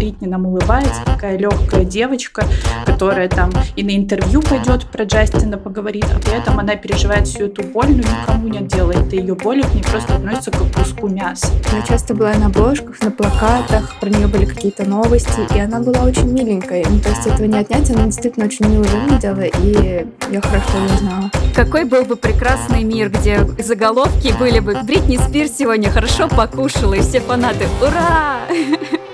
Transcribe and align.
Бритни 0.00 0.26
нам 0.26 0.46
улыбается, 0.46 1.02
такая 1.04 1.36
легкая 1.36 1.84
девочка, 1.84 2.46
которая 2.86 3.28
там 3.28 3.50
и 3.76 3.82
на 3.82 3.94
интервью 3.94 4.40
пойдет 4.40 4.86
про 4.86 5.04
Джастина 5.04 5.58
поговорит, 5.58 6.06
а 6.16 6.18
при 6.18 6.38
этом 6.38 6.58
она 6.58 6.74
переживает 6.76 7.28
всю 7.28 7.44
эту 7.44 7.62
боль, 7.64 7.90
но 7.90 7.98
никому 7.98 8.48
не 8.48 8.60
делает 8.60 9.12
ее 9.12 9.34
боли, 9.34 9.60
к 9.60 9.74
ней 9.74 9.84
просто 9.84 10.14
относится 10.14 10.52
как 10.52 10.72
к 10.72 10.74
куску 10.74 11.06
мяса. 11.06 11.48
Она 11.70 11.82
часто 11.82 12.14
была 12.14 12.32
на 12.32 12.46
обложках, 12.46 12.98
на 13.02 13.10
плакатах, 13.10 13.94
про 14.00 14.08
нее 14.08 14.26
были 14.26 14.46
какие-то 14.46 14.88
новости, 14.88 15.42
и 15.54 15.60
она 15.60 15.80
была 15.80 16.04
очень 16.04 16.32
миленькой. 16.32 16.82
Ну, 16.88 16.98
то 17.00 17.10
есть 17.10 17.26
этого 17.26 17.44
не 17.44 17.58
отнять, 17.58 17.90
она 17.90 18.04
действительно 18.06 18.46
очень 18.46 18.68
мило 18.68 18.84
выглядела, 18.84 19.42
и 19.42 20.06
я 20.30 20.40
хорошо 20.40 20.78
ее 20.78 20.98
знала. 20.98 21.30
Какой 21.54 21.84
был 21.84 22.06
бы 22.06 22.16
прекрасный 22.16 22.84
мир, 22.84 23.10
где 23.10 23.46
заголовки 23.62 24.32
были 24.38 24.60
бы 24.60 24.78
«Бритни 24.82 25.18
Спирс 25.18 25.58
сегодня 25.58 25.90
хорошо 25.90 26.26
покушала», 26.26 26.94
и 26.94 27.00
все 27.00 27.20
фанаты 27.20 27.66
«Ура!» 27.82 28.38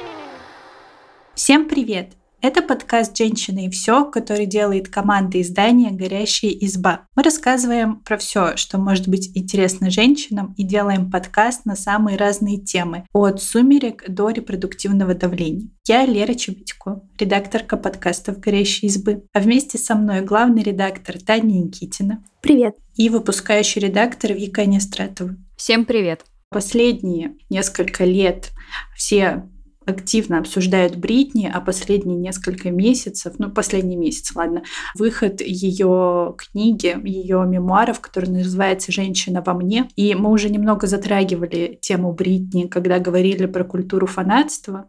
Всем 1.37 1.69
привет! 1.69 2.13
Это 2.41 2.63
подкаст 2.63 3.15
«Женщины 3.15 3.67
и 3.67 3.71
все», 3.71 4.07
который 4.07 4.47
делает 4.47 4.89
команда 4.89 5.39
издания 5.43 5.91
«Горящая 5.91 6.51
изба». 6.53 7.03
Мы 7.15 7.23
рассказываем 7.23 7.97
про 7.97 8.17
все, 8.17 8.57
что 8.57 8.79
может 8.79 9.07
быть 9.07 9.37
интересно 9.37 9.91
женщинам, 9.91 10.55
и 10.57 10.65
делаем 10.65 11.11
подкаст 11.11 11.67
на 11.67 11.77
самые 11.77 12.17
разные 12.17 12.57
темы, 12.57 13.05
от 13.13 13.43
сумерек 13.43 14.09
до 14.09 14.31
репродуктивного 14.31 15.15
давления. 15.15 15.69
Я 15.87 16.07
Лера 16.07 16.33
Чебедько, 16.33 17.03
редакторка 17.19 17.77
подкастов 17.77 18.41
«Горящей 18.41 18.89
избы», 18.89 19.23
а 19.35 19.41
вместе 19.41 19.77
со 19.77 19.95
мной 19.95 20.23
главный 20.23 20.63
редактор 20.63 21.21
Таня 21.21 21.59
Никитина. 21.59 22.25
Привет. 22.41 22.77
И 22.95 23.11
выпускающий 23.11 23.83
редактор 23.83 24.33
Вика 24.33 24.65
Нестратова. 24.65 25.37
Всем 25.59 25.85
привет. 25.85 26.25
Последние 26.49 27.35
несколько 27.51 28.07
лет 28.07 28.53
все 28.97 29.51
активно 29.87 30.39
обсуждают 30.39 30.97
Бритни, 30.97 31.51
а 31.53 31.61
последние 31.61 32.19
несколько 32.19 32.71
месяцев, 32.71 33.35
ну, 33.39 33.51
последний 33.51 33.97
месяц, 33.97 34.35
ладно, 34.35 34.63
выход 34.95 35.41
ее 35.41 36.35
книги, 36.37 36.97
ее 37.05 37.45
мемуаров, 37.47 38.01
который 38.01 38.31
называется 38.31 38.93
«Женщина 38.93 39.43
во 39.47 39.55
мне». 39.55 39.89
И 39.97 40.15
мы 40.15 40.31
уже 40.31 40.51
немного 40.51 40.87
затрагивали 40.87 41.79
тему 41.81 42.13
Бритни, 42.13 42.65
когда 42.65 42.99
говорили 42.99 43.47
про 43.47 43.65
культуру 43.65 44.07
фанатства, 44.07 44.89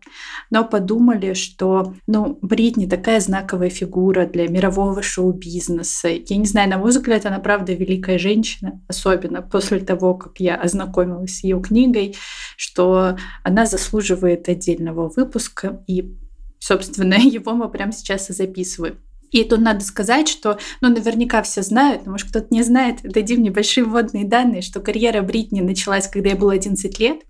но 0.50 0.66
подумали, 0.66 1.34
что, 1.34 1.94
ну, 2.08 2.39
Бритни 2.42 2.88
такая 2.88 3.20
знаковая 3.20 3.70
фигура 3.70 4.26
для 4.26 4.48
мирового 4.48 5.02
шоу-бизнеса. 5.02 6.09
Я 6.09 6.38
не 6.38 6.45
знаю, 6.45 6.70
на 6.70 6.78
мой 6.78 6.89
взгляд, 6.89 7.26
она 7.26 7.39
правда 7.39 7.73
великая 7.73 8.17
женщина, 8.17 8.82
особенно 8.88 9.42
после 9.42 9.80
того, 9.80 10.16
как 10.16 10.39
я 10.39 10.56
ознакомилась 10.56 11.38
с 11.38 11.44
ее 11.44 11.61
книгой, 11.61 12.16
что 12.56 13.16
она 13.44 13.66
заслуживает 13.66 14.50
отдельно 14.50 14.86
отдельного 14.88 15.09
выпуска, 15.09 15.83
и, 15.88 16.17
собственно, 16.59 17.13
его 17.19 17.53
мы 17.53 17.69
прямо 17.69 17.91
сейчас 17.91 18.30
и 18.30 18.33
записываем. 18.33 18.99
И 19.31 19.44
тут 19.44 19.59
надо 19.59 19.83
сказать, 19.83 20.28
что, 20.28 20.58
ну, 20.81 20.89
наверняка 20.89 21.42
все 21.42 21.61
знают, 21.61 22.06
но, 22.06 22.11
может, 22.11 22.30
кто-то 22.30 22.47
не 22.50 22.64
знает, 22.64 23.02
дадим 23.03 23.42
небольшие 23.42 23.83
вводные 23.83 24.25
данные, 24.25 24.61
что 24.61 24.80
карьера 24.80 25.22
Бритни 25.22 25.61
началась, 25.61 26.08
когда 26.08 26.30
ей 26.30 26.36
было 26.36 26.53
11 26.53 27.00
лет. 27.00 27.22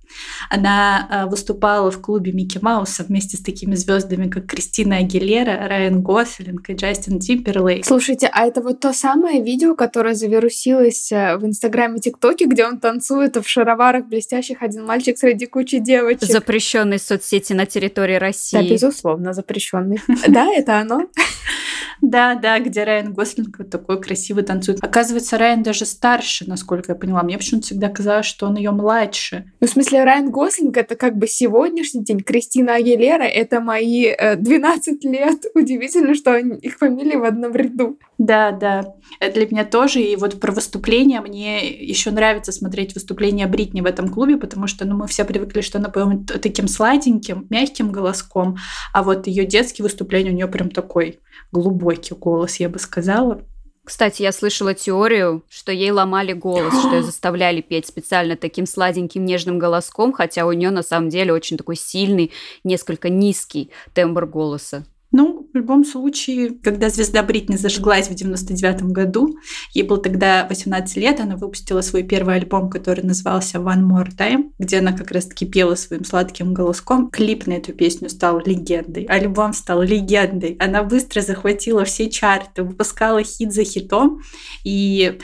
Она 0.50 1.08
э, 1.10 1.30
выступала 1.30 1.92
в 1.92 2.02
клубе 2.02 2.32
Микки 2.32 2.60
Мауса 2.62 3.04
вместе 3.04 3.38
с 3.38 3.42
такими 3.42 3.76
звездами, 3.76 4.30
как 4.30 4.48
Кристина 4.48 4.98
Агилера, 4.98 5.68
Райан 5.68 6.02
Гослинг 6.02 6.70
и 6.70 6.74
Джастин 6.74 7.20
Тимберлейк. 7.20 7.86
Слушайте, 7.86 8.30
а 8.32 8.46
это 8.46 8.62
вот 8.62 8.80
то 8.80 8.94
самое 8.94 9.44
видео, 9.44 9.76
которое 9.76 10.16
завирусилось 10.16 11.12
э, 11.12 11.38
в 11.38 11.46
Инстаграме 11.46 12.00
ТикТоке, 12.00 12.46
где 12.46 12.66
он 12.66 12.80
танцует 12.80 13.36
в 13.36 13.48
шароварах 13.48 14.06
блестящих 14.06 14.62
один 14.62 14.86
мальчик 14.86 15.18
среди 15.18 15.46
кучи 15.46 15.80
девочек. 15.80 16.24
Запрещенной 16.24 17.00
соцсети 17.00 17.54
на 17.54 17.66
территории 17.66 18.16
России. 18.16 18.58
Да, 18.58 18.64
безусловно, 18.64 19.34
запрещенный. 19.34 20.02
Да, 20.28 20.48
это 20.54 20.80
оно. 20.80 21.08
Да, 22.02 22.36
да, 22.36 22.60
где 22.60 22.84
Райан 22.84 23.14
Гослинг 23.14 23.60
вот 23.60 23.70
такой 23.70 24.02
красивый 24.02 24.44
танцует. 24.44 24.84
Оказывается, 24.84 25.38
Райан 25.38 25.64
даже 25.64 25.86
старше, 25.86 26.46
насколько 26.48 26.92
я 26.92 26.96
поняла. 26.96 27.24
Мне 27.24 27.38
почему-то 27.38 27.68
всегда 27.68 27.90
казалось, 27.90 28.26
что 28.26 28.48
он 28.48 28.56
ее 28.56 28.72
младше. 28.72 29.52
Ну, 29.60 29.68
в 29.68 29.70
смысле, 29.70 30.04
Райан 30.04 30.30
Гослинг 30.30 30.78
это 30.78 30.96
как 30.96 31.18
бы 31.18 31.28
сегодняшний 31.28 32.04
день. 32.04 32.22
Кристина 32.22 32.76
Агилера 32.76 33.24
это 33.24 33.60
мои 33.60 34.06
э, 34.06 34.36
12 34.36 35.04
лет. 35.06 35.46
Удивительно, 35.56 36.14
что 36.14 36.34
они, 36.34 36.58
их 36.58 36.78
фамилии 36.78 37.16
в 37.16 37.24
одном 37.24 37.54
ряду. 37.56 38.00
Да, 38.18 38.52
да. 38.52 38.96
Это 39.20 39.36
для 39.36 39.48
меня 39.48 39.66
тоже. 39.66 40.02
И 40.02 40.16
вот 40.16 40.40
про 40.40 40.52
выступления 40.52 41.22
мне 41.22 41.68
еще 41.70 42.12
нравится 42.12 42.52
смотреть 42.52 42.96
выступления 42.96 43.48
Бритни 43.48 43.82
в 43.82 43.86
этом 43.86 44.10
клубе, 44.10 44.38
потому 44.38 44.68
что 44.68 44.86
ну, 44.86 44.98
мы 44.98 45.08
все 45.08 45.24
привыкли, 45.26 45.62
что 45.62 45.78
она 45.78 45.90
поет 45.90 46.42
таким 46.42 46.68
сладеньким, 46.68 47.48
мягким 47.50 47.92
голоском, 47.92 48.58
а 48.94 49.04
вот 49.04 49.28
ее 49.28 49.46
детские 49.46 49.84
выступления 49.84 50.32
у 50.32 50.34
нее 50.34 50.48
прям 50.48 50.70
такой 50.70 51.20
глубокий 51.62 52.14
голос, 52.14 52.58
я 52.60 52.70
бы 52.70 52.80
сказала. 52.80 53.42
Кстати, 53.84 54.22
я 54.22 54.34
слышала 54.34 54.74
теорию, 54.74 55.44
что 55.50 55.72
ей 55.72 55.92
ломали 55.92 56.34
голос, 56.34 56.78
что 56.78 56.96
ее 56.96 57.04
заставляли 57.06 57.62
петь 57.62 57.88
специально 57.88 58.36
таким 58.36 58.66
сладеньким 58.66 59.24
нежным 59.24 59.60
голоском, 59.60 60.12
хотя 60.12 60.46
у 60.46 60.52
нее 60.52 60.72
на 60.72 60.84
самом 60.84 61.10
деле 61.10 61.32
очень 61.32 61.58
такой 61.58 61.78
сильный, 61.78 62.32
несколько 62.66 63.10
низкий 63.10 63.72
тембр 63.94 64.26
голоса. 64.26 64.86
Ну, 65.18 65.50
в 65.52 65.58
любом 65.58 65.84
случае, 65.84 66.52
когда 66.52 66.90
звезда 66.90 67.24
Бритни 67.24 67.56
зажглась 67.56 68.08
в 68.08 68.14
99 68.14 68.84
году, 68.84 69.36
ей 69.74 69.82
было 69.82 69.98
тогда 69.98 70.46
18 70.48 70.96
лет, 70.96 71.20
она 71.20 71.38
выпустила 71.38 71.82
свой 71.82 72.04
первый 72.04 72.36
альбом, 72.36 72.70
который 72.70 73.04
назывался 73.04 73.58
One 73.58 73.82
More 73.82 74.16
Time, 74.16 74.52
где 74.60 74.78
она 74.78 74.92
как 74.92 75.10
раз-таки 75.10 75.48
пела 75.48 75.74
своим 75.74 76.06
сладким 76.06 76.54
голоском. 76.54 77.10
Клип 77.10 77.48
на 77.48 77.54
эту 77.54 77.74
песню 77.74 78.10
стал 78.10 78.44
легендой, 78.46 79.06
альбом 79.06 79.54
стал 79.54 79.82
легендой. 79.82 80.56
Она 80.60 80.84
быстро 80.84 81.22
захватила 81.22 81.84
все 81.84 82.12
чарты, 82.12 82.62
выпускала 82.62 83.24
хит 83.24 83.52
за 83.52 83.64
хитом, 83.64 84.22
и 84.64 85.18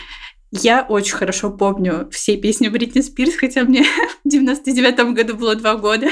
я 0.50 0.88
очень 0.90 1.14
хорошо 1.14 1.52
помню 1.52 2.10
все 2.10 2.36
песни 2.38 2.68
Бритни 2.68 3.02
Спирс, 3.02 3.36
хотя 3.36 3.64
мне 3.64 3.84
в 4.26 4.28
99 4.28 5.14
году 5.14 5.36
было 5.36 5.56
два 5.56 5.76
года. 5.76 6.08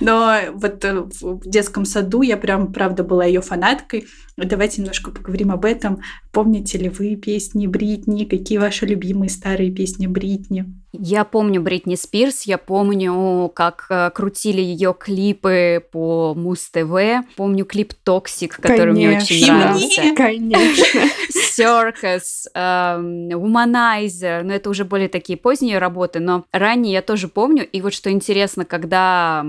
Но 0.00 0.38
вот 0.54 0.84
э, 0.84 1.02
в 1.20 1.48
детском 1.48 1.84
саду 1.84 2.22
я 2.22 2.36
прям, 2.36 2.72
правда, 2.72 3.04
была 3.04 3.24
ее 3.24 3.40
фанаткой. 3.40 4.06
Давайте 4.36 4.80
немножко 4.80 5.10
поговорим 5.10 5.50
об 5.52 5.64
этом. 5.64 6.00
Помните 6.32 6.78
ли 6.78 6.88
вы 6.88 7.16
песни 7.16 7.66
Бритни? 7.66 8.24
Какие 8.24 8.58
ваши 8.58 8.86
любимые 8.86 9.28
старые 9.28 9.70
песни 9.70 10.06
Бритни? 10.06 10.64
Я 10.92 11.24
помню 11.24 11.62
Бритни 11.62 11.94
Спирс, 11.94 12.42
я 12.42 12.58
помню, 12.58 13.50
как 13.54 13.86
э, 13.90 14.10
крутили 14.12 14.60
ее 14.60 14.94
клипы 14.98 15.84
по 15.92 16.34
Муз-ТВ. 16.34 17.26
Помню 17.36 17.64
клип 17.64 17.94
«Toxic», 17.94 18.56
который 18.56 18.94
Конечно. 18.94 19.08
мне 19.08 19.16
очень 19.16 19.52
нравился. 19.52 20.02
Конечно. 20.16 21.00
Circus, 21.56 22.48
эм, 22.54 23.28
Womanizer, 23.28 24.42
но 24.42 24.52
это 24.52 24.68
уже 24.68 24.84
более 24.84 25.08
такие 25.08 25.36
поздние 25.38 25.78
работы, 25.78 26.18
но 26.18 26.44
ранее 26.50 26.94
я 26.94 27.02
тоже 27.02 27.28
помню. 27.28 27.64
И 27.68 27.80
вот 27.80 27.94
что 27.94 28.10
интересно, 28.10 28.64
когда 28.64 29.46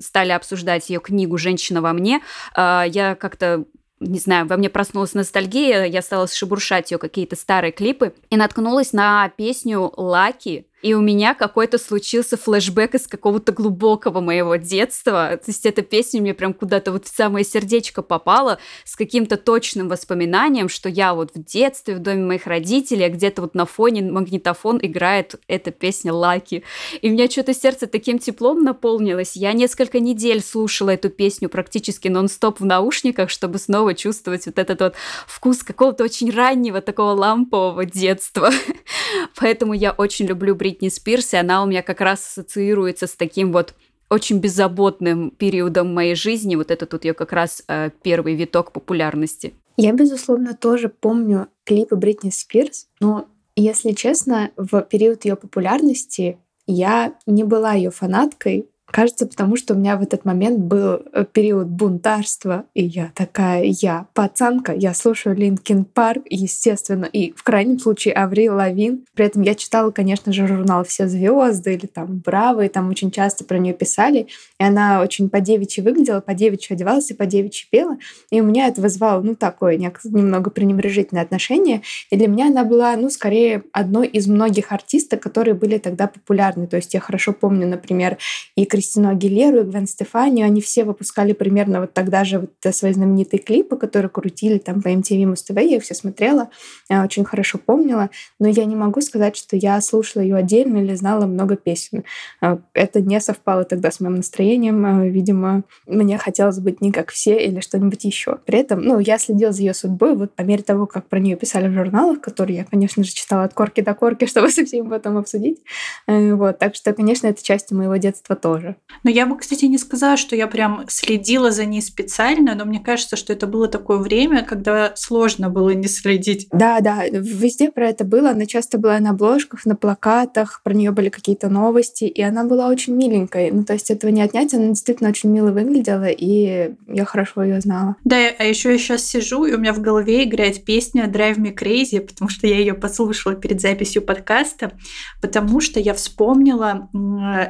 стали 0.00 0.32
обсуждать 0.32 0.90
ее 0.90 1.00
книгу 1.00 1.38
«Женщина 1.38 1.80
во 1.80 1.94
мне», 1.94 2.20
э, 2.54 2.84
я 2.88 3.14
как-то 3.14 3.64
не 4.00 4.18
знаю, 4.18 4.46
во 4.46 4.56
мне 4.56 4.68
проснулась 4.68 5.14
ностальгия, 5.14 5.84
я 5.84 6.02
стала 6.02 6.26
шебуршать 6.28 6.90
ее 6.90 6.98
какие-то 6.98 7.36
старые 7.36 7.72
клипы 7.72 8.12
и 8.30 8.36
наткнулась 8.36 8.92
на 8.92 9.30
песню 9.30 9.92
«Лаки», 9.96 10.66
и 10.82 10.94
у 10.94 11.00
меня 11.00 11.34
какой-то 11.34 11.78
случился 11.78 12.36
флешбэк 12.36 12.96
из 12.96 13.06
какого-то 13.06 13.52
глубокого 13.52 14.20
моего 14.20 14.56
детства. 14.56 15.36
То 15.36 15.50
есть 15.50 15.64
эта 15.64 15.82
песня 15.82 16.20
мне 16.20 16.34
прям 16.34 16.52
куда-то 16.52 16.90
вот 16.90 17.06
в 17.06 17.16
самое 17.16 17.44
сердечко 17.44 18.02
попала 18.02 18.58
с 18.84 18.96
каким-то 18.96 19.36
точным 19.36 19.88
воспоминанием, 19.88 20.68
что 20.68 20.88
я 20.88 21.14
вот 21.14 21.30
в 21.34 21.44
детстве 21.44 21.94
в 21.94 22.00
доме 22.00 22.24
моих 22.24 22.46
родителей, 22.46 23.04
а 23.04 23.08
где-то 23.08 23.42
вот 23.42 23.54
на 23.54 23.64
фоне 23.64 24.02
магнитофон 24.02 24.80
играет 24.82 25.36
эта 25.46 25.70
песня 25.70 26.12
«Лаки». 26.12 26.64
И 27.00 27.08
у 27.08 27.12
меня 27.12 27.30
что-то 27.30 27.54
сердце 27.54 27.86
таким 27.86 28.18
теплом 28.18 28.64
наполнилось. 28.64 29.36
Я 29.36 29.52
несколько 29.52 30.00
недель 30.00 30.42
слушала 30.42 30.90
эту 30.90 31.10
песню 31.10 31.48
практически 31.48 32.08
нон-стоп 32.08 32.58
в 32.58 32.64
наушниках, 32.64 33.30
чтобы 33.30 33.58
снова 33.58 33.94
чувствовать 33.94 34.46
вот 34.46 34.58
этот 34.58 34.80
вот 34.80 34.94
вкус 35.28 35.62
какого-то 35.62 36.02
очень 36.02 36.32
раннего 36.32 36.80
такого 36.80 37.12
лампового 37.12 37.84
детства. 37.84 38.50
Поэтому 39.38 39.74
я 39.74 39.92
очень 39.92 40.26
люблю 40.26 40.56
Бритни 40.56 40.71
Бритни 40.72 40.88
Спирс, 40.88 41.34
и 41.34 41.36
она 41.36 41.62
у 41.62 41.66
меня 41.66 41.82
как 41.82 42.00
раз 42.00 42.20
ассоциируется 42.26 43.06
с 43.06 43.14
таким 43.14 43.52
вот 43.52 43.74
очень 44.08 44.38
беззаботным 44.38 45.30
периодом 45.30 45.92
моей 45.92 46.14
жизни. 46.14 46.56
Вот 46.56 46.70
это 46.70 46.86
тут 46.86 47.04
ее 47.04 47.12
как 47.12 47.32
раз 47.32 47.62
э, 47.68 47.90
первый 48.02 48.34
виток 48.34 48.72
популярности. 48.72 49.54
Я, 49.76 49.92
безусловно, 49.92 50.54
тоже 50.54 50.88
помню 50.88 51.48
клипы 51.64 51.96
Бритни 51.96 52.30
Спирс, 52.30 52.88
но, 53.00 53.26
если 53.54 53.92
честно, 53.92 54.50
в 54.56 54.80
период 54.82 55.26
ее 55.26 55.36
популярности 55.36 56.38
я 56.66 57.14
не 57.26 57.44
была 57.44 57.74
ее 57.74 57.90
фанаткой, 57.90 58.70
Кажется, 58.92 59.26
потому 59.26 59.56
что 59.56 59.72
у 59.72 59.78
меня 59.78 59.96
в 59.96 60.02
этот 60.02 60.26
момент 60.26 60.58
был 60.58 61.00
э, 61.12 61.24
период 61.32 61.66
бунтарства, 61.66 62.66
и 62.74 62.84
я 62.84 63.10
такая, 63.14 63.64
я 63.64 64.06
пацанка, 64.12 64.74
я 64.74 64.92
слушаю 64.92 65.34
Linkin 65.34 65.86
Park, 65.86 66.24
естественно, 66.28 67.06
и 67.06 67.32
в 67.32 67.42
крайнем 67.42 67.78
случае 67.78 68.12
Аврил 68.12 68.54
Лавин. 68.54 69.06
При 69.14 69.24
этом 69.24 69.40
я 69.42 69.54
читала, 69.54 69.90
конечно 69.92 70.30
же, 70.30 70.46
журнал 70.46 70.84
«Все 70.84 71.08
звезды» 71.08 71.72
или 71.72 71.86
там 71.86 72.18
«Браво», 72.18 72.66
и 72.66 72.68
там 72.68 72.90
очень 72.90 73.10
часто 73.10 73.44
про 73.44 73.56
нее 73.58 73.72
писали, 73.72 74.26
и 74.60 74.64
она 74.64 75.00
очень 75.00 75.30
по 75.30 75.40
девичьи 75.40 75.82
выглядела, 75.82 76.20
по 76.20 76.34
девичьи 76.34 76.74
одевалась 76.74 77.10
и 77.10 77.14
по 77.14 77.24
девичьи 77.24 77.66
пела, 77.70 77.96
и 78.30 78.42
у 78.42 78.44
меня 78.44 78.68
это 78.68 78.82
вызвало, 78.82 79.22
ну, 79.22 79.34
такое 79.34 79.78
немного 79.78 80.50
пренебрежительное 80.50 81.22
отношение, 81.22 81.80
и 82.10 82.16
для 82.16 82.28
меня 82.28 82.48
она 82.48 82.64
была, 82.64 82.94
ну, 82.96 83.08
скорее 83.08 83.64
одной 83.72 84.06
из 84.06 84.26
многих 84.26 84.70
артисток, 84.70 85.22
которые 85.22 85.54
были 85.54 85.78
тогда 85.78 86.08
популярны, 86.08 86.66
то 86.66 86.76
есть 86.76 86.92
я 86.92 87.00
хорошо 87.00 87.32
помню, 87.32 87.66
например, 87.66 88.18
и 88.54 88.66
Кристину 88.82 89.10
Агилеру, 89.10 89.60
и 89.60 89.62
Гвен 89.62 89.86
Стефани, 89.86 90.42
они 90.42 90.60
все 90.60 90.82
выпускали 90.82 91.34
примерно 91.34 91.82
вот 91.82 91.92
тогда 91.94 92.24
же 92.24 92.40
вот 92.40 92.74
свои 92.74 92.92
знаменитые 92.92 93.38
клипы, 93.38 93.76
которые 93.76 94.08
крутили 94.08 94.58
там 94.58 94.82
по 94.82 94.88
MTV 94.88 95.22
Must 95.22 95.44
TV, 95.48 95.64
я 95.64 95.76
их 95.76 95.84
все 95.84 95.94
смотрела, 95.94 96.48
я 96.90 97.04
очень 97.04 97.24
хорошо 97.24 97.58
помнила, 97.58 98.10
но 98.40 98.48
я 98.48 98.64
не 98.64 98.74
могу 98.74 99.00
сказать, 99.00 99.36
что 99.36 99.54
я 99.56 99.80
слушала 99.80 100.20
ее 100.22 100.34
отдельно 100.34 100.78
или 100.78 100.96
знала 100.96 101.26
много 101.26 101.54
песен. 101.54 102.02
А, 102.40 102.58
это 102.74 103.00
не 103.00 103.20
совпало 103.20 103.62
тогда 103.62 103.92
с 103.92 104.00
моим 104.00 104.16
настроением. 104.16 104.84
А, 104.84 105.06
видимо, 105.06 105.62
мне 105.86 106.18
хотелось 106.18 106.58
быть 106.58 106.80
не 106.80 106.90
как 106.90 107.12
все 107.12 107.38
или 107.46 107.60
что-нибудь 107.60 108.02
еще. 108.02 108.38
При 108.46 108.58
этом, 108.58 108.82
ну, 108.82 108.98
я 108.98 109.16
следила 109.18 109.52
за 109.52 109.60
ее 109.60 109.74
судьбой 109.74 110.16
вот 110.16 110.34
по 110.34 110.42
мере 110.42 110.64
того, 110.64 110.88
как 110.88 111.06
про 111.06 111.20
нее 111.20 111.36
писали 111.36 111.68
в 111.68 111.72
журналах, 111.72 112.20
которые 112.20 112.56
я, 112.56 112.64
конечно 112.64 113.04
же, 113.04 113.12
читала 113.12 113.44
от 113.44 113.54
корки 113.54 113.80
до 113.80 113.94
корки, 113.94 114.26
чтобы 114.26 114.50
со 114.50 114.64
всеми 114.64 114.88
потом 114.88 115.18
обсудить. 115.18 115.60
Э, 116.08 116.34
вот, 116.34 116.58
так 116.58 116.74
что, 116.74 116.92
конечно, 116.92 117.28
это 117.28 117.40
часть 117.44 117.70
моего 117.70 117.94
детства 117.94 118.34
тоже. 118.34 118.71
Но 119.04 119.10
я 119.10 119.26
бы, 119.26 119.36
кстати, 119.36 119.64
не 119.64 119.78
сказала, 119.78 120.16
что 120.16 120.36
я 120.36 120.46
прям 120.46 120.84
следила 120.88 121.50
за 121.50 121.64
ней 121.64 121.82
специально, 121.82 122.54
но 122.54 122.64
мне 122.64 122.80
кажется, 122.80 123.16
что 123.16 123.32
это 123.32 123.46
было 123.46 123.68
такое 123.68 123.98
время, 123.98 124.44
когда 124.44 124.92
сложно 124.96 125.50
было 125.50 125.70
не 125.70 125.88
следить. 125.88 126.48
Да, 126.52 126.80
да, 126.80 127.06
везде 127.08 127.70
про 127.70 127.88
это 127.88 128.04
было. 128.04 128.30
Она 128.30 128.46
часто 128.46 128.78
была 128.78 128.98
на 129.00 129.10
обложках, 129.10 129.66
на 129.66 129.76
плакатах, 129.76 130.60
про 130.62 130.74
нее 130.74 130.90
были 130.92 131.08
какие-то 131.08 131.48
новости, 131.48 132.04
и 132.04 132.22
она 132.22 132.44
была 132.44 132.68
очень 132.68 132.94
миленькой. 132.94 133.50
Ну, 133.50 133.64
то 133.64 133.72
есть 133.72 133.90
этого 133.90 134.10
не 134.10 134.22
отнять, 134.22 134.54
она 134.54 134.68
действительно 134.68 135.10
очень 135.10 135.30
мило 135.30 135.50
выглядела, 135.50 136.08
и 136.08 136.74
я 136.88 137.04
хорошо 137.04 137.42
ее 137.42 137.60
знала. 137.60 137.96
Да, 138.04 138.16
а 138.38 138.44
еще 138.44 138.72
я 138.72 138.78
сейчас 138.78 139.04
сижу, 139.04 139.44
и 139.44 139.54
у 139.54 139.58
меня 139.58 139.72
в 139.72 139.80
голове 139.80 140.24
играет 140.24 140.64
песня 140.64 141.06
Drive 141.06 141.38
Me 141.38 141.54
Crazy, 141.54 142.00
потому 142.00 142.28
что 142.28 142.46
я 142.46 142.58
ее 142.58 142.74
послушала 142.74 143.34
перед 143.34 143.60
записью 143.60 144.02
подкаста, 144.02 144.72
потому 145.20 145.60
что 145.60 145.80
я 145.80 145.94
вспомнила, 145.94 146.88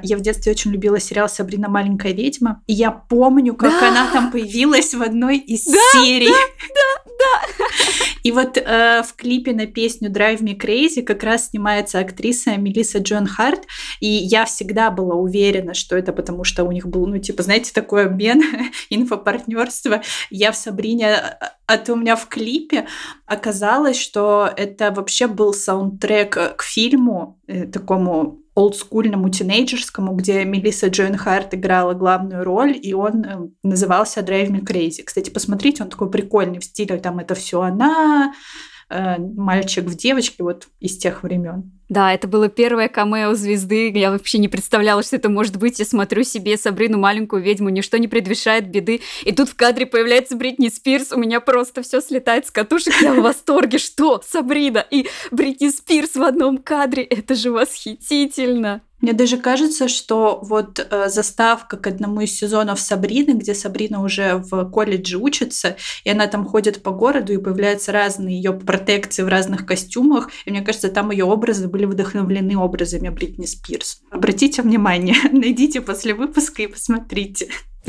я 0.02 0.16
в 0.16 0.20
детстве 0.20 0.52
очень 0.52 0.72
любила 0.72 0.98
сериал 0.98 1.11
«Сабрина 1.28 1.68
маленькая 1.68 2.12
ведьма», 2.12 2.62
и 2.66 2.72
я 2.72 2.90
помню, 2.90 3.54
как 3.54 3.70
да! 3.70 3.88
она 3.88 4.10
там 4.12 4.30
появилась 4.30 4.94
в 4.94 5.02
одной 5.02 5.38
из 5.38 5.64
да, 5.64 5.78
серий. 5.92 6.28
Да, 6.28 6.34
да, 6.68 7.12
да. 7.18 7.62
И 8.22 8.30
вот 8.30 8.56
э, 8.56 9.02
в 9.02 9.14
клипе 9.14 9.52
на 9.52 9.66
песню 9.66 10.10
Drive 10.10 10.40
Me 10.40 10.56
Crazy 10.56 11.02
как 11.02 11.22
раз 11.22 11.48
снимается 11.48 11.98
актриса 11.98 12.56
Мелисса 12.56 12.98
Джон 12.98 13.26
Харт, 13.26 13.62
и 14.00 14.06
я 14.06 14.44
всегда 14.44 14.90
была 14.90 15.14
уверена, 15.14 15.74
что 15.74 15.96
это 15.96 16.12
потому, 16.12 16.44
что 16.44 16.64
у 16.64 16.72
них 16.72 16.86
был, 16.86 17.06
ну, 17.06 17.18
типа, 17.18 17.42
знаете, 17.42 17.72
такой 17.72 18.06
обмен, 18.06 18.42
инфопартнерство. 18.90 20.02
Я 20.30 20.52
в 20.52 20.56
Сабрине, 20.56 21.14
а, 21.14 21.54
а 21.66 21.78
то 21.78 21.94
у 21.94 21.96
меня 21.96 22.16
в 22.16 22.28
клипе 22.28 22.86
оказалось, 23.26 23.98
что 23.98 24.50
это 24.56 24.92
вообще 24.92 25.26
был 25.26 25.52
саундтрек 25.52 26.56
к 26.56 26.62
фильму, 26.62 27.40
э, 27.46 27.66
такому 27.66 28.41
олдскульному 28.54 29.30
тинейджерскому, 29.30 30.14
где 30.14 30.44
Мелисса 30.44 30.88
Джоин 30.88 31.16
Харт 31.16 31.54
играла 31.54 31.94
главную 31.94 32.44
роль, 32.44 32.78
и 32.80 32.92
он 32.92 33.24
э, 33.24 33.48
назывался 33.62 34.20
Drive 34.20 34.50
Me 34.50 34.62
Crazy. 34.62 35.02
Кстати, 35.02 35.30
посмотрите, 35.30 35.82
он 35.82 35.88
такой 35.88 36.10
прикольный 36.10 36.58
в 36.58 36.64
стиле, 36.64 36.98
там 36.98 37.18
это 37.18 37.34
все 37.34 37.62
она, 37.62 38.34
э, 38.92 39.18
мальчик 39.18 39.84
в 39.84 39.96
девочке, 39.96 40.42
вот 40.42 40.68
из 40.80 40.98
тех 40.98 41.22
времен. 41.22 41.72
Да, 41.88 42.12
это 42.14 42.26
было 42.26 42.48
первое 42.48 42.88
камео 42.88 43.34
звезды. 43.34 43.90
Я 43.90 44.12
вообще 44.12 44.38
не 44.38 44.48
представляла, 44.48 45.02
что 45.02 45.16
это 45.16 45.28
может 45.28 45.58
быть. 45.58 45.78
Я 45.78 45.84
смотрю 45.84 46.22
себе 46.22 46.56
Сабрину 46.56 46.96
маленькую 46.98 47.42
ведьму, 47.42 47.68
ничто 47.68 47.98
не 47.98 48.08
предвещает 48.08 48.70
беды. 48.70 49.02
И 49.24 49.32
тут 49.32 49.50
в 49.50 49.56
кадре 49.56 49.84
появляется 49.84 50.36
Бритни 50.36 50.68
Спирс. 50.68 51.12
У 51.12 51.18
меня 51.18 51.40
просто 51.40 51.82
все 51.82 52.00
слетает 52.00 52.46
с 52.46 52.50
катушек. 52.50 52.94
Я 53.02 53.12
в 53.12 53.20
восторге. 53.20 53.76
Что? 53.76 54.22
Сабрина 54.26 54.86
и 54.90 55.06
Бритни 55.30 55.68
Спирс 55.68 56.14
в 56.14 56.22
одном 56.22 56.56
кадре. 56.56 57.02
Это 57.02 57.34
же 57.34 57.50
восхитительно. 57.50 58.80
Мне 59.02 59.12
даже 59.12 59.36
кажется, 59.36 59.88
что 59.88 60.38
вот 60.42 60.78
э, 60.78 61.08
заставка 61.08 61.76
к 61.76 61.88
одному 61.88 62.20
из 62.20 62.34
сезонов 62.34 62.80
Сабрины, 62.80 63.32
где 63.32 63.52
Сабрина 63.52 64.02
уже 64.02 64.36
в 64.36 64.70
колледже 64.70 65.18
учится, 65.18 65.76
и 66.04 66.10
она 66.10 66.28
там 66.28 66.46
ходит 66.46 66.84
по 66.84 66.92
городу, 66.92 67.32
и 67.32 67.38
появляются 67.38 67.90
разные 67.90 68.36
ее 68.36 68.52
протекции 68.52 69.22
в 69.22 69.28
разных 69.28 69.66
костюмах, 69.66 70.30
и 70.46 70.50
мне 70.50 70.62
кажется, 70.62 70.88
там 70.88 71.10
ее 71.10 71.24
образы 71.24 71.66
были 71.66 71.84
вдохновлены 71.84 72.56
образами 72.56 73.08
Бритни 73.08 73.46
Спирс. 73.46 74.00
Обратите 74.12 74.62
внимание, 74.62 75.16
найдите 75.32 75.80
после 75.80 76.14
выпуска 76.14 76.62
и 76.62 76.68
посмотрите. 76.68 77.48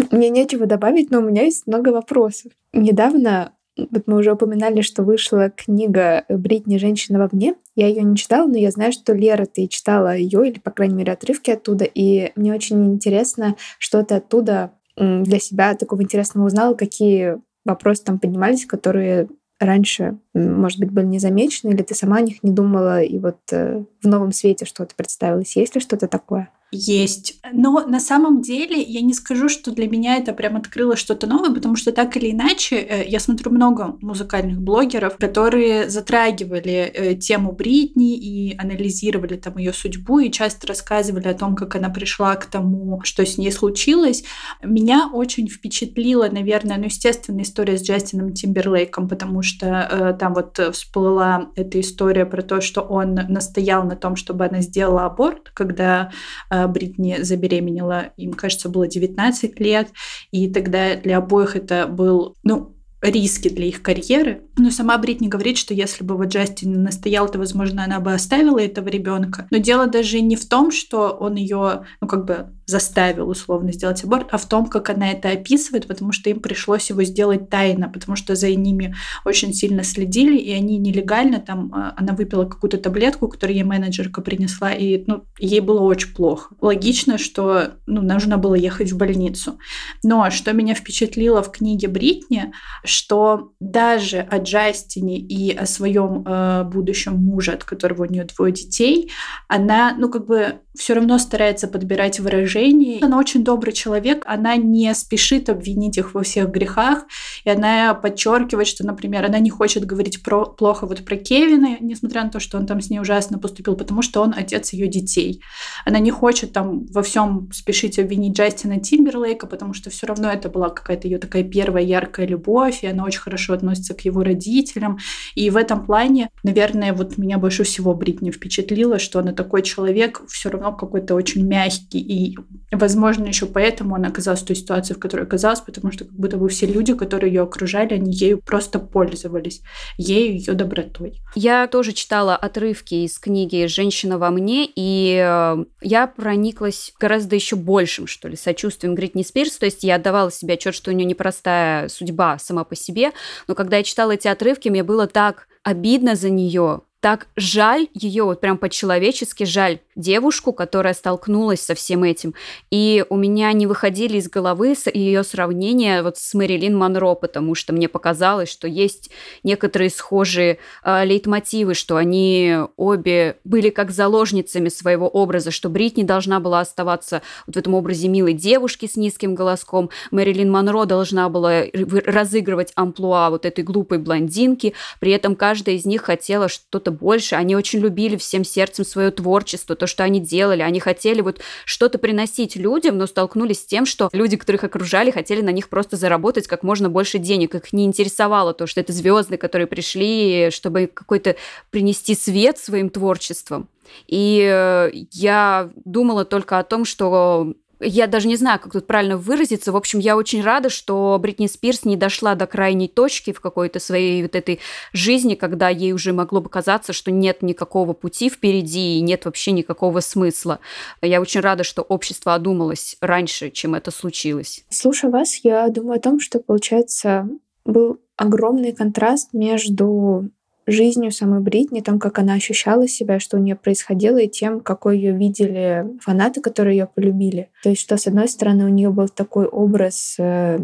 Мне 0.10 0.30
нечего 0.30 0.65
добавить, 0.65 1.12
но 1.12 1.19
у 1.19 1.21
меня 1.21 1.44
есть 1.44 1.68
много 1.68 1.89
вопросов. 1.89 2.51
Недавно 2.74 3.54
вот 3.78 4.04
мы 4.06 4.18
уже 4.18 4.34
упоминали, 4.34 4.81
что 4.81 5.04
вышла 5.04 5.50
книга 5.50 6.25
«Бритни. 6.30 6.78
Женщина 6.78 7.20
в 7.20 7.24
огне». 7.24 7.56
Я 7.75 7.88
ее 7.88 8.04
не 8.04 8.16
читала, 8.16 8.48
но 8.48 8.58
я 8.58 8.72
знаю, 8.72 8.92
что 8.92 9.14
Лера, 9.14 9.46
ты 9.46 9.68
читала 9.68 10.16
ее, 10.16 10.48
или, 10.48 10.60
по 10.60 10.72
крайней 10.72 10.96
мере, 10.96 11.14
отрывки 11.14 11.52
оттуда. 11.52 11.86
И 11.86 12.31
мне 12.36 12.54
очень 12.54 12.94
интересно, 12.94 13.56
что 13.80 14.04
ты 14.04 14.16
оттуда 14.16 14.74
для 14.96 15.40
себя 15.40 15.74
такого 15.74 16.04
интересного 16.04 16.46
узнала, 16.46 16.75
какие 16.75 17.42
вопросы 17.66 18.04
там 18.04 18.20
поднимались, 18.20 18.66
которые 18.66 19.28
раньше, 19.60 20.18
может 20.34 20.80
быть, 20.80 20.92
были 20.92 21.06
не 21.06 21.20
замечены, 21.20 21.72
или 21.72 21.81
ты 21.81 21.96
сама 21.96 22.18
о 22.18 22.22
них 22.22 22.44
не 22.44 22.52
думала, 22.52 23.02
и 23.02 23.18
вот 23.18 23.40
э, 23.52 23.84
в 24.02 24.08
новом 24.08 24.34
свете 24.34 24.66
что-то 24.66 24.94
представилось. 24.96 25.56
Есть 25.56 25.75
ли 25.75 25.81
что-то 25.81 26.08
такое? 26.08 26.50
Есть. 26.74 27.40
Но 27.52 27.86
на 27.86 28.00
самом 28.00 28.42
деле 28.42 28.81
я 28.81 29.02
не 29.02 29.14
скажу, 29.14 29.48
что 29.50 29.72
для 29.72 29.88
меня 29.88 30.18
это 30.18 30.34
прям 30.34 30.58
открыло 30.58 30.96
что-то 30.96 31.28
новое, 31.28 31.54
потому 31.54 31.75
что 31.75 31.92
так 31.92 32.18
или 32.18 32.31
иначе 32.31 32.78
э, 32.78 33.06
я 33.08 33.20
смотрю 33.20 33.52
много 33.52 33.98
музыкальных 34.02 34.62
блогеров, 34.62 35.18
которые 35.18 35.90
затрагивали 35.90 36.92
э, 36.94 37.16
тему 37.16 37.52
Бритни 37.52 38.16
и 38.16 38.58
анализировали 38.58 39.36
там 39.36 39.58
ее 39.58 39.74
судьбу 39.74 40.20
и 40.20 40.31
часто 40.31 40.68
рассказывали 40.68 41.28
о 41.28 41.34
том, 41.34 41.56
как 41.56 41.75
она 41.75 41.90
пришла 41.90 42.36
к 42.36 42.46
тому, 42.46 43.02
что 43.04 43.25
с 43.25 43.38
ней 43.38 43.52
случилось. 43.52 44.24
Меня 44.64 45.10
очень 45.14 45.48
впечатлила, 45.48 46.28
наверное, 46.30 46.78
ну, 46.78 46.86
естественно, 46.86 47.42
история 47.42 47.78
с 47.78 47.84
Джастином 47.84 48.34
Тимберлейком, 48.34 49.08
потому 49.08 49.42
что 49.44 49.88
э, 49.90 50.18
там 50.20 50.34
вот 50.34 50.60
всплыла 50.74 51.50
эта 51.56 51.80
история 51.80 52.25
про 52.25 52.42
то, 52.42 52.62
что 52.62 52.81
он 52.81 53.14
настоял 53.14 53.84
на 53.84 53.96
том, 53.96 54.16
чтобы 54.16 54.46
она 54.46 54.62
сделала 54.62 55.06
аборт, 55.06 55.52
когда 55.54 56.12
э, 56.50 56.62
Бритни 56.68 57.18
забеременела, 57.21 58.12
им, 58.18 58.33
кажется, 58.33 58.69
было 58.69 58.88
19 58.88 59.60
лет, 59.60 59.89
и 60.31 60.51
тогда 60.51 60.95
для 60.95 61.18
обоих 61.18 61.56
это 61.56 61.88
был, 61.88 62.36
ну, 62.43 62.74
риски 63.03 63.50
для 63.50 63.65
их 63.65 63.82
карьеры. 63.82 64.43
Но 64.58 64.72
сама 64.72 64.98
Бритни 64.98 65.27
говорит, 65.27 65.58
что 65.58 65.74
если 65.74 66.03
бы 66.03 66.15
вот 66.15 66.27
Джастин 66.27 66.84
настоял, 66.84 67.29
то, 67.29 67.38
возможно, 67.38 67.84
она 67.84 68.00
бы 68.00 68.13
оставила 68.13 68.60
этого 68.60 68.88
ребенка. 68.88 69.48
Но 69.51 69.58
дело 69.58 69.88
даже 69.88 70.22
не 70.22 70.36
в 70.36 70.48
том, 70.48 70.72
что 70.72 71.10
он 71.10 71.36
ее, 71.36 71.84
ну, 72.01 72.08
как 72.08 72.25
бы 72.25 72.53
заставил 72.65 73.29
условно 73.29 73.72
сделать 73.72 74.03
аборт, 74.03 74.27
а 74.32 74.38
в 74.38 74.48
том, 74.48 74.67
как 74.67 74.89
она 74.89 75.12
это 75.12 75.29
описывает, 75.29 75.88
потому 75.88 76.12
что 76.12 76.29
им 76.29 76.39
пришлось 76.39 76.89
его 76.89 77.03
сделать 77.03 77.50
тайно, 77.50 77.89
потому 77.89 78.15
что 78.15 78.36
за 78.36 78.53
ними 78.53 78.96
очень 79.25 79.53
сильно 79.53 79.84
следили, 79.84 80.38
и 80.38 80.51
они 80.51 80.77
нелегально 80.77 81.39
там, 81.39 81.72
а, 81.74 81.93
она 81.98 82.13
выпила 82.13 82.46
какую-то 82.46 82.77
таблетку, 82.77 83.27
которую 83.27 83.58
ей 83.58 83.63
менеджерка 83.63 84.22
принесла, 84.22 84.72
и 84.72 85.03
ну, 85.08 85.25
ей 85.39 85.60
было 85.60 85.82
очень 85.82 86.13
плохо. 86.13 86.55
Логично, 86.62 87.17
что 87.17 87.74
ну, 87.86 88.01
нужно 88.01 88.38
было 88.38 88.55
ехать 88.55 88.91
в 88.91 88.98
больницу. 88.98 89.58
Но 90.03 90.29
что 90.29 90.53
меня 90.53 90.75
впечатлило 90.75 91.43
в 91.43 91.51
книге 91.51 91.88
Бритни, 91.88 92.53
что 92.84 93.51
даже 93.60 94.20
о 94.20 94.38
Джастине 94.38 95.17
и 95.17 95.53
о 95.55 95.65
своем 95.65 96.24
э, 96.25 96.63
будущем 96.63 97.13
муже, 97.13 97.51
от 97.51 97.63
которого 97.63 98.03
у 98.03 98.05
нее 98.05 98.25
двое 98.25 98.53
детей, 98.53 99.12
она, 99.48 99.96
ну, 99.98 100.10
как 100.10 100.25
бы 100.25 100.60
все 100.75 100.93
равно 100.93 101.20
старается 101.20 101.67
подбирать 101.67 102.20
выражения. 102.53 103.00
Она 103.01 103.17
очень 103.17 103.43
добрый 103.43 103.74
человек, 103.74 104.24
она 104.25 104.55
не 104.55 104.93
спешит 104.93 105.50
обвинить 105.50 105.98
их 105.98 106.13
во 106.13 106.24
всех 106.24 106.50
грехах, 106.50 107.05
и 107.43 107.50
она 107.50 107.93
подчеркивает, 107.93 108.67
что, 108.67 108.86
например, 108.86 109.25
она 109.25 109.39
не 109.39 109.50
хочет 109.50 109.86
говорить 109.86 110.24
про, 110.24 110.45
плохо 110.45 110.86
вот 110.86 111.03
про 111.05 111.15
Кевина, 111.15 111.77
несмотря 111.79 112.24
на 112.24 112.29
то, 112.29 112.39
что 112.39 112.57
он 112.57 112.65
там 112.65 112.81
с 112.81 112.89
ней 112.89 113.00
ужасно 113.00 113.39
поступил, 113.39 113.75
потому 113.75 114.01
что 114.01 114.22
он 114.22 114.33
отец 114.36 114.74
ее 114.74 114.88
детей. 114.88 115.41
Она 115.86 116.00
не 116.00 116.12
хочет 116.12 116.53
там 116.53 116.86
во 116.88 117.01
всем 117.01 117.50
спешить 117.51 118.00
обвинить 118.00 118.38
Джастина 118.38 118.79
Тимберлейка, 118.79 119.48
потому 119.48 119.74
что 119.74 119.89
все 119.89 120.07
равно 120.07 120.31
это 120.31 120.50
была 120.50 120.69
какая-то 120.69 121.07
ее 121.07 121.17
такая 121.17 121.43
первая 121.43 121.83
яркая 121.83 122.27
любовь, 122.27 122.83
и 122.83 122.88
она 122.88 123.03
очень 123.03 123.19
хорошо 123.19 123.53
относится 123.53 123.93
к 123.93 124.01
его 124.01 124.24
родителям. 124.24 124.98
И 125.36 125.50
в 125.50 125.57
этом 125.57 125.86
плане, 125.86 126.29
наверное, 126.43 126.93
вот 126.93 127.17
меня 127.17 127.38
больше 127.38 127.63
всего 127.63 127.93
Бритни 127.93 128.31
впечатлило, 128.31 129.00
что 129.00 129.19
она 129.19 129.33
такой 129.33 129.62
человек 129.62 130.22
все 130.27 130.50
равно 130.50 130.74
какой-то 130.74 131.15
очень 131.15 131.45
мягкий 131.45 132.00
и 132.00 132.38
возможно, 132.72 133.26
еще 133.26 133.46
поэтому 133.46 133.96
она 133.96 134.10
оказалась 134.10 134.42
в 134.42 134.46
той 134.46 134.56
ситуации, 134.56 134.94
в 134.94 135.00
которой 135.00 135.22
оказалась, 135.22 135.62
потому 135.62 135.92
что 135.92 136.06
как 136.06 136.14
будто 136.14 136.38
бы 136.38 136.50
все 136.50 136.66
люди, 136.66 136.94
которые 136.94 137.34
ее 137.34 137.42
окружали, 137.42 137.94
они 137.94 138.12
ею 138.12 138.42
просто 138.42 138.80
пользовались, 138.80 139.62
ею, 139.98 140.36
ее 140.36 140.54
добротой. 140.54 141.22
Я 141.36 141.68
тоже 141.68 141.94
читала 141.94 142.36
отрывки 142.36 142.96
из 142.96 143.20
книги 143.20 143.66
«Женщина 143.68 144.18
во 144.18 144.30
мне», 144.32 144.68
и 144.76 145.22
э, 145.24 145.66
я 145.82 146.08
прониклась 146.08 146.94
гораздо 147.00 147.36
еще 147.36 147.56
большим, 147.56 148.08
что 148.08 148.28
ли, 148.28 148.36
сочувствием 148.36 148.96
Гритни 148.96 149.24
Спирс, 149.24 149.58
то 149.58 149.66
есть 149.66 149.84
я 149.84 149.96
отдавала 149.96 150.32
себе 150.32 150.56
отчет, 150.56 150.76
что 150.76 150.92
у 150.92 150.94
нее 150.94 151.06
непростая 151.06 151.90
судьба 151.90 152.40
сама 152.40 152.64
по 152.64 152.76
себе, 152.76 153.12
но 153.48 153.56
когда 153.56 153.78
я 153.78 153.84
читала 153.84 154.12
эти 154.12 154.28
отрывки, 154.28 154.70
мне 154.70 154.84
было 154.84 155.08
так 155.08 155.48
обидно 155.64 156.16
за 156.16 156.30
нее, 156.30 156.82
так 157.03 157.27
жаль 157.36 157.89
ее, 157.93 158.24
вот 158.24 158.39
прям 158.39 158.57
по-человечески 158.57 159.43
жаль 159.43 159.79
девушку, 159.93 160.53
которая 160.53 160.93
столкнулась 160.93 161.60
со 161.60 161.75
всем 161.75 162.05
этим. 162.05 162.33
И 162.72 163.03
у 163.10 163.17
меня 163.17 163.51
не 163.51 163.67
выходили 163.67 164.19
из 164.19 164.29
головы 164.29 164.74
ее 164.93 165.25
сравнения 165.25 166.01
вот 166.01 166.17
с 166.17 166.33
Мэрилин 166.33 166.77
Монро, 166.77 167.15
потому 167.15 167.55
что 167.55 167.74
мне 167.74 167.89
показалось, 167.89 168.50
что 168.50 168.69
есть 168.69 169.10
некоторые 169.43 169.89
схожие 169.89 170.60
э, 170.86 171.03
лейтмотивы, 171.03 171.74
что 171.74 171.98
они 171.98 172.55
обе 172.77 173.36
были 173.43 173.69
как 173.69 173.91
заложницами 173.91 174.69
своего 174.69 175.10
образа, 175.10 175.51
что 175.51 175.67
Бритни 175.67 176.03
должна 176.03 176.39
была 176.39 176.62
оставаться 176.62 177.22
вот 177.48 177.55
в 177.57 177.60
этом 177.60 177.74
образе 177.74 178.07
милой 178.07 178.33
девушки 178.33 178.88
с 178.88 178.95
низким 178.95 179.36
голоском, 179.36 179.89
Мэрилин 180.12 180.50
Монро 180.50 180.86
должна 180.86 181.27
была 181.27 181.63
разыгрывать 181.74 182.72
амплуа 182.75 183.29
вот 183.29 183.45
этой 183.45 183.65
глупой 183.65 183.98
блондинки, 183.98 184.74
при 185.01 185.12
этом 185.12 185.36
каждая 185.36 185.75
из 185.75 185.83
них 185.83 186.03
хотела 186.03 186.48
что-то 186.48 186.93
больше, 186.94 187.36
они 187.36 187.56
очень 187.56 187.80
любили 187.80 188.16
всем 188.16 188.44
сердцем 188.44 188.86
свое 188.86 189.12
творчество, 189.12 189.76
то, 189.76 189.88
что 189.88 190.04
они 190.04 190.20
делали. 190.20 190.62
Они 190.62 190.80
хотели 190.80 191.22
вот 191.22 191.42
что-то 191.66 191.98
приносить 191.98 192.56
людям, 192.56 192.98
но 192.98 193.08
столкнулись 193.08 193.62
с 193.62 193.66
тем, 193.66 193.86
что 193.86 194.10
люди, 194.14 194.38
которых 194.38 194.64
окружали, 194.64 195.12
хотели 195.12 195.42
на 195.42 195.52
них 195.52 195.70
просто 195.70 195.98
заработать 195.98 196.48
как 196.48 196.64
можно 196.64 196.90
больше 196.90 197.18
денег. 197.18 197.56
Их 197.56 197.74
не 197.74 197.86
интересовало 197.86 198.54
то, 198.54 198.68
что 198.68 198.80
это 198.80 198.94
звезды, 198.94 199.38
которые 199.38 199.68
пришли, 199.68 200.50
чтобы 200.52 200.88
какой-то 200.88 201.36
принести 201.72 202.16
свет 202.16 202.58
своим 202.58 202.90
творчеством. 202.90 203.68
И 204.08 204.48
э, 204.50 204.92
я 205.12 205.70
думала 205.86 206.26
только 206.26 206.60
о 206.60 206.64
том, 206.64 206.86
что 206.86 207.54
я 207.80 208.08
даже 208.08 208.27
не 208.27 208.36
знаю, 208.36 208.60
как 208.60 208.74
тут 208.74 208.88
правильно 208.88 209.18
выразиться. 209.18 209.72
В 209.72 209.75
общем, 209.75 210.00
я 210.00 210.15
очень 210.15 210.42
рада, 210.42 210.70
что 210.70 211.18
Бритни 211.20 211.48
Спирс 211.48 211.86
не 211.86 211.98
дошла 211.98 212.36
до 212.36 212.48
крайней 212.48 212.88
точки 212.88 213.34
в 213.34 213.42
какой-то 213.42 213.80
своей 213.80 214.22
вот 214.22 214.36
этой 214.36 214.60
жизни, 214.94 215.36
когда 215.36 215.70
ей 215.70 215.94
уже 215.94 216.13
могло 216.13 216.42
бы 216.42 216.50
казаться, 216.50 216.94
что 216.94 217.12
нет 217.12 217.42
никакого 217.42 217.94
пути 217.94 218.30
впереди 218.30 218.98
и 218.98 219.01
нет 219.01 219.25
вообще 219.25 219.51
никакого 219.51 220.00
смысла. 220.00 220.60
Я 221.01 221.22
очень 221.22 221.42
рада, 221.42 221.63
что 221.63 221.82
общество 221.82 222.34
одумалось 222.34 222.98
раньше, 223.01 223.51
чем 223.51 223.75
это 223.75 223.92
случилось. 223.92 224.63
Слушая 224.70 225.12
вас, 225.12 225.39
я 225.44 225.68
думаю 225.70 225.98
о 225.98 226.01
том, 226.01 226.20
что, 226.20 226.39
получается, 226.39 227.27
был 227.65 228.00
огромный 228.15 228.74
контраст 228.74 229.34
между 229.34 230.30
жизнью 230.65 231.12
самой 231.12 231.41
Бритни, 231.41 231.82
том, 231.82 232.00
как 232.00 232.20
она 232.20 232.34
ощущала 232.34 232.88
себя, 232.88 233.20
что 233.20 233.38
у 233.38 233.39
нее 233.39 233.55
происходило, 233.55 234.17
и 234.17 234.27
тем, 234.27 234.60
какой 234.60 234.98
ее 234.98 235.12
видели 235.12 235.86
фанаты, 236.01 236.41
которые 236.41 236.77
ее 236.77 236.89
полюбили. 236.93 237.50
То 237.63 237.70
есть, 237.70 237.82
что 237.82 237.98
с 237.98 238.08
одной 238.08 238.27
стороны 238.27 238.65
у 238.65 238.70
нее 238.70 238.89
был 238.89 239.10
такой 239.10 239.46
образ 239.46 240.15
э, 240.20 240.60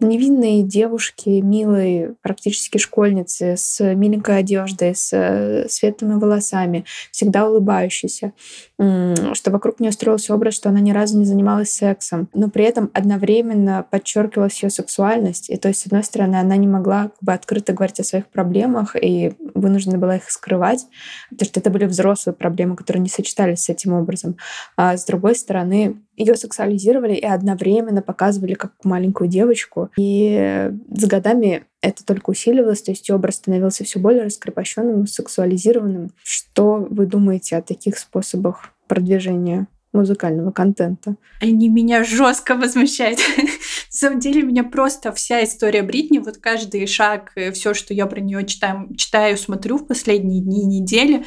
невинной 0.00 0.62
девушки, 0.62 1.28
милой, 1.40 2.14
практически 2.22 2.78
школьницы, 2.78 3.56
с 3.56 3.94
миленькой 3.94 4.38
одеждой, 4.38 4.94
с 4.94 5.12
э, 5.12 5.68
светлыми 5.68 6.14
волосами, 6.14 6.84
всегда 7.10 7.48
улыбающейся, 7.48 8.32
что 8.76 9.50
вокруг 9.50 9.80
нее 9.80 9.90
строился 9.92 10.34
образ, 10.34 10.54
что 10.54 10.68
она 10.68 10.80
ни 10.80 10.92
разу 10.92 11.18
не 11.18 11.24
занималась 11.24 11.70
сексом, 11.70 12.28
но 12.32 12.48
при 12.48 12.64
этом 12.64 12.90
одновременно 12.94 13.84
подчеркивалась 13.90 14.62
ее 14.62 14.70
сексуальность. 14.70 15.50
И 15.50 15.56
то 15.56 15.68
есть, 15.68 15.80
с 15.80 15.86
одной 15.86 16.04
стороны, 16.04 16.36
она 16.36 16.56
не 16.56 16.68
могла 16.68 17.04
как 17.04 17.18
бы 17.20 17.32
открыто 17.32 17.72
говорить 17.72 18.00
о 18.00 18.04
своих 18.04 18.28
проблемах 18.28 18.94
и 19.00 19.32
вынуждена 19.54 19.98
была 19.98 20.16
их 20.16 20.30
скрывать, 20.30 20.86
потому 21.30 21.46
что 21.46 21.60
это 21.60 21.70
были 21.70 21.86
взрослые 21.86 22.34
проблемы, 22.34 22.76
которые 22.76 23.02
не 23.02 23.08
сочетались 23.08 23.64
с 23.64 23.68
этим 23.68 23.94
образом. 23.94 24.36
А 24.76 24.96
с 24.96 25.04
другой 25.04 25.34
стороны, 25.34 26.00
ее 26.18 26.36
сексуализировали 26.36 27.14
и 27.14 27.24
одновременно 27.24 28.02
показывали 28.02 28.54
как 28.54 28.72
маленькую 28.82 29.28
девочку. 29.28 29.90
И 29.96 30.70
с 30.90 31.04
годами 31.06 31.64
это 31.80 32.04
только 32.04 32.30
усиливалось, 32.30 32.82
то 32.82 32.90
есть 32.90 33.08
образ 33.10 33.36
становился 33.36 33.84
все 33.84 34.00
более 34.00 34.24
раскрепощенным, 34.24 35.06
сексуализированным. 35.06 36.10
Что 36.22 36.86
вы 36.90 37.06
думаете 37.06 37.56
о 37.56 37.62
таких 37.62 37.98
способах 37.98 38.72
продвижения 38.88 39.68
музыкального 39.92 40.50
контента? 40.50 41.14
Они 41.40 41.68
меня 41.68 42.02
жестко 42.02 42.56
возмущают. 42.56 43.20
На 43.38 43.46
самом 43.90 44.20
деле 44.20 44.42
меня 44.42 44.64
просто 44.64 45.12
вся 45.12 45.42
история 45.44 45.82
Бритни, 45.82 46.18
вот 46.18 46.38
каждый 46.38 46.86
шаг, 46.86 47.32
все, 47.52 47.74
что 47.74 47.94
я 47.94 48.06
про 48.06 48.20
нее 48.20 48.44
читаю, 48.44 48.94
читаю, 48.96 49.36
смотрю 49.36 49.78
в 49.78 49.86
последние 49.86 50.42
дни 50.42 50.62
и 50.62 50.66
недели, 50.66 51.24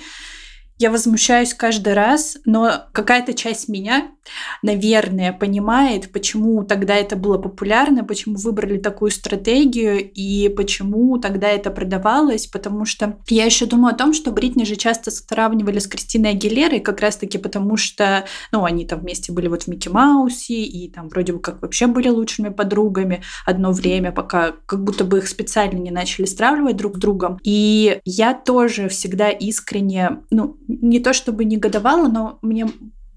я 0.81 0.89
возмущаюсь 0.89 1.53
каждый 1.53 1.93
раз, 1.93 2.37
но 2.45 2.85
какая-то 2.91 3.35
часть 3.35 3.69
меня, 3.69 4.09
наверное, 4.63 5.31
понимает, 5.31 6.11
почему 6.11 6.63
тогда 6.63 6.95
это 6.95 7.15
было 7.15 7.37
популярно, 7.37 8.03
почему 8.03 8.35
выбрали 8.35 8.79
такую 8.79 9.11
стратегию 9.11 10.09
и 10.11 10.49
почему 10.49 11.19
тогда 11.19 11.49
это 11.49 11.69
продавалось, 11.69 12.47
потому 12.47 12.85
что 12.85 13.19
я 13.27 13.45
еще 13.45 13.67
думаю 13.67 13.93
о 13.93 13.97
том, 13.97 14.11
что 14.13 14.31
Бритни 14.31 14.63
же 14.63 14.75
часто 14.75 15.11
сравнивали 15.11 15.77
с 15.77 15.85
Кристиной 15.85 16.31
Агилерой, 16.31 16.79
как 16.79 16.99
раз-таки 16.99 17.37
потому 17.37 17.77
что, 17.77 18.25
ну, 18.51 18.65
они 18.65 18.87
там 18.87 19.01
вместе 19.01 19.31
были 19.31 19.47
вот 19.47 19.63
в 19.63 19.67
Микки 19.67 19.89
Маусе 19.89 20.63
и 20.63 20.89
там 20.89 21.09
вроде 21.09 21.33
бы 21.33 21.39
как 21.39 21.61
вообще 21.61 21.85
были 21.85 22.09
лучшими 22.09 22.49
подругами 22.49 23.21
одно 23.45 23.71
время, 23.71 24.11
пока 24.11 24.53
как 24.65 24.83
будто 24.83 25.03
бы 25.03 25.19
их 25.19 25.27
специально 25.27 25.77
не 25.77 25.91
начали 25.91 26.25
сравнивать 26.25 26.77
друг 26.77 26.97
с 26.97 26.99
другом. 26.99 27.39
И 27.43 27.99
я 28.03 28.33
тоже 28.33 28.89
всегда 28.89 29.29
искренне, 29.29 30.21
ну, 30.31 30.57
не 30.81 30.99
то 30.99 31.13
чтобы 31.13 31.45
негодовала, 31.45 32.07
но 32.07 32.39
мне 32.41 32.67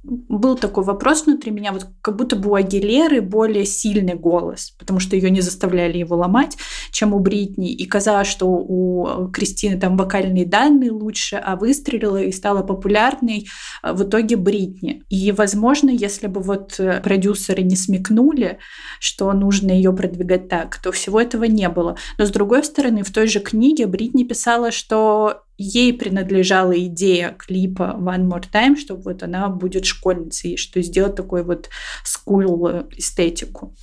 был 0.04 0.56
такой 0.56 0.84
вопрос 0.84 1.24
внутри 1.24 1.50
меня, 1.50 1.72
вот 1.72 1.86
как 2.02 2.16
будто 2.16 2.36
бы 2.36 2.50
у 2.50 2.54
Агилеры 2.54 3.22
более 3.22 3.64
сильный 3.64 4.14
голос, 4.14 4.74
потому 4.78 5.00
что 5.00 5.16
ее 5.16 5.30
не 5.30 5.40
заставляли 5.40 5.98
его 5.98 6.16
ломать, 6.16 6.58
чем 6.90 7.14
у 7.14 7.18
Бритни. 7.18 7.72
И 7.72 7.86
казалось, 7.86 8.28
что 8.28 8.46
у 8.46 9.28
Кристины 9.32 9.78
там 9.78 9.96
вокальные 9.96 10.44
данные 10.44 10.90
лучше, 10.90 11.36
а 11.36 11.56
выстрелила 11.56 12.22
и 12.22 12.32
стала 12.32 12.62
популярной 12.62 13.46
э, 13.82 13.92
в 13.92 14.02
итоге 14.02 14.36
Бритни. 14.36 15.02
И, 15.08 15.32
возможно, 15.32 15.88
если 15.88 16.26
бы 16.26 16.42
вот 16.42 16.78
э, 16.78 17.00
продюсеры 17.00 17.62
не 17.62 17.76
смекнули, 17.76 18.58
что 19.00 19.32
нужно 19.32 19.70
ее 19.70 19.92
продвигать 19.94 20.48
так, 20.48 20.76
то 20.82 20.92
всего 20.92 21.20
этого 21.20 21.44
не 21.44 21.68
было. 21.70 21.96
Но 22.18 22.26
с 22.26 22.30
другой 22.30 22.62
стороны, 22.64 23.02
в 23.02 23.10
той 23.10 23.26
же 23.26 23.40
книге 23.40 23.86
Бритни 23.86 24.24
писала, 24.24 24.70
что 24.70 25.43
ей 25.56 25.92
принадлежала 25.92 26.78
идея 26.86 27.34
клипа 27.38 27.96
One 27.98 28.28
More 28.28 28.44
Time, 28.52 28.76
что 28.76 28.96
вот 28.96 29.22
она 29.22 29.48
будет 29.48 29.84
школьницей, 29.84 30.56
что 30.56 30.80
сделать 30.82 31.14
такой 31.14 31.44
вот 31.44 31.70
school 32.04 32.88
эстетику. 32.96 33.74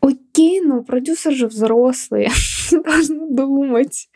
Окей, 0.00 0.60
но 0.60 0.82
продюсер 0.82 1.32
же 1.32 1.48
взрослый, 1.48 2.28
должны 2.70 3.34
думать. 3.34 4.08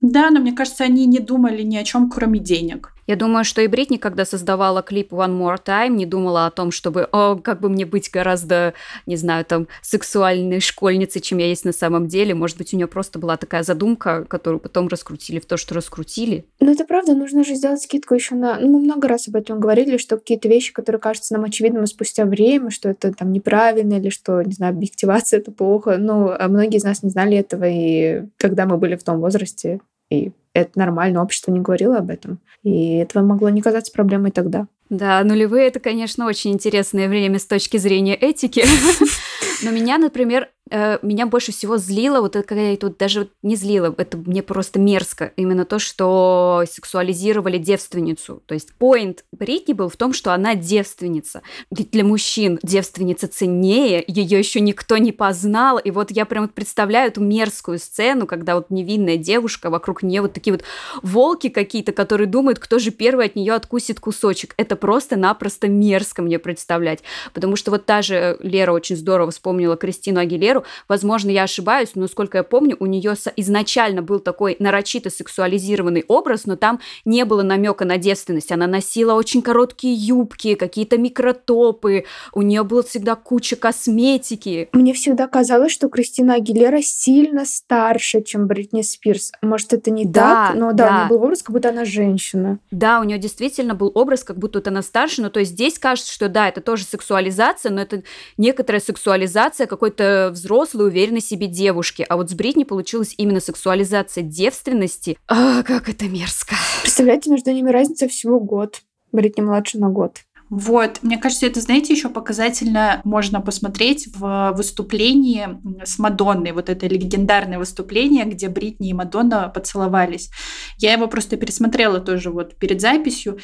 Да, 0.00 0.30
но 0.30 0.40
мне 0.40 0.52
кажется, 0.52 0.84
они 0.84 1.06
не 1.06 1.18
думали 1.18 1.62
ни 1.62 1.76
о 1.76 1.84
чем, 1.84 2.08
кроме 2.08 2.38
денег. 2.38 2.94
Я 3.08 3.16
думаю, 3.16 3.42
что 3.42 3.62
и 3.62 3.66
Бритни, 3.68 3.96
когда 3.96 4.26
создавала 4.26 4.82
клип 4.82 5.14
One 5.14 5.38
More 5.40 5.58
Time, 5.64 5.96
не 5.96 6.04
думала 6.04 6.44
о 6.44 6.50
том, 6.50 6.70
чтобы, 6.70 7.08
о, 7.10 7.36
как 7.36 7.58
бы 7.58 7.70
мне 7.70 7.86
быть 7.86 8.10
гораздо, 8.10 8.74
не 9.06 9.16
знаю, 9.16 9.46
там, 9.46 9.66
сексуальной 9.80 10.60
школьницей, 10.60 11.22
чем 11.22 11.38
я 11.38 11.46
есть 11.46 11.64
на 11.64 11.72
самом 11.72 12.06
деле. 12.06 12.34
Может 12.34 12.58
быть, 12.58 12.74
у 12.74 12.76
нее 12.76 12.86
просто 12.86 13.18
была 13.18 13.38
такая 13.38 13.62
задумка, 13.62 14.26
которую 14.28 14.60
потом 14.60 14.88
раскрутили 14.88 15.40
в 15.40 15.46
то, 15.46 15.56
что 15.56 15.74
раскрутили. 15.74 16.44
Ну, 16.60 16.70
это 16.70 16.84
правда, 16.84 17.14
нужно 17.14 17.44
же 17.44 17.54
сделать 17.54 17.80
скидку 17.80 18.14
еще 18.14 18.34
на... 18.34 18.60
Ну, 18.60 18.68
мы 18.68 18.80
много 18.80 19.08
раз 19.08 19.26
об 19.26 19.36
этом 19.36 19.58
говорили, 19.58 19.96
что 19.96 20.18
какие-то 20.18 20.50
вещи, 20.50 20.74
которые 20.74 21.00
кажутся 21.00 21.32
нам 21.32 21.44
очевидными 21.44 21.86
спустя 21.86 22.26
время, 22.26 22.70
что 22.70 22.90
это 22.90 23.14
там 23.14 23.32
неправильно 23.32 23.94
или 23.94 24.10
что, 24.10 24.42
не 24.42 24.52
знаю, 24.52 24.74
объективация— 24.74 25.40
это 25.40 25.50
плохо. 25.50 25.96
Ну, 25.98 26.28
а 26.28 26.46
многие 26.48 26.76
из 26.76 26.84
нас 26.84 27.02
не 27.02 27.08
знали 27.08 27.38
этого, 27.38 27.64
и 27.64 28.24
когда 28.36 28.66
мы 28.66 28.76
были 28.76 28.96
в 28.96 29.02
том 29.02 29.18
возрасте, 29.20 29.80
и 30.10 30.32
это 30.54 30.78
нормально, 30.78 31.22
общество 31.22 31.52
не 31.52 31.60
говорило 31.60 31.98
об 31.98 32.10
этом. 32.10 32.40
И 32.62 32.96
этого 32.96 33.22
могло 33.22 33.48
не 33.48 33.62
казаться 33.62 33.92
проблемой 33.92 34.30
тогда. 34.30 34.66
Да, 34.90 35.22
нулевые— 35.22 35.66
это, 35.68 35.80
конечно, 35.80 36.26
очень 36.26 36.52
интересное 36.52 37.08
время 37.08 37.38
с 37.38 37.46
точки 37.46 37.76
зрения 37.76 38.14
этики. 38.14 38.64
Но 39.62 39.70
меня, 39.70 39.98
например, 39.98 40.48
э, 40.70 40.98
меня 41.02 41.26
больше 41.26 41.52
всего 41.52 41.78
злило, 41.78 42.20
вот 42.20 42.34
когда 42.34 42.62
я 42.62 42.76
тут 42.76 42.96
даже 42.98 43.28
не 43.42 43.56
злило, 43.56 43.94
это 43.96 44.16
мне 44.16 44.42
просто 44.42 44.78
мерзко, 44.78 45.32
именно 45.36 45.64
то, 45.64 45.78
что 45.78 46.64
сексуализировали 46.70 47.58
девственницу. 47.58 48.42
То 48.46 48.54
есть 48.54 48.74
поинт 48.74 49.24
Бритни 49.32 49.72
был 49.72 49.88
в 49.88 49.96
том, 49.96 50.12
что 50.12 50.32
она 50.32 50.54
девственница. 50.54 51.42
Ведь 51.70 51.90
для 51.90 52.04
мужчин 52.04 52.58
девственница 52.62 53.28
ценнее, 53.28 54.04
ее 54.06 54.38
еще 54.38 54.60
никто 54.60 54.96
не 54.98 55.12
познал, 55.12 55.78
и 55.78 55.90
вот 55.90 56.10
я 56.10 56.24
прям 56.24 56.48
представляю 56.48 57.08
эту 57.08 57.20
мерзкую 57.20 57.78
сцену, 57.78 58.26
когда 58.26 58.54
вот 58.54 58.70
невинная 58.70 59.16
девушка, 59.16 59.70
вокруг 59.70 60.02
нее 60.02 60.22
вот 60.22 60.32
такие 60.32 60.52
вот 60.52 60.64
волки 61.02 61.48
какие-то, 61.48 61.92
которые 61.92 62.26
думают, 62.26 62.58
кто 62.58 62.78
же 62.78 62.90
первый 62.90 63.26
от 63.26 63.36
нее 63.36 63.54
откусит 63.54 64.00
кусочек. 64.00 64.54
Это 64.56 64.76
просто-напросто 64.76 65.68
мерзко 65.68 66.22
мне 66.22 66.38
представлять, 66.38 67.02
потому 67.32 67.56
что 67.56 67.70
вот 67.70 67.86
та 67.86 68.02
же 68.02 68.36
Лера 68.40 68.72
очень 68.72 68.96
здорово 68.96 69.27
вспомнила 69.30 69.76
Кристину 69.76 70.20
Агилеру, 70.20 70.64
возможно, 70.88 71.30
я 71.30 71.44
ошибаюсь, 71.44 71.90
но, 71.94 72.06
сколько 72.08 72.38
я 72.38 72.44
помню, 72.44 72.76
у 72.80 72.86
нее 72.86 73.14
изначально 73.36 74.02
был 74.02 74.20
такой 74.20 74.56
нарочито 74.58 75.10
сексуализированный 75.10 76.04
образ, 76.08 76.46
но 76.46 76.56
там 76.56 76.80
не 77.04 77.24
было 77.24 77.42
намека 77.42 77.84
на 77.84 77.98
девственность, 77.98 78.52
она 78.52 78.66
носила 78.66 79.14
очень 79.14 79.42
короткие 79.42 79.94
юбки, 79.94 80.54
какие-то 80.54 80.98
микротопы, 80.98 82.04
у 82.32 82.42
нее 82.42 82.64
была 82.64 82.82
всегда 82.82 83.14
куча 83.14 83.56
косметики. 83.56 84.68
Мне 84.72 84.92
всегда 84.94 85.26
казалось, 85.26 85.72
что 85.72 85.88
Кристина 85.88 86.34
Агилера 86.34 86.80
сильно 86.82 87.44
старше, 87.44 88.22
чем 88.22 88.46
Бритни 88.46 88.82
Спирс. 88.82 89.32
Может, 89.42 89.72
это 89.72 89.90
не 89.90 90.04
Да, 90.04 90.48
так, 90.48 90.56
но 90.56 90.72
да, 90.72 90.88
да. 90.88 90.88
у 90.88 90.98
нее 90.98 91.08
был 91.08 91.24
образ, 91.24 91.42
как 91.42 91.52
будто 91.52 91.68
она 91.70 91.84
женщина. 91.84 92.58
Да, 92.70 93.00
у 93.00 93.04
нее 93.04 93.18
действительно 93.18 93.74
был 93.74 93.90
образ, 93.94 94.24
как 94.24 94.38
будто 94.38 94.58
вот 94.58 94.68
она 94.68 94.82
старше, 94.82 95.22
но 95.22 95.30
то 95.30 95.40
есть 95.40 95.52
здесь 95.52 95.78
кажется, 95.78 96.12
что 96.12 96.28
да, 96.28 96.48
это 96.48 96.60
тоже 96.60 96.84
сексуализация, 96.84 97.70
но 97.70 97.82
это 97.82 98.02
некоторая 98.36 98.80
сексуализация 98.80 99.17
какой-то 99.66 100.30
взрослой, 100.32 100.86
уверенной 100.86 101.20
себе 101.20 101.46
девушки. 101.46 102.04
А 102.08 102.16
вот 102.16 102.30
с 102.30 102.34
Бритни 102.34 102.64
получилась 102.64 103.14
именно 103.16 103.40
сексуализация 103.40 104.22
девственности. 104.22 105.18
А, 105.26 105.62
как 105.62 105.88
это 105.88 106.06
мерзко. 106.06 106.54
Представляете, 106.82 107.30
между 107.30 107.50
ними 107.52 107.70
разница 107.70 108.08
всего 108.08 108.40
год. 108.40 108.82
Бритни 109.12 109.42
младше 109.42 109.78
на 109.78 109.88
год. 109.88 110.18
Вот, 110.50 111.00
мне 111.02 111.18
кажется, 111.18 111.46
это, 111.46 111.60
знаете, 111.60 111.92
еще 111.92 112.08
показательно 112.08 113.02
можно 113.04 113.40
посмотреть 113.42 114.08
в 114.16 114.54
выступлении 114.56 115.46
с 115.84 115.98
Мадонной, 115.98 116.52
вот 116.52 116.70
это 116.70 116.86
легендарное 116.86 117.58
выступление, 117.58 118.24
где 118.24 118.48
Бритни 118.48 118.88
и 118.88 118.94
Мадонна 118.94 119.50
поцеловались. 119.50 120.30
Я 120.78 120.94
его 120.94 121.06
просто 121.06 121.36
пересмотрела 121.36 122.00
тоже 122.00 122.30
вот 122.30 122.56
перед 122.56 122.80
записью. 122.80 123.38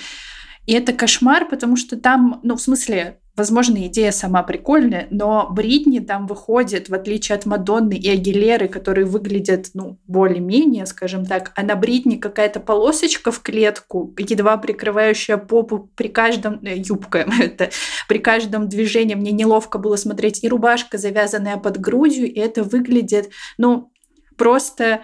И 0.64 0.72
это 0.72 0.94
кошмар, 0.94 1.46
потому 1.46 1.76
что 1.76 1.98
там, 1.98 2.40
ну, 2.42 2.56
в 2.56 2.60
смысле, 2.62 3.20
возможно, 3.36 3.86
идея 3.86 4.12
сама 4.12 4.42
прикольная, 4.42 5.08
но 5.10 5.48
Бритни 5.50 5.98
там 5.98 6.26
выходит, 6.26 6.88
в 6.88 6.94
отличие 6.94 7.36
от 7.36 7.46
Мадонны 7.46 7.94
и 7.94 8.08
Агилеры, 8.08 8.68
которые 8.68 9.06
выглядят, 9.06 9.70
ну, 9.74 9.98
более-менее, 10.06 10.86
скажем 10.86 11.26
так, 11.26 11.52
а 11.56 11.62
на 11.62 11.74
Бритни 11.74 12.16
какая-то 12.16 12.60
полосочка 12.60 13.32
в 13.32 13.40
клетку, 13.40 14.14
едва 14.18 14.56
прикрывающая 14.56 15.36
попу 15.36 15.90
при 15.96 16.08
каждом... 16.08 16.60
э, 16.64 16.76
юбка 16.76 17.18
это, 17.40 17.70
при 18.08 18.18
каждом 18.18 18.68
движении. 18.68 19.14
Мне 19.14 19.32
неловко 19.32 19.78
было 19.78 19.96
смотреть. 19.96 20.44
И 20.44 20.48
рубашка, 20.48 20.98
завязанная 20.98 21.56
под 21.56 21.80
грудью, 21.80 22.32
и 22.32 22.38
это 22.38 22.62
выглядит, 22.62 23.30
ну, 23.58 23.90
просто 24.36 25.02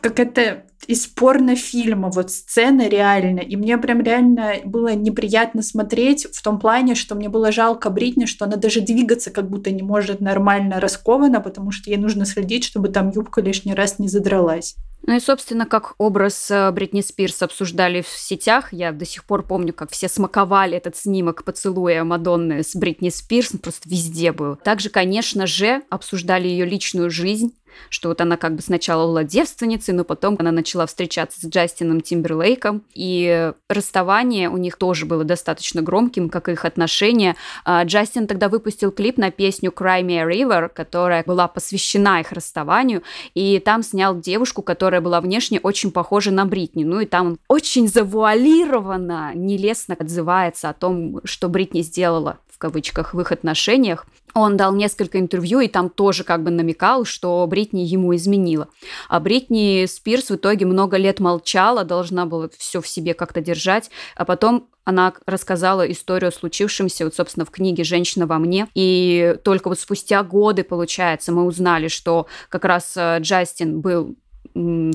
как 0.00 0.18
это 0.18 0.64
из 0.86 1.06
порнофильма, 1.06 2.10
вот 2.10 2.30
сцена 2.30 2.88
реально. 2.88 3.40
И 3.40 3.56
мне 3.56 3.78
прям 3.78 4.00
реально 4.00 4.54
было 4.64 4.94
неприятно 4.94 5.62
смотреть 5.62 6.26
в 6.32 6.42
том 6.42 6.58
плане, 6.58 6.94
что 6.94 7.14
мне 7.14 7.28
было 7.28 7.52
жалко 7.52 7.90
Бритни, 7.90 8.24
что 8.24 8.44
она 8.44 8.56
даже 8.56 8.80
двигаться 8.80 9.30
как 9.30 9.48
будто 9.48 9.70
не 9.70 9.82
может 9.82 10.20
нормально 10.20 10.80
раскована, 10.80 11.40
потому 11.40 11.70
что 11.70 11.90
ей 11.90 11.96
нужно 11.96 12.24
следить, 12.24 12.64
чтобы 12.64 12.88
там 12.88 13.10
юбка 13.10 13.40
лишний 13.40 13.74
раз 13.74 13.98
не 13.98 14.08
задралась. 14.08 14.76
Ну 15.06 15.16
и, 15.16 15.20
собственно, 15.20 15.64
как 15.64 15.94
образ 15.98 16.50
э, 16.50 16.70
Бритни 16.72 17.00
Спирс 17.00 17.42
обсуждали 17.42 18.02
в 18.02 18.08
сетях, 18.08 18.72
я 18.72 18.92
до 18.92 19.06
сих 19.06 19.24
пор 19.24 19.42
помню, 19.44 19.72
как 19.72 19.90
все 19.90 20.08
смаковали 20.08 20.76
этот 20.76 20.94
снимок 20.96 21.42
поцелуя 21.42 22.04
Мадонны 22.04 22.62
с 22.62 22.76
Бритни 22.76 23.08
Спирс, 23.08 23.52
просто 23.62 23.88
везде 23.88 24.32
был. 24.32 24.56
Также, 24.56 24.90
конечно 24.90 25.46
же, 25.46 25.82
обсуждали 25.88 26.48
ее 26.48 26.66
личную 26.66 27.10
жизнь, 27.10 27.54
что 27.88 28.08
вот 28.10 28.20
она 28.20 28.36
как 28.36 28.54
бы 28.54 28.62
сначала 28.62 29.06
была 29.06 29.24
девственницей, 29.24 29.94
но 29.94 30.04
потом 30.04 30.36
она 30.38 30.52
начала 30.52 30.69
встречаться 30.86 31.40
с 31.40 31.48
Джастином 31.48 32.00
Тимберлейком, 32.00 32.82
и 32.94 33.52
расставание 33.68 34.48
у 34.50 34.56
них 34.56 34.76
тоже 34.76 35.06
было 35.06 35.24
достаточно 35.24 35.82
громким, 35.82 36.28
как 36.28 36.48
и 36.48 36.52
их 36.52 36.64
отношения. 36.64 37.36
А, 37.64 37.84
Джастин 37.84 38.26
тогда 38.26 38.48
выпустил 38.48 38.90
клип 38.90 39.18
на 39.18 39.30
песню 39.30 39.70
Cry 39.70 40.02
Me 40.02 40.18
a 40.18 40.24
River, 40.24 40.68
которая 40.68 41.24
была 41.24 41.48
посвящена 41.48 42.20
их 42.20 42.32
расставанию, 42.32 43.02
и 43.34 43.58
там 43.58 43.82
снял 43.82 44.18
девушку, 44.18 44.62
которая 44.62 45.00
была 45.00 45.20
внешне 45.20 45.60
очень 45.62 45.90
похожа 45.90 46.30
на 46.30 46.44
Бритни. 46.44 46.84
Ну 46.84 47.00
и 47.00 47.06
там 47.06 47.26
он 47.26 47.38
очень 47.48 47.88
завуалированно, 47.88 49.32
нелестно 49.34 49.96
отзывается 49.98 50.68
о 50.68 50.74
том, 50.74 51.20
что 51.24 51.48
Бритни 51.48 51.82
сделала 51.82 52.38
в 52.50 52.58
кавычках 52.58 53.14
в 53.14 53.20
их 53.20 53.32
отношениях. 53.32 54.06
Он 54.34 54.56
дал 54.56 54.74
несколько 54.74 55.18
интервью 55.18 55.60
и 55.60 55.68
там 55.68 55.90
тоже 55.90 56.24
как 56.24 56.42
бы 56.42 56.50
намекал, 56.50 57.04
что 57.04 57.46
Бритни 57.46 57.80
ему 57.80 58.14
изменила. 58.14 58.68
А 59.08 59.20
Бритни 59.20 59.86
Спирс 59.86 60.30
в 60.30 60.36
итоге 60.36 60.66
много 60.66 60.96
лет 60.96 61.20
молчала, 61.20 61.84
должна 61.84 62.26
была 62.26 62.48
все 62.56 62.80
в 62.80 62.88
себе 62.88 63.14
как-то 63.14 63.40
держать, 63.40 63.90
а 64.16 64.24
потом 64.24 64.68
она 64.84 65.12
рассказала 65.26 65.90
историю 65.90 66.28
о 66.28 66.32
случившемся, 66.32 67.04
вот, 67.04 67.14
собственно, 67.14 67.44
в 67.44 67.50
книге 67.50 67.84
«Женщина 67.84 68.26
во 68.26 68.38
мне». 68.38 68.66
И 68.74 69.36
только 69.44 69.68
вот 69.68 69.78
спустя 69.78 70.22
годы, 70.22 70.64
получается, 70.64 71.32
мы 71.32 71.44
узнали, 71.44 71.88
что 71.88 72.26
как 72.48 72.64
раз 72.64 72.94
э, 72.96 73.18
Джастин 73.20 73.80
был 73.80 74.16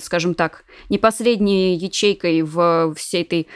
скажем 0.01 0.33
так, 0.33 0.65
не 0.89 0.97
последней 0.97 1.75
ячейкой 1.75 2.41
в 2.41 2.93
всей 2.95 3.21
этой 3.21 3.47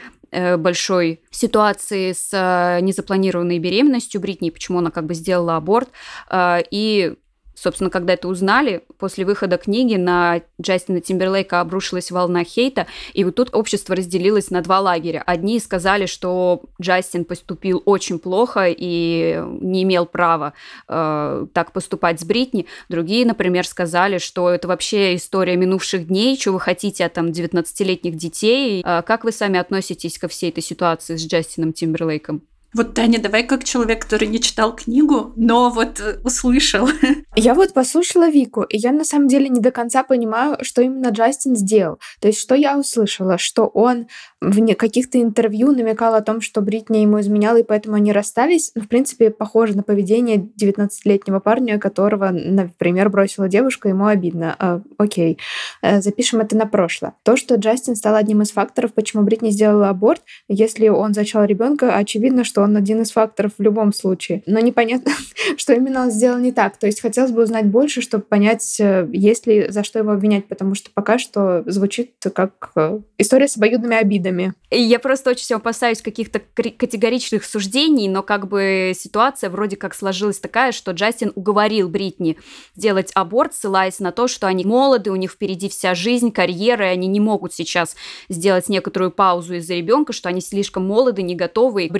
большой 0.56 1.20
ситуации 1.30 2.12
с 2.12 2.30
э, 2.32 2.80
незапланированной 2.80 3.58
беременностью 3.58 4.20
Бритни, 4.20 4.50
почему 4.50 4.78
она 4.78 4.90
как 4.90 5.06
бы 5.06 5.14
сделала 5.14 5.56
аборт. 5.56 5.88
Э, 6.30 6.60
И 6.70 7.14
Собственно, 7.60 7.90
когда 7.90 8.14
это 8.14 8.26
узнали, 8.26 8.84
после 8.98 9.26
выхода 9.26 9.58
книги 9.58 9.96
на 9.96 10.40
Джастина 10.58 11.02
Тимберлейка 11.02 11.60
обрушилась 11.60 12.10
волна 12.10 12.42
хейта, 12.42 12.86
и 13.12 13.22
вот 13.22 13.34
тут 13.34 13.54
общество 13.54 13.94
разделилось 13.94 14.50
на 14.50 14.62
два 14.62 14.80
лагеря. 14.80 15.22
Одни 15.26 15.60
сказали, 15.60 16.06
что 16.06 16.62
Джастин 16.80 17.26
поступил 17.26 17.82
очень 17.84 18.18
плохо 18.18 18.64
и 18.68 19.44
не 19.60 19.82
имел 19.82 20.06
права 20.06 20.54
э, 20.88 21.46
так 21.52 21.72
поступать 21.72 22.20
с 22.20 22.24
Бритни. 22.24 22.64
Другие, 22.88 23.26
например, 23.26 23.66
сказали, 23.66 24.16
что 24.16 24.48
это 24.48 24.66
вообще 24.66 25.14
история 25.14 25.56
минувших 25.56 26.06
дней, 26.06 26.38
что 26.40 26.52
вы 26.52 26.60
хотите 26.60 27.04
от 27.04 27.12
там 27.12 27.26
19-летних 27.26 28.16
детей. 28.16 28.82
Э, 28.82 29.02
как 29.02 29.22
вы 29.24 29.32
сами 29.32 29.58
относитесь 29.58 30.18
ко 30.18 30.28
всей 30.28 30.48
этой 30.48 30.62
ситуации 30.62 31.16
с 31.16 31.26
Джастином 31.26 31.74
Тимберлейком? 31.74 32.40
Вот, 32.74 32.94
Таня, 32.94 33.20
давай 33.20 33.44
как 33.44 33.64
человек, 33.64 34.02
который 34.04 34.28
не 34.28 34.40
читал 34.40 34.74
книгу, 34.74 35.32
но 35.36 35.70
вот 35.70 36.00
э, 36.00 36.18
услышал. 36.24 36.88
Я 37.36 37.54
вот 37.54 37.72
послушала 37.72 38.28
Вику, 38.30 38.62
и 38.62 38.76
я 38.76 38.92
на 38.92 39.04
самом 39.04 39.28
деле 39.28 39.48
не 39.48 39.60
до 39.60 39.70
конца 39.70 40.02
понимаю, 40.02 40.58
что 40.62 40.82
именно 40.82 41.08
Джастин 41.08 41.56
сделал. 41.56 41.98
То 42.20 42.28
есть, 42.28 42.40
что 42.40 42.54
я 42.54 42.78
услышала, 42.78 43.38
что 43.38 43.66
он 43.66 44.06
в 44.40 44.74
каких-то 44.74 45.20
интервью 45.20 45.72
намекал 45.72 46.14
о 46.14 46.20
том, 46.20 46.40
что 46.40 46.60
Бритни 46.60 46.98
ему 46.98 47.20
изменяла, 47.20 47.58
и 47.58 47.62
поэтому 47.62 47.96
они 47.96 48.12
расстались. 48.12 48.72
Ну, 48.74 48.82
в 48.82 48.88
принципе, 48.88 49.30
похоже 49.30 49.76
на 49.76 49.82
поведение 49.82 50.36
19-летнего 50.36 51.40
парня, 51.40 51.78
которого, 51.78 52.30
например, 52.30 53.10
бросила 53.10 53.48
девушка, 53.48 53.88
ему 53.88 54.06
обидно. 54.06 54.56
А, 54.58 54.80
окей, 54.98 55.38
Э, 55.82 56.00
запишем 56.00 56.40
это 56.40 56.56
на 56.56 56.66
прошлое. 56.66 57.14
То, 57.22 57.36
что 57.36 57.54
Джастин 57.56 57.96
стал 57.96 58.14
одним 58.14 58.42
из 58.42 58.50
факторов, 58.50 58.92
почему 58.92 59.22
Бритни 59.22 59.50
сделала 59.50 59.88
аборт, 59.88 60.22
если 60.48 60.88
он 60.88 61.14
зачал 61.14 61.44
ребенка, 61.44 61.94
очевидно, 61.94 62.44
что 62.44 62.59
он 62.60 62.76
один 62.76 63.02
из 63.02 63.12
факторов 63.12 63.52
в 63.58 63.62
любом 63.62 63.92
случае. 63.92 64.42
Но 64.46 64.60
непонятно, 64.60 65.12
что 65.56 65.72
именно 65.72 66.02
он 66.02 66.10
сделал 66.10 66.38
не 66.38 66.52
так. 66.52 66.76
То 66.76 66.86
есть 66.86 67.00
хотелось 67.00 67.30
бы 67.30 67.42
узнать 67.42 67.66
больше, 67.66 68.00
чтобы 68.00 68.24
понять, 68.24 68.78
э, 68.80 69.08
есть 69.12 69.46
ли 69.46 69.70
за 69.70 69.84
что 69.84 69.98
его 69.98 70.12
обвинять, 70.12 70.46
потому 70.46 70.74
что 70.74 70.90
пока 70.92 71.18
что 71.18 71.62
звучит 71.66 72.12
как 72.34 72.72
э, 72.76 73.00
история 73.18 73.48
с 73.48 73.56
обоюдными 73.56 73.96
обидами. 73.96 74.54
Я 74.70 74.98
просто 74.98 75.30
очень 75.30 75.44
сильно 75.44 75.60
опасаюсь 75.60 76.00
каких-то 76.02 76.40
категоричных 76.40 77.44
суждений, 77.44 78.08
но 78.08 78.22
как 78.22 78.48
бы 78.48 78.92
ситуация 78.96 79.50
вроде 79.50 79.76
как 79.76 79.94
сложилась 79.94 80.38
такая, 80.38 80.72
что 80.72 80.92
Джастин 80.92 81.32
уговорил 81.34 81.88
Бритни 81.88 82.36
сделать 82.76 83.10
аборт, 83.14 83.54
ссылаясь 83.54 83.98
на 83.98 84.12
то, 84.12 84.28
что 84.28 84.46
они 84.46 84.64
молоды, 84.64 85.10
у 85.10 85.16
них 85.16 85.32
впереди 85.32 85.68
вся 85.68 85.94
жизнь, 85.94 86.30
карьера, 86.32 86.86
и 86.86 86.92
они 86.92 87.08
не 87.08 87.20
могут 87.20 87.52
сейчас 87.52 87.96
сделать 88.28 88.68
некоторую 88.68 89.10
паузу 89.10 89.54
из-за 89.54 89.74
ребенка, 89.74 90.12
что 90.12 90.28
они 90.28 90.40
слишком 90.40 90.86
молоды, 90.86 91.22
не 91.22 91.34
готовы. 91.34 91.84
И 91.84 91.90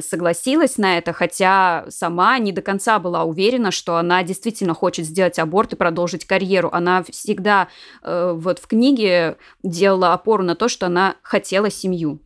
Согласилась 0.00 0.78
на 0.78 0.98
это, 0.98 1.12
хотя 1.12 1.84
сама 1.88 2.38
не 2.38 2.52
до 2.52 2.62
конца 2.62 2.98
была 2.98 3.24
уверена, 3.24 3.70
что 3.70 3.96
она 3.96 4.22
действительно 4.22 4.74
хочет 4.74 5.06
сделать 5.06 5.38
аборт 5.38 5.72
и 5.72 5.76
продолжить 5.76 6.24
карьеру. 6.24 6.70
Она 6.72 7.02
всегда 7.02 7.68
э, 8.02 8.32
вот 8.34 8.58
в 8.58 8.66
книге 8.66 9.36
делала 9.62 10.12
опору 10.12 10.42
на 10.42 10.54
то, 10.54 10.68
что 10.68 10.86
она 10.86 11.16
хотела 11.22 11.70
семью. 11.70 12.20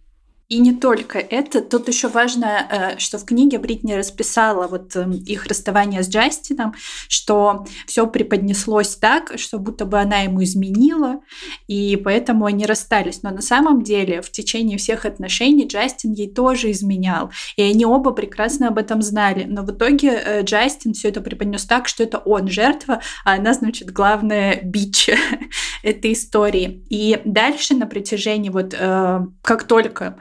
И 0.48 0.60
не 0.60 0.72
только 0.72 1.18
это. 1.18 1.60
Тут 1.60 1.88
еще 1.88 2.08
важно, 2.08 2.66
э, 2.70 2.98
что 2.98 3.18
в 3.18 3.26
книге 3.26 3.58
Бритни 3.58 3.92
расписала 3.92 4.66
вот 4.66 4.96
эм, 4.96 5.12
их 5.12 5.44
расставание 5.44 6.02
с 6.02 6.08
Джастином, 6.08 6.74
что 7.06 7.66
все 7.86 8.06
преподнеслось 8.06 8.96
так, 8.96 9.34
что 9.36 9.58
будто 9.58 9.84
бы 9.84 10.00
она 10.00 10.20
ему 10.20 10.42
изменила, 10.42 11.20
и 11.66 11.96
поэтому 11.96 12.46
они 12.46 12.64
расстались. 12.64 13.22
Но 13.22 13.30
на 13.30 13.42
самом 13.42 13.82
деле 13.82 14.22
в 14.22 14.32
течение 14.32 14.78
всех 14.78 15.04
отношений 15.04 15.66
Джастин 15.66 16.12
ей 16.12 16.32
тоже 16.32 16.70
изменял, 16.70 17.30
и 17.56 17.62
они 17.62 17.84
оба 17.84 18.12
прекрасно 18.12 18.68
об 18.68 18.78
этом 18.78 19.02
знали. 19.02 19.44
Но 19.44 19.64
в 19.64 19.70
итоге 19.70 20.12
э, 20.12 20.42
Джастин 20.44 20.94
все 20.94 21.08
это 21.08 21.20
преподнес 21.20 21.66
так, 21.66 21.88
что 21.88 22.04
это 22.04 22.16
он 22.16 22.48
жертва, 22.48 23.02
а 23.22 23.34
она, 23.34 23.52
значит, 23.52 23.92
главная 23.92 24.62
бич 24.62 25.10
этой 25.82 26.14
истории. 26.14 26.86
И 26.88 27.20
дальше 27.26 27.74
на 27.74 27.86
протяжении 27.86 28.48
вот 28.48 28.72
э, 28.72 29.20
как 29.42 29.64
только 29.64 30.16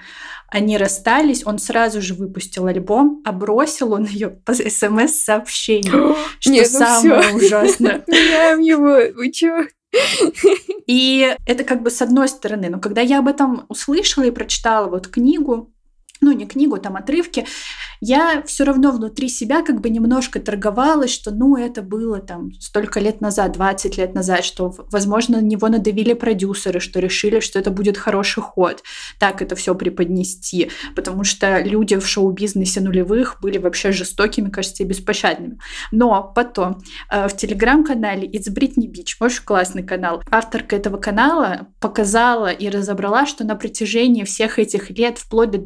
они 0.49 0.77
расстались, 0.77 1.45
он 1.45 1.59
сразу 1.59 2.01
же 2.01 2.13
выпустил 2.13 2.67
альбом, 2.67 3.21
а 3.25 3.31
бросил 3.31 3.93
он 3.93 4.05
ее 4.05 4.29
по 4.29 4.53
смс-сообщению, 4.53 6.15
что 6.39 6.51
Нет, 6.51 6.69
ну 6.71 6.79
самое 6.79 7.21
всё. 7.21 7.35
ужасное. 7.35 8.03
Меняем 8.07 8.59
его, 8.59 9.13
вы 9.15 9.31
чё? 9.31 9.65
И 10.85 11.35
это 11.45 11.63
как 11.63 11.81
бы 11.81 11.89
с 11.89 12.01
одной 12.01 12.27
стороны, 12.27 12.69
но 12.69 12.79
когда 12.79 13.01
я 13.01 13.19
об 13.19 13.27
этом 13.27 13.65
услышала 13.69 14.25
и 14.25 14.31
прочитала 14.31 14.89
вот 14.89 15.07
книгу, 15.07 15.73
ну 16.21 16.31
не 16.31 16.45
книгу, 16.45 16.77
там 16.77 16.95
отрывки, 16.95 17.45
я 18.01 18.43
все 18.45 18.63
равно 18.63 18.91
внутри 18.91 19.29
себя 19.29 19.61
как 19.63 19.81
бы 19.81 19.89
немножко 19.89 20.39
торговалась, 20.39 21.11
что 21.11 21.31
ну 21.31 21.57
это 21.57 21.81
было 21.81 22.19
там 22.19 22.51
столько 22.59 22.99
лет 22.99 23.21
назад, 23.21 23.53
20 23.53 23.97
лет 23.97 24.13
назад, 24.13 24.43
что, 24.43 24.73
возможно, 24.91 25.41
на 25.41 25.45
него 25.45 25.67
надавили 25.67 26.13
продюсеры, 26.13 26.79
что 26.79 26.99
решили, 26.99 27.39
что 27.39 27.59
это 27.59 27.71
будет 27.71 27.97
хороший 27.97 28.41
ход, 28.41 28.83
так 29.19 29.41
это 29.41 29.55
все 29.55 29.75
преподнести, 29.75 30.69
потому 30.95 31.23
что 31.23 31.59
люди 31.59 31.95
в 31.95 32.07
шоу-бизнесе 32.07 32.81
нулевых 32.81 33.37
были 33.41 33.57
вообще 33.57 33.91
жестокими, 33.91 34.49
кажется, 34.49 34.83
и 34.83 34.85
беспощадными. 34.85 35.59
Но 35.91 36.31
потом 36.35 36.81
э, 37.11 37.27
в 37.27 37.35
телеграм-канале 37.35 38.27
It's 38.27 38.53
Britney 38.53 38.87
Beach, 38.91 39.15
очень 39.19 39.43
классный 39.43 39.83
канал, 39.83 40.21
авторка 40.29 40.75
этого 40.75 40.97
канала 40.97 41.67
показала 41.79 42.47
и 42.47 42.69
разобрала, 42.69 43.25
что 43.25 43.43
на 43.43 43.55
протяжении 43.55 44.23
всех 44.23 44.59
этих 44.59 44.89
лет, 44.91 45.17
вплоть 45.17 45.51
до 45.51 45.57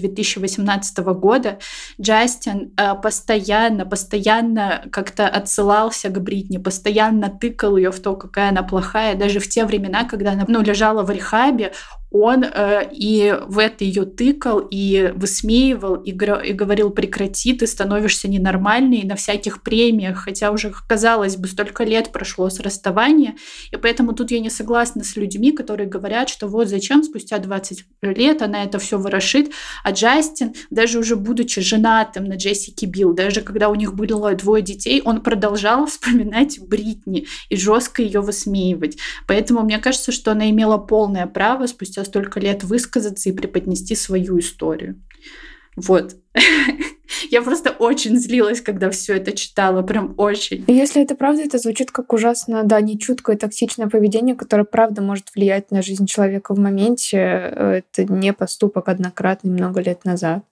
2018 0.41 0.97
года, 1.19 1.59
Джастин 1.99 2.73
э, 2.77 2.95
постоянно, 2.95 3.85
постоянно 3.85 4.83
как-то 4.91 5.27
отсылался 5.27 6.09
к 6.09 6.21
Бритни, 6.21 6.57
постоянно 6.57 7.29
тыкал 7.29 7.77
ее 7.77 7.91
в 7.91 7.99
то, 7.99 8.15
какая 8.15 8.49
она 8.49 8.63
плохая. 8.63 9.15
Даже 9.15 9.39
в 9.39 9.47
те 9.47 9.65
времена, 9.65 10.03
когда 10.03 10.33
она 10.33 10.45
ну, 10.47 10.61
лежала 10.61 11.03
в 11.03 11.11
рехабе, 11.11 11.71
он 12.11 12.43
э, 12.43 12.89
и 12.91 13.33
в 13.47 13.57
это 13.57 13.85
ее 13.85 14.03
тыкал, 14.03 14.59
и 14.59 15.13
высмеивал, 15.15 15.95
и, 15.95 16.11
и 16.11 16.53
говорил, 16.53 16.89
прекрати, 16.89 17.53
ты 17.53 17.65
становишься 17.65 18.27
ненормальной 18.27 19.03
на 19.03 19.15
всяких 19.15 19.63
премиях, 19.63 20.17
хотя 20.25 20.51
уже, 20.51 20.73
казалось 20.89 21.37
бы, 21.37 21.47
столько 21.47 21.85
лет 21.85 22.11
прошло 22.11 22.49
с 22.49 22.59
расставания, 22.59 23.35
и 23.71 23.77
поэтому 23.77 24.11
тут 24.11 24.31
я 24.31 24.41
не 24.41 24.49
согласна 24.49 25.05
с 25.05 25.15
людьми, 25.15 25.53
которые 25.53 25.87
говорят, 25.87 26.27
что 26.27 26.47
вот 26.47 26.67
зачем 26.67 27.01
спустя 27.01 27.37
20 27.37 27.85
лет 28.01 28.41
она 28.41 28.65
это 28.65 28.77
все 28.77 28.97
ворошит, 28.97 29.51
а 29.85 29.93
Джастин, 30.31 30.53
даже 30.69 30.99
уже 30.99 31.15
будучи 31.15 31.61
женатым 31.61 32.25
на 32.25 32.35
Джессике 32.35 32.85
Билл, 32.85 33.13
даже 33.13 33.41
когда 33.41 33.69
у 33.69 33.75
них 33.75 33.93
было 33.93 34.33
двое 34.33 34.63
детей, 34.63 35.01
он 35.03 35.21
продолжал 35.21 35.85
вспоминать 35.85 36.59
Бритни 36.59 37.27
и 37.49 37.55
жестко 37.55 38.01
ее 38.01 38.21
высмеивать. 38.21 38.97
Поэтому 39.27 39.61
мне 39.61 39.79
кажется, 39.79 40.11
что 40.11 40.31
она 40.31 40.49
имела 40.49 40.77
полное 40.77 41.27
право 41.27 41.67
спустя 41.67 42.03
столько 42.05 42.39
лет 42.39 42.63
высказаться 42.63 43.29
и 43.29 43.33
преподнести 43.33 43.95
свою 43.95 44.39
историю. 44.39 45.01
Вот. 45.75 46.15
Я 47.31 47.41
просто 47.41 47.69
очень 47.69 48.19
злилась, 48.19 48.59
когда 48.59 48.89
все 48.89 49.15
это 49.15 49.31
читала, 49.31 49.81
прям 49.83 50.13
очень. 50.17 50.65
Если 50.67 51.01
это 51.01 51.15
правда, 51.15 51.43
это 51.43 51.59
звучит 51.59 51.89
как 51.89 52.11
ужасно, 52.11 52.63
да, 52.65 52.81
нечуткое 52.81 53.37
токсичное 53.37 53.87
поведение, 53.87 54.35
которое 54.35 54.65
правда 54.65 55.01
может 55.01 55.33
влиять 55.33 55.71
на 55.71 55.81
жизнь 55.81 56.07
человека 56.07 56.53
в 56.53 56.59
моменте. 56.59 57.17
Это 57.17 58.03
не 58.03 58.33
поступок 58.33 58.89
однократный 58.89 59.51
много 59.51 59.79
лет 59.79 60.03
назад 60.03 60.43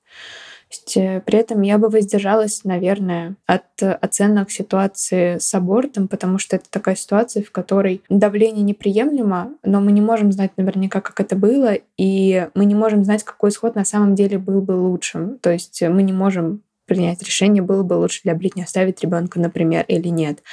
э, 0.96 1.20
при 1.20 1.40
этом 1.40 1.64
я 1.64 1.78
бы 1.78 1.90
воздержалась, 1.90 2.64
наверное, 2.64 3.36
от 3.46 3.64
оценок 3.82 4.50
ситуации 4.50 5.38
с 5.38 5.54
абортом, 5.54 6.08
потому 6.08 6.38
что 6.38 6.56
это 6.56 6.70
такая 6.70 6.96
ситуация, 6.96 7.44
в 7.44 7.52
которой 7.52 8.04
давление 8.08 8.64
неприемлемо, 8.64 9.52
но 9.64 9.82
мы 9.82 9.92
не 9.92 10.02
можем 10.02 10.32
знать 10.32 10.52
наверняка, 10.56 11.02
как 11.02 11.20
это 11.20 11.36
было, 11.36 11.74
и 11.98 12.48
мы 12.54 12.64
не 12.64 12.76
можем 12.76 13.04
знать, 13.04 13.24
какой 13.24 13.50
исход 13.50 13.76
на 13.76 13.84
самом 13.84 14.16
деле 14.16 14.38
был 14.38 14.62
бы 14.62 14.72
лучшим. 14.72 15.40
То 15.40 15.52
есть 15.52 15.82
мы 15.82 16.04
не 16.04 16.14
можем 16.14 16.62
принять 16.90 17.24
решение, 17.24 17.64
было 17.64 17.84
бы 17.84 17.94
лучше 17.94 18.22
для 18.24 18.36
Бритни 18.36 18.64
оставить 18.64 19.02
ребенка, 19.02 19.40
например, 19.40 19.86
или 19.88 20.10
нет. 20.10 20.44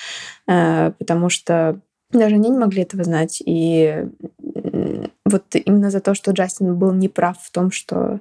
Э, 0.46 0.92
потому 0.99 1.29
что 1.31 1.81
даже 2.12 2.37
они 2.37 2.51
не 2.51 2.59
могли 2.59 2.83
этого 2.83 3.03
знать. 3.03 3.42
И 3.44 4.07
вот 5.25 5.44
именно 5.55 5.90
за 5.90 6.01
то, 6.01 6.14
что 6.14 6.31
Джастин 6.31 6.77
был 6.77 6.92
неправ 6.92 7.38
в 7.42 7.51
том, 7.51 7.70
что 7.70 8.20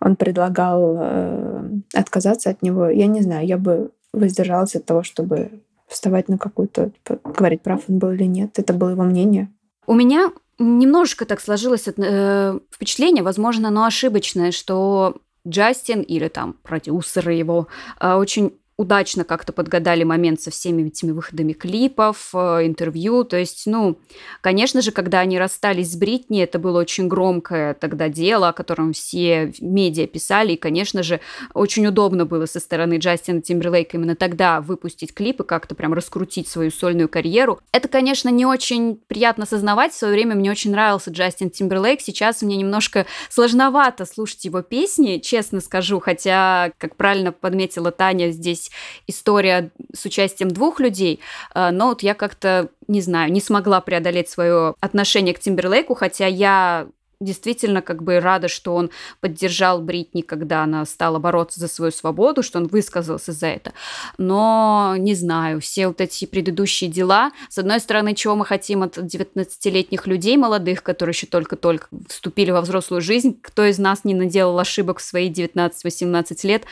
он 0.00 0.16
предлагал 0.16 0.98
э, 1.00 1.70
отказаться 1.94 2.50
от 2.50 2.62
него, 2.62 2.88
я 2.88 3.06
не 3.06 3.22
знаю, 3.22 3.46
я 3.46 3.58
бы 3.58 3.90
воздержалась 4.12 4.76
от 4.76 4.84
того, 4.84 5.02
чтобы 5.02 5.50
вставать 5.88 6.28
на 6.28 6.38
какую-то, 6.38 6.90
типа, 6.90 7.18
говорить, 7.24 7.62
прав 7.62 7.82
он 7.88 7.98
был 7.98 8.12
или 8.12 8.24
нет. 8.24 8.58
Это 8.58 8.72
было 8.72 8.90
его 8.90 9.02
мнение. 9.02 9.48
У 9.86 9.94
меня 9.94 10.30
немножечко 10.58 11.24
так 11.24 11.40
сложилось 11.40 11.88
э, 11.88 12.58
впечатление, 12.70 13.22
возможно, 13.22 13.68
оно 13.68 13.84
ошибочное, 13.84 14.52
что 14.52 15.16
Джастин 15.46 16.02
или 16.02 16.28
там 16.28 16.54
продюсеры 16.62 17.34
его. 17.34 17.68
Э, 18.00 18.14
очень 18.14 18.54
удачно 18.76 19.24
как-то 19.24 19.52
подгадали 19.52 20.02
момент 20.02 20.40
со 20.40 20.50
всеми 20.50 20.88
этими 20.88 21.12
выходами 21.12 21.52
клипов, 21.52 22.30
э, 22.34 22.66
интервью. 22.66 23.24
То 23.24 23.36
есть, 23.36 23.64
ну, 23.66 23.98
конечно 24.40 24.82
же, 24.82 24.90
когда 24.90 25.20
они 25.20 25.38
расстались 25.38 25.92
с 25.92 25.96
Бритни, 25.96 26.42
это 26.42 26.58
было 26.58 26.80
очень 26.80 27.06
громкое 27.06 27.74
тогда 27.74 28.08
дело, 28.08 28.48
о 28.48 28.52
котором 28.52 28.92
все 28.92 29.52
медиа 29.60 30.06
писали. 30.06 30.52
И, 30.52 30.56
конечно 30.56 31.02
же, 31.02 31.20
очень 31.52 31.86
удобно 31.86 32.26
было 32.26 32.46
со 32.46 32.58
стороны 32.58 32.98
Джастина 32.98 33.42
Тимберлейка 33.42 33.96
именно 33.96 34.16
тогда 34.16 34.60
выпустить 34.60 35.14
клипы, 35.14 35.44
как-то 35.44 35.74
прям 35.76 35.94
раскрутить 35.94 36.48
свою 36.48 36.70
сольную 36.72 37.08
карьеру. 37.08 37.60
Это, 37.70 37.86
конечно, 37.86 38.28
не 38.28 38.44
очень 38.44 38.96
приятно 39.06 39.44
осознавать. 39.44 39.92
В 39.92 39.96
свое 39.96 40.14
время 40.14 40.34
мне 40.34 40.50
очень 40.50 40.72
нравился 40.72 41.10
Джастин 41.12 41.50
Тимберлейк. 41.50 42.00
Сейчас 42.00 42.42
мне 42.42 42.56
немножко 42.56 43.06
сложновато 43.30 44.04
слушать 44.04 44.44
его 44.44 44.62
песни, 44.62 45.18
честно 45.18 45.60
скажу. 45.60 46.00
Хотя, 46.00 46.72
как 46.78 46.96
правильно 46.96 47.30
подметила 47.30 47.92
Таня, 47.92 48.30
здесь 48.30 48.63
здесь 48.64 48.70
история 49.06 49.70
с 49.94 50.04
участием 50.04 50.50
двух 50.50 50.80
людей, 50.80 51.20
э, 51.54 51.70
но 51.70 51.88
вот 51.88 52.02
я 52.02 52.14
как-то, 52.14 52.68
не 52.88 53.00
знаю, 53.00 53.32
не 53.32 53.40
смогла 53.40 53.80
преодолеть 53.80 54.28
свое 54.28 54.74
отношение 54.80 55.34
к 55.34 55.40
Тимберлейку, 55.40 55.94
хотя 55.94 56.26
я 56.26 56.86
действительно 57.20 57.80
как 57.80 58.02
бы 58.02 58.20
рада, 58.20 58.48
что 58.48 58.74
он 58.74 58.90
поддержал 59.20 59.80
Бритни, 59.80 60.20
когда 60.20 60.64
она 60.64 60.84
стала 60.84 61.18
бороться 61.18 61.60
за 61.60 61.68
свою 61.68 61.92
свободу, 61.92 62.42
что 62.42 62.58
он 62.58 62.66
высказался 62.66 63.32
за 63.32 63.46
это. 63.46 63.72
Но 64.18 64.94
не 64.98 65.14
знаю, 65.14 65.60
все 65.60 65.86
вот 65.86 66.00
эти 66.00 66.26
предыдущие 66.26 66.90
дела, 66.90 67.30
с 67.48 67.56
одной 67.56 67.80
стороны, 67.80 68.14
чего 68.14 68.34
мы 68.34 68.44
хотим 68.44 68.82
от 68.82 68.98
19-летних 68.98 70.06
людей 70.06 70.36
молодых, 70.36 70.82
которые 70.82 71.12
еще 71.12 71.26
только-только 71.26 71.86
вступили 72.08 72.50
во 72.50 72.60
взрослую 72.60 73.00
жизнь, 73.00 73.38
кто 73.40 73.64
из 73.64 73.78
нас 73.78 74.04
не 74.04 74.12
наделал 74.12 74.58
ошибок 74.58 74.98
в 74.98 75.02
свои 75.02 75.30
19-18 75.30 76.46
лет, 76.46 76.64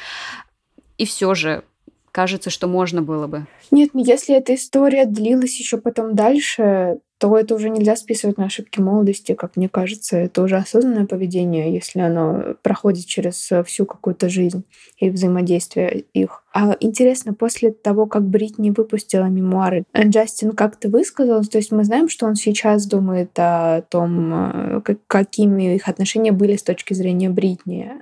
и 0.99 1.07
все 1.07 1.35
же 1.35 1.65
кажется, 2.13 2.51
что 2.51 2.69
можно 2.69 3.03
было 3.03 3.27
бы. 3.27 3.47
Нет, 3.71 3.91
ну 3.95 4.05
если 4.05 4.37
эта 4.37 4.55
история 4.55 5.07
длилась 5.07 5.59
еще 5.59 5.79
потом 5.79 6.15
дальше, 6.15 6.99
то 7.23 7.39
это 7.39 7.55
уже 7.55 7.71
нельзя 7.71 7.95
списывать 7.95 8.37
на 8.37 8.47
ошибки 8.47 8.81
молодости, 8.81 9.35
как 9.35 9.55
мне 9.55 9.69
кажется. 9.69 10.17
Это 10.17 10.43
уже 10.43 10.57
осознанное 10.57 11.07
поведение, 11.07 11.73
если 11.73 12.01
оно 12.01 12.57
проходит 12.63 13.07
через 13.07 13.49
всю 13.65 13.87
какую-то 13.87 14.29
жизнь 14.29 14.65
и 14.97 15.09
взаимодействие 15.09 16.01
их. 16.15 16.43
А 16.53 16.77
интересно, 16.81 17.33
после 17.33 17.71
того, 17.71 18.07
как 18.07 18.25
Бритни 18.25 18.71
выпустила 18.71 19.27
мемуары, 19.27 19.85
Джастин 19.97 20.51
как-то 20.51 20.89
высказался, 20.89 21.49
то 21.49 21.59
есть 21.59 21.71
мы 21.71 21.85
знаем, 21.85 22.09
что 22.09 22.27
он 22.27 22.35
сейчас 22.35 22.87
думает 22.87 23.31
о 23.37 23.83
том, 23.83 24.83
какими 25.07 25.77
их 25.77 25.87
отношения 25.87 26.33
были 26.33 26.57
с 26.57 26.65
точки 26.65 26.93
зрения 26.93 27.31
Бритни. 27.31 27.93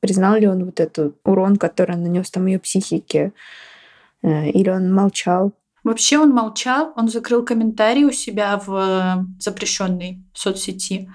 Признал 0.00 0.36
ли 0.36 0.48
он 0.48 0.64
вот 0.64 0.80
этот 0.80 1.14
урон, 1.26 1.56
который 1.56 1.96
нанес 1.96 2.30
там 2.30 2.46
ее 2.46 2.58
психике, 2.58 3.34
э, 4.22 4.48
или 4.48 4.70
он 4.70 4.94
молчал? 4.94 5.52
Вообще 5.86 6.18
он 6.18 6.30
молчал, 6.30 6.92
он 6.96 7.08
закрыл 7.08 7.44
комментарий 7.44 8.02
у 8.02 8.10
себя 8.10 8.60
в 8.66 8.74
э, 8.74 9.24
запрещенной 9.38 10.20
соцсети, 10.34 11.08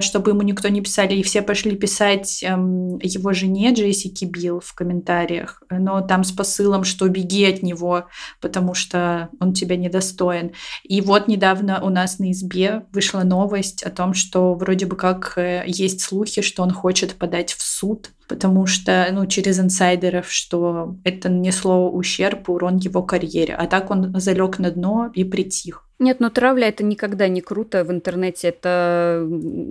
чтобы 0.00 0.32
ему 0.32 0.42
никто 0.42 0.66
не 0.66 0.80
писали, 0.80 1.14
и 1.14 1.22
все 1.22 1.42
пошли 1.42 1.76
писать 1.76 2.42
эм, 2.42 2.98
его 2.98 3.32
жене 3.32 3.72
Джессики 3.72 4.24
Билл 4.24 4.58
в 4.58 4.74
комментариях, 4.74 5.62
но 5.70 6.00
там 6.00 6.24
с 6.24 6.32
посылом, 6.32 6.82
что 6.82 7.08
беги 7.08 7.44
от 7.44 7.62
него, 7.62 8.06
потому 8.40 8.74
что 8.74 9.28
он 9.38 9.52
тебя 9.52 9.76
недостоин. 9.76 10.50
И 10.82 11.00
вот 11.02 11.28
недавно 11.28 11.80
у 11.80 11.88
нас 11.88 12.18
на 12.18 12.32
избе 12.32 12.84
вышла 12.92 13.20
новость 13.20 13.84
о 13.84 13.90
том, 13.90 14.12
что 14.12 14.54
вроде 14.54 14.86
бы 14.86 14.96
как 14.96 15.38
э, 15.38 15.62
есть 15.68 16.00
слухи, 16.00 16.42
что 16.42 16.64
он 16.64 16.72
хочет 16.72 17.14
подать 17.14 17.52
в 17.52 17.62
суд 17.62 18.10
потому 18.28 18.66
что, 18.66 19.08
ну, 19.12 19.26
через 19.26 19.58
инсайдеров, 19.58 20.30
что 20.30 20.96
это 21.04 21.28
нанесло 21.28 21.90
ущерб, 21.90 22.48
урон 22.48 22.76
его 22.76 23.02
карьере. 23.02 23.54
А 23.54 23.66
так 23.66 23.90
он 23.90 24.12
залег 24.18 24.58
на 24.58 24.70
дно 24.70 25.10
и 25.14 25.24
притих. 25.24 25.84
Нет, 25.98 26.20
ну 26.20 26.28
травля 26.28 26.68
это 26.68 26.84
никогда 26.84 27.28
не 27.28 27.40
круто 27.40 27.82
в 27.84 27.90
интернете. 27.90 28.48
Это, 28.48 29.26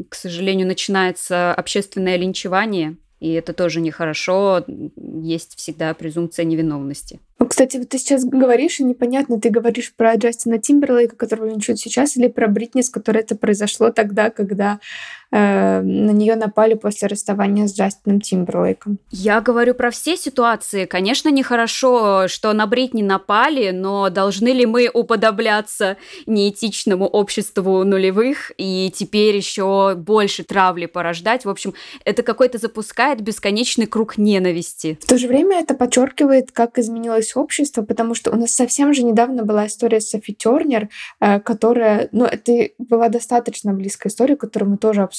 к 0.10 0.16
сожалению, 0.16 0.68
начинается 0.68 1.54
общественное 1.54 2.16
линчевание, 2.16 2.98
и 3.20 3.32
это 3.32 3.54
тоже 3.54 3.80
нехорошо. 3.80 4.66
Есть 5.22 5.56
всегда 5.58 5.94
презумпция 5.94 6.46
невиновности. 6.46 7.20
Ну, 7.40 7.48
кстати, 7.48 7.78
вот 7.78 7.90
ты 7.90 7.98
сейчас 7.98 8.26
говоришь, 8.26 8.80
и 8.80 8.84
непонятно, 8.84 9.40
ты 9.40 9.50
говоришь 9.50 9.94
про 9.96 10.16
Джастина 10.16 10.58
Тимберлейка, 10.58 11.16
которого 11.16 11.50
линчуют 11.50 11.80
сейчас, 11.80 12.18
или 12.18 12.28
про 12.28 12.48
Бритни, 12.48 12.82
с 12.82 12.90
которой 12.90 13.20
это 13.20 13.36
произошло 13.36 13.92
тогда, 13.92 14.30
когда 14.30 14.80
э, 15.32 15.82
на 15.82 16.12
нее 16.12 16.36
напали 16.36 16.74
после 16.74 17.08
расставания 17.08 17.68
с 17.68 17.76
Джастином 17.76 18.22
Тимберлейком. 18.22 19.00
Я 19.12 19.42
говорю 19.42 19.74
про 19.74 19.92
все 19.92 20.18
ситуации. 20.18 20.86
Конечно, 20.86 21.30
нехорошо, 21.30 22.28
что 22.28 22.54
на 22.54 22.68
Бритни 22.68 23.02
напали, 23.02 23.72
но 23.72 24.10
должны 24.10 24.50
ли 24.50 24.66
мы 24.66 24.90
уподобляться 24.94 25.98
неэтичному 26.26 27.08
обществу 27.08 27.84
нулевых 27.84 28.52
и 28.58 28.92
теперь 28.94 29.36
еще 29.36 29.96
больше 29.96 30.44
травли 30.44 30.86
порождать? 30.86 31.46
В 31.46 31.50
общем, 31.50 31.74
это 32.04 32.24
какой-то 32.24 32.58
запускает 32.58 33.22
бесконечный 33.22 33.86
круг 33.86 34.18
ненависти. 34.18 34.98
В 35.02 35.06
то 35.06 35.18
же 35.18 35.28
время 35.28 35.60
это 35.60 35.74
подчеркивает, 35.74 36.52
как 36.52 36.78
изменилось 36.78 37.06
изменилось 37.06 37.36
общество, 37.36 37.82
потому 37.82 38.16
что 38.16 38.32
у 38.32 38.36
нас 38.36 38.52
совсем 38.52 38.94
же 38.94 39.04
недавно 39.04 39.44
была 39.44 39.68
история 39.68 40.02
с 40.02 40.10
Софи 40.10 40.34
Тернер, 40.34 40.90
э, 41.20 41.40
которая, 41.40 42.10
ну, 42.12 42.26
это 42.26 42.70
была 42.78 43.10
достаточно 43.10 43.74
близкая 43.74 44.12
история, 44.12 44.36
которую 44.36 44.72
мы 44.72 44.78
тоже 44.78 45.02
обсуждали, 45.02 45.15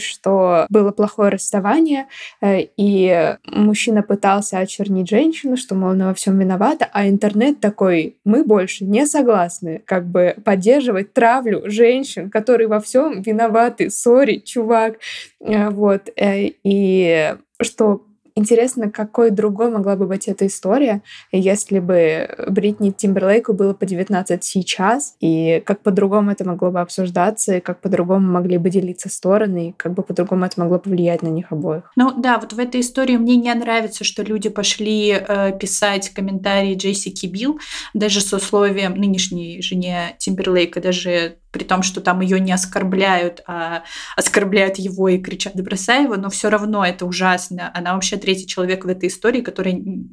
что 0.00 0.66
было 0.68 0.90
плохое 0.90 1.30
расставание, 1.30 2.06
э, 2.40 2.66
и 2.76 3.36
мужчина 3.46 4.02
пытался 4.02 4.58
очернить 4.58 5.08
женщину, 5.08 5.56
что, 5.56 5.74
мол, 5.74 5.90
она 5.90 6.08
во 6.08 6.14
всем 6.14 6.38
виновата, 6.38 6.88
а 6.92 7.08
интернет 7.08 7.60
такой, 7.60 8.16
мы 8.24 8.44
больше 8.44 8.84
не 8.84 9.06
согласны, 9.06 9.82
как 9.84 10.06
бы 10.06 10.36
поддерживать 10.44 11.12
травлю 11.12 11.62
женщин, 11.70 12.30
которые 12.30 12.68
во 12.68 12.80
всем 12.80 13.22
виноваты, 13.22 13.90
сори, 13.90 14.38
чувак, 14.38 14.98
э, 15.40 15.68
вот, 15.70 16.08
и 16.16 17.34
что 17.60 18.02
Интересно, 18.36 18.90
какой 18.90 19.30
другой 19.30 19.70
могла 19.70 19.94
бы 19.94 20.08
быть 20.08 20.26
эта 20.26 20.48
история, 20.48 21.02
если 21.30 21.78
бы 21.78 22.28
Бритни 22.48 22.90
Тимберлейку 22.90 23.52
было 23.52 23.74
по 23.74 23.86
19 23.86 24.42
сейчас, 24.42 25.14
и 25.20 25.62
как 25.64 25.80
по-другому 25.80 26.32
это 26.32 26.44
могло 26.44 26.72
бы 26.72 26.80
обсуждаться, 26.80 27.56
и 27.56 27.60
как 27.60 27.80
по-другому 27.80 28.32
могли 28.32 28.58
бы 28.58 28.70
делиться 28.70 29.08
стороны, 29.08 29.68
и 29.68 29.72
как 29.72 29.94
бы 29.94 30.02
по-другому 30.02 30.46
это 30.46 30.60
могло 30.60 30.80
повлиять 30.80 31.22
на 31.22 31.28
них 31.28 31.52
обоих. 31.52 31.92
Ну 31.94 32.10
да, 32.20 32.40
вот 32.40 32.52
в 32.52 32.58
этой 32.58 32.80
истории 32.80 33.16
мне 33.16 33.36
не 33.36 33.54
нравится, 33.54 34.02
что 34.02 34.24
люди 34.24 34.48
пошли 34.48 35.10
э, 35.12 35.56
писать 35.56 36.10
комментарии 36.10 36.74
Джессики 36.74 37.26
Билл, 37.26 37.60
даже 37.94 38.20
с 38.20 38.32
условием 38.32 38.96
нынешней 38.96 39.62
жене 39.62 40.16
Тимберлейка, 40.18 40.80
даже 40.80 41.36
при 41.54 41.62
том, 41.62 41.84
что 41.84 42.00
там 42.00 42.20
ее 42.20 42.40
не 42.40 42.50
оскорбляют, 42.50 43.44
а 43.46 43.84
оскорбляют 44.16 44.76
его 44.76 45.08
и 45.08 45.18
кричат 45.18 45.54
«бросай 45.54 46.02
его», 46.02 46.16
но 46.16 46.28
все 46.28 46.50
равно 46.50 46.84
это 46.84 47.06
ужасно. 47.06 47.70
Она 47.72 47.94
вообще 47.94 48.16
третий 48.16 48.48
человек 48.48 48.84
в 48.84 48.88
этой 48.88 49.08
истории, 49.08 49.40
который 49.40 50.10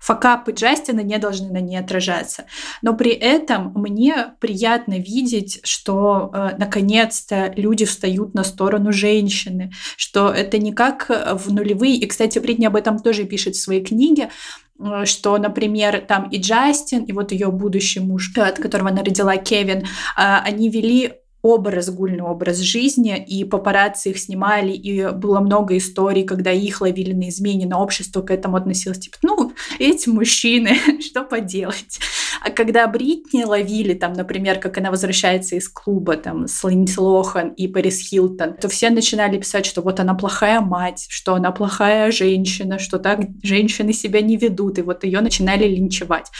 факапы 0.00 0.52
Джастина 0.52 1.00
не 1.00 1.18
должны 1.18 1.50
на 1.50 1.60
ней 1.60 1.78
отражаться. 1.78 2.44
Но 2.82 2.94
при 2.94 3.10
этом 3.10 3.72
мне 3.74 4.34
приятно 4.38 4.98
видеть, 4.98 5.60
что 5.64 6.30
э, 6.32 6.50
наконец-то 6.58 7.50
люди 7.56 7.86
встают 7.86 8.34
на 8.34 8.44
сторону 8.44 8.92
женщины, 8.92 9.72
что 9.96 10.28
это 10.28 10.58
не 10.58 10.74
как 10.74 11.08
в 11.08 11.50
нулевые. 11.50 11.96
И, 11.96 12.06
кстати, 12.06 12.38
Бритни 12.38 12.66
об 12.66 12.76
этом 12.76 12.98
тоже 12.98 13.24
пишет 13.24 13.56
в 13.56 13.62
своей 13.62 13.82
книге, 13.82 14.28
Э, 14.28 14.63
что, 15.04 15.38
например, 15.38 16.00
там 16.00 16.28
и 16.30 16.38
Джастин, 16.38 17.04
и 17.04 17.12
вот 17.12 17.32
ее 17.32 17.50
будущий 17.50 18.00
муж, 18.00 18.32
от 18.36 18.58
которого 18.58 18.90
она 18.90 19.02
родила 19.02 19.36
Кевин, 19.36 19.86
а, 20.16 20.42
они 20.44 20.68
вели 20.68 21.14
оба 21.44 21.70
разгульный 21.70 22.22
образ 22.22 22.56
жизни, 22.56 23.22
и 23.22 23.44
папарацци 23.44 24.08
их 24.08 24.18
снимали, 24.18 24.72
и 24.72 25.10
было 25.10 25.40
много 25.40 25.76
историй, 25.76 26.24
когда 26.24 26.50
их 26.50 26.80
ловили 26.80 27.12
на 27.12 27.28
измене, 27.28 27.66
но 27.66 27.82
общество 27.82 28.22
к 28.22 28.30
этому 28.30 28.56
относилось, 28.56 28.98
типа, 28.98 29.18
ну, 29.20 29.52
эти 29.78 30.08
мужчины, 30.08 30.78
что 31.00 31.22
поделать. 31.22 32.00
А 32.40 32.50
когда 32.50 32.86
Бритни 32.86 33.44
ловили, 33.44 33.92
там, 33.92 34.14
например, 34.14 34.58
как 34.58 34.78
она 34.78 34.90
возвращается 34.90 35.56
из 35.56 35.68
клуба, 35.68 36.16
там, 36.16 36.48
с 36.48 36.64
Линдси 36.66 36.98
Лохан 36.98 37.50
и 37.50 37.68
Парис 37.68 38.00
Хилтон, 38.00 38.54
то 38.54 38.68
все 38.68 38.88
начинали 38.88 39.36
писать, 39.36 39.66
что 39.66 39.82
вот 39.82 40.00
она 40.00 40.14
плохая 40.14 40.62
мать, 40.62 41.06
что 41.10 41.34
она 41.34 41.52
плохая 41.52 42.10
женщина, 42.10 42.78
что 42.78 42.98
так 42.98 43.20
женщины 43.42 43.92
себя 43.92 44.22
не 44.22 44.38
ведут, 44.38 44.78
и 44.78 44.82
вот 44.82 45.04
ее 45.04 45.20
начинали 45.20 45.66
линчевать. 45.66 46.30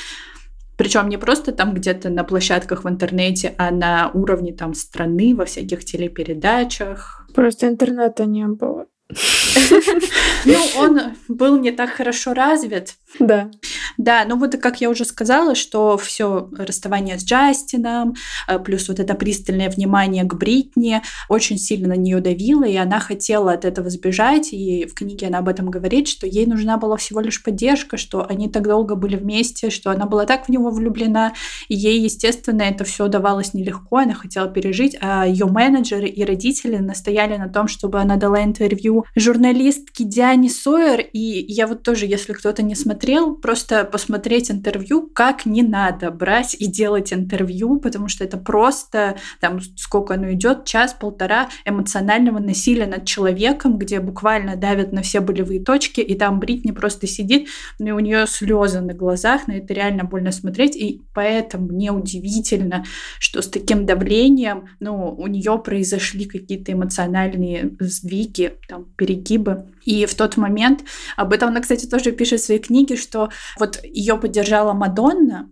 Причем 0.76 1.08
не 1.08 1.18
просто 1.18 1.52
там 1.52 1.74
где-то 1.74 2.10
на 2.10 2.24
площадках 2.24 2.84
в 2.84 2.88
интернете, 2.88 3.54
а 3.58 3.70
на 3.70 4.10
уровне 4.12 4.52
там 4.52 4.74
страны, 4.74 5.34
во 5.34 5.44
всяких 5.44 5.84
телепередачах. 5.84 7.26
Просто 7.34 7.68
интернета 7.68 8.24
не 8.26 8.46
было. 8.46 8.86
Ну, 10.44 10.58
он 10.76 11.00
был 11.28 11.58
не 11.58 11.70
так 11.70 11.90
хорошо 11.90 12.34
развит. 12.34 12.96
Да. 13.18 13.50
Да, 13.96 14.24
ну 14.26 14.36
вот 14.36 14.56
как 14.56 14.80
я 14.80 14.90
уже 14.90 15.04
сказала, 15.04 15.54
что 15.54 15.96
все 15.96 16.48
расставание 16.58 17.18
с 17.18 17.24
Джастином, 17.24 18.14
э, 18.48 18.58
плюс 18.58 18.88
вот 18.88 18.98
это 18.98 19.14
пристальное 19.14 19.70
внимание 19.70 20.24
к 20.24 20.34
Бритни 20.34 21.00
очень 21.28 21.58
сильно 21.58 21.88
на 21.88 21.96
нее 21.96 22.20
давило, 22.20 22.64
и 22.64 22.76
она 22.76 22.98
хотела 22.98 23.52
от 23.52 23.64
этого 23.64 23.88
сбежать, 23.88 24.52
и 24.52 24.86
в 24.86 24.94
книге 24.94 25.28
она 25.28 25.38
об 25.38 25.48
этом 25.48 25.70
говорит, 25.70 26.08
что 26.08 26.26
ей 26.26 26.46
нужна 26.46 26.76
была 26.76 26.96
всего 26.96 27.20
лишь 27.20 27.42
поддержка, 27.42 27.96
что 27.96 28.26
они 28.28 28.48
так 28.48 28.64
долго 28.64 28.96
были 28.96 29.16
вместе, 29.16 29.70
что 29.70 29.90
она 29.90 30.06
была 30.06 30.26
так 30.26 30.46
в 30.46 30.48
него 30.48 30.70
влюблена, 30.70 31.34
и 31.68 31.74
ей, 31.74 32.00
естественно, 32.00 32.62
это 32.62 32.84
все 32.84 33.06
давалось 33.06 33.54
нелегко, 33.54 33.98
она 33.98 34.14
хотела 34.14 34.48
пережить, 34.48 34.96
а 35.00 35.24
ее 35.24 35.46
менеджеры 35.46 36.08
и 36.08 36.24
родители 36.24 36.76
настояли 36.76 37.36
на 37.36 37.48
том, 37.48 37.68
чтобы 37.68 38.00
она 38.00 38.16
дала 38.16 38.42
интервью 38.42 39.03
журналистке 39.16 40.04
Диане 40.04 40.50
Сойер, 40.50 41.00
и 41.12 41.18
я 41.48 41.66
вот 41.66 41.82
тоже, 41.82 42.06
если 42.06 42.32
кто-то 42.32 42.62
не 42.62 42.74
смотрел, 42.74 43.36
просто 43.36 43.84
посмотреть 43.84 44.50
интервью, 44.50 45.08
как 45.14 45.46
не 45.46 45.62
надо 45.62 46.10
брать 46.10 46.56
и 46.58 46.66
делать 46.66 47.12
интервью, 47.12 47.78
потому 47.80 48.08
что 48.08 48.24
это 48.24 48.36
просто, 48.36 49.16
там, 49.40 49.60
сколько 49.76 50.14
оно 50.14 50.32
идет, 50.32 50.64
час-полтора 50.64 51.48
эмоционального 51.64 52.38
насилия 52.38 52.86
над 52.86 53.04
человеком, 53.06 53.78
где 53.78 54.00
буквально 54.00 54.56
давят 54.56 54.92
на 54.92 55.02
все 55.02 55.20
болевые 55.20 55.60
точки, 55.60 56.00
и 56.00 56.14
там 56.14 56.40
Бритни 56.40 56.70
просто 56.70 57.06
сидит, 57.06 57.48
и 57.78 57.90
у 57.90 57.98
нее 57.98 58.26
слезы 58.26 58.80
на 58.80 58.94
глазах, 58.94 59.46
на 59.48 59.52
это 59.52 59.74
реально 59.74 60.04
больно 60.04 60.32
смотреть, 60.32 60.76
и 60.76 61.02
поэтому 61.14 61.68
мне 61.68 61.90
удивительно, 61.92 62.84
что 63.18 63.42
с 63.42 63.48
таким 63.48 63.86
давлением, 63.86 64.68
ну, 64.80 65.14
у 65.16 65.26
нее 65.26 65.58
произошли 65.58 66.24
какие-то 66.24 66.72
эмоциональные 66.72 67.72
сдвиги, 67.80 68.54
там, 68.68 68.86
перегибы. 68.96 69.72
И 69.84 70.06
в 70.06 70.14
тот 70.14 70.36
момент, 70.36 70.84
об 71.16 71.32
этом 71.32 71.50
она, 71.50 71.60
кстати, 71.60 71.86
тоже 71.86 72.12
пишет 72.12 72.40
в 72.40 72.44
своей 72.44 72.60
книге, 72.60 72.96
что 72.96 73.30
вот 73.58 73.82
ее 73.84 74.16
поддержала 74.16 74.72
Мадонна, 74.72 75.50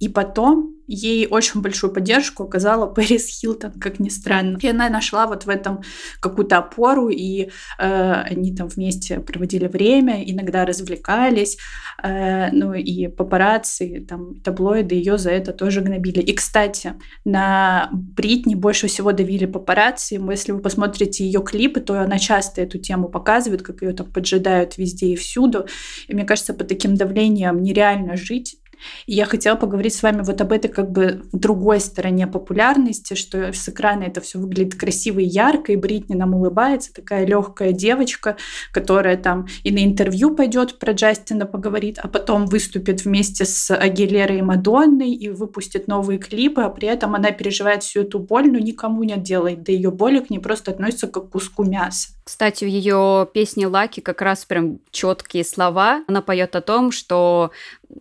и 0.00 0.08
потом 0.08 0.80
ей 0.90 1.28
очень 1.28 1.62
большую 1.62 1.92
поддержку 1.92 2.42
оказала 2.42 2.86
Пэрис 2.94 3.26
Хилтон, 3.28 3.72
как 3.72 4.00
ни 4.00 4.08
странно. 4.08 4.58
И 4.60 4.68
она 4.68 4.88
нашла 4.88 5.26
вот 5.26 5.44
в 5.44 5.48
этом 5.48 5.82
какую-то 6.20 6.58
опору, 6.58 7.08
и 7.08 7.50
э, 7.78 8.12
они 8.12 8.54
там 8.56 8.68
вместе 8.68 9.20
проводили 9.20 9.68
время, 9.68 10.24
иногда 10.24 10.64
развлекались, 10.64 11.58
э, 12.02 12.50
ну 12.50 12.74
и 12.74 13.06
папарацци, 13.06 14.04
там 14.08 14.40
таблоиды 14.40 14.96
ее 14.96 15.16
за 15.16 15.30
это 15.30 15.52
тоже 15.52 15.80
гнобили. 15.80 16.20
И, 16.20 16.32
кстати, 16.32 16.94
на 17.24 17.88
Бритни 17.92 18.54
больше 18.54 18.88
всего 18.88 19.12
давили 19.12 19.46
папарацци. 19.46 20.20
Если 20.30 20.52
вы 20.52 20.60
посмотрите 20.60 21.24
ее 21.24 21.42
клипы, 21.42 21.80
то 21.80 22.00
она 22.00 22.18
часто 22.18 22.62
эту 22.62 22.78
тему 22.78 23.08
показывает, 23.08 23.62
как 23.62 23.82
ее 23.82 23.92
там 23.92 24.10
поджидают 24.10 24.76
везде 24.76 25.08
и 25.08 25.16
всюду. 25.16 25.66
И 26.08 26.14
мне 26.14 26.24
кажется, 26.24 26.54
под 26.54 26.68
таким 26.68 26.96
давлением 26.96 27.62
нереально 27.62 28.16
жить 28.16 28.59
И 29.06 29.14
я 29.14 29.24
хотела 29.24 29.56
поговорить 29.56 29.94
с 29.94 30.02
вами 30.02 30.22
вот 30.22 30.40
об 30.40 30.52
этой 30.52 30.68
как 30.68 30.90
бы 30.90 31.22
другой 31.32 31.80
стороне 31.80 32.26
популярности, 32.26 33.14
что 33.14 33.52
с 33.52 33.68
экрана 33.68 34.04
это 34.04 34.20
все 34.20 34.38
выглядит 34.38 34.74
красиво 34.78 35.20
и 35.20 35.24
ярко, 35.24 35.72
и 35.72 35.76
Бритни 35.76 36.14
нам 36.14 36.34
улыбается, 36.34 36.92
такая 36.92 37.24
легкая 37.26 37.72
девочка, 37.72 38.36
которая 38.72 39.16
там 39.16 39.46
и 39.62 39.70
на 39.70 39.84
интервью 39.84 40.34
пойдет 40.34 40.78
про 40.78 40.92
Джастина 40.92 41.46
поговорит, 41.46 41.98
а 42.02 42.08
потом 42.08 42.46
выступит 42.46 43.04
вместе 43.04 43.44
с 43.44 43.74
Агилерой 43.74 44.38
и 44.38 44.42
Мадонной 44.42 45.12
и 45.12 45.28
выпустит 45.28 45.86
новые 45.86 46.18
клипы, 46.18 46.62
а 46.62 46.70
при 46.70 46.88
этом 46.88 47.14
она 47.14 47.30
переживает 47.30 47.82
всю 47.82 48.02
эту 48.02 48.18
боль, 48.18 48.50
но 48.50 48.58
никому 48.58 49.04
не 49.04 49.16
делает, 49.16 49.62
да 49.62 49.72
ее 49.72 49.90
боли 49.90 50.20
к 50.20 50.30
ней 50.30 50.38
просто 50.38 50.72
относятся 50.72 51.06
как 51.06 51.20
к 51.28 51.30
куску 51.30 51.64
мяса. 51.64 52.10
Кстати, 52.24 52.64
в 52.64 52.68
ее 52.68 53.28
песне 53.32 53.66
Лаки 53.66 54.00
как 54.00 54.22
раз 54.22 54.44
прям 54.44 54.78
четкие 54.90 55.44
слова. 55.44 56.04
Она 56.06 56.22
поет 56.22 56.54
о 56.54 56.60
том, 56.60 56.92
что 56.92 57.50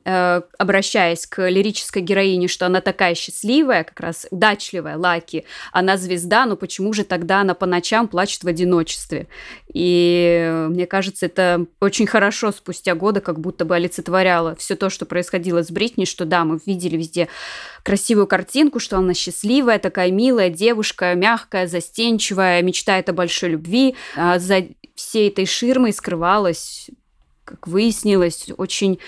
обращаясь 0.04 1.26
к 1.26 1.50
лирической 1.50 2.02
героине, 2.02 2.48
что 2.48 2.66
она 2.66 2.82
такая 2.82 3.16
счастливая, 3.16 3.84
как 3.84 4.00
раз 4.00 4.28
удачливая, 4.30 4.98
Лаки, 4.98 5.46
она 5.72 5.98
звезда, 5.98 6.46
но 6.46 6.56
почему 6.56 6.94
же 6.94 7.04
тогда 7.04 7.42
она 7.42 7.54
по 7.54 7.66
ночам 7.66 8.08
плачет 8.08 8.44
в 8.44 8.48
одиночестве? 8.48 9.28
И 9.74 10.68
мне 10.70 10.86
кажется, 10.86 11.26
это 11.26 11.66
очень 11.80 12.08
хорошо 12.08 12.52
спустя 12.52 12.96
годы 12.96 13.22
как 13.22 13.40
будто 13.40 13.66
бы 13.66 13.76
олицетворяло 13.76 14.56
все 14.56 14.76
то, 14.76 14.90
что 14.90 15.06
происходило 15.06 15.64
с 15.64 15.72
Бритни, 15.72 16.06
что 16.06 16.26
да, 16.26 16.44
мы 16.44 16.60
видели 16.66 16.98
везде 16.98 17.28
красивую 17.84 18.28
картинку, 18.28 18.80
что 18.80 18.98
она 18.98 19.14
счастливая, 19.14 19.80
такая 19.80 20.12
милая 20.12 20.50
девушка, 20.50 21.14
мягкая, 21.16 21.68
застенчивая, 21.68 22.62
мечтает 22.62 23.10
о 23.10 23.14
большой 23.14 23.50
любви. 23.50 23.96
А 24.16 24.40
за 24.40 24.68
всей 24.96 25.30
этой 25.30 25.46
ширмой 25.46 25.94
скрывалась, 25.94 26.90
как 27.46 27.68
выяснилось, 27.68 28.50
очень 28.58 29.00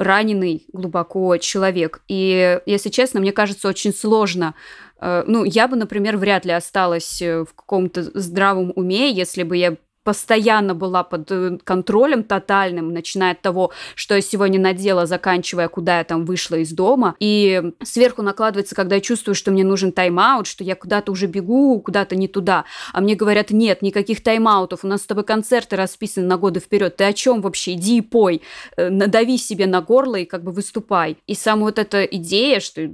раненый 0.00 0.64
глубоко 0.72 1.36
человек. 1.36 2.02
И, 2.08 2.58
если 2.64 2.88
честно, 2.88 3.20
мне 3.20 3.32
кажется, 3.32 3.68
очень 3.68 3.92
сложно 3.92 4.54
э, 4.98 5.24
ну, 5.26 5.44
я 5.44 5.68
бы, 5.68 5.76
например, 5.76 6.16
вряд 6.16 6.46
ли 6.46 6.52
осталась 6.52 7.20
э, 7.20 7.44
в 7.44 7.52
каком-то 7.54 8.02
здравом 8.18 8.72
уме, 8.74 9.10
если 9.10 9.42
бы 9.42 9.58
я 9.58 9.76
постоянно 10.04 10.74
была 10.74 11.04
под 11.04 11.30
э, 11.30 11.58
контролем 11.62 12.24
тотальным, 12.24 12.92
начиная 12.92 13.32
от 13.32 13.42
того, 13.42 13.72
что 13.94 14.14
я 14.14 14.20
сегодня 14.20 14.58
надела, 14.58 15.06
заканчивая, 15.06 15.68
куда 15.68 15.98
я 15.98 16.04
там 16.04 16.24
вышла 16.24 16.56
из 16.56 16.72
дома. 16.72 17.14
И 17.20 17.72
сверху 17.82 18.22
накладывается, 18.22 18.74
когда 18.74 18.96
я 18.96 19.00
чувствую, 19.00 19.34
что 19.34 19.50
мне 19.50 19.64
нужен 19.64 19.92
тайм-аут, 19.92 20.46
что 20.46 20.64
я 20.64 20.74
куда-то 20.74 21.12
уже 21.12 21.26
бегу, 21.26 21.80
куда-то 21.80 22.16
не 22.16 22.28
туда. 22.28 22.64
А 22.92 23.00
мне 23.00 23.14
говорят, 23.14 23.50
нет, 23.50 23.82
никаких 23.82 24.22
тайм-аутов, 24.22 24.84
у 24.84 24.86
нас 24.86 25.02
с 25.02 25.06
тобой 25.06 25.24
концерты 25.24 25.76
расписаны 25.76 26.26
на 26.26 26.38
годы 26.38 26.60
вперед. 26.60 26.96
Ты 26.96 27.04
о 27.04 27.12
чем 27.12 27.42
вообще? 27.42 27.74
Иди 27.74 27.98
и 27.98 28.00
пой, 28.00 28.42
э, 28.76 28.88
надави 28.88 29.38
себе 29.38 29.66
на 29.66 29.80
горло 29.80 30.16
и 30.16 30.24
как 30.24 30.42
бы 30.42 30.52
выступай. 30.52 31.18
И 31.26 31.34
сама 31.34 31.62
вот 31.62 31.78
эта 31.78 32.04
идея, 32.04 32.60
что 32.60 32.90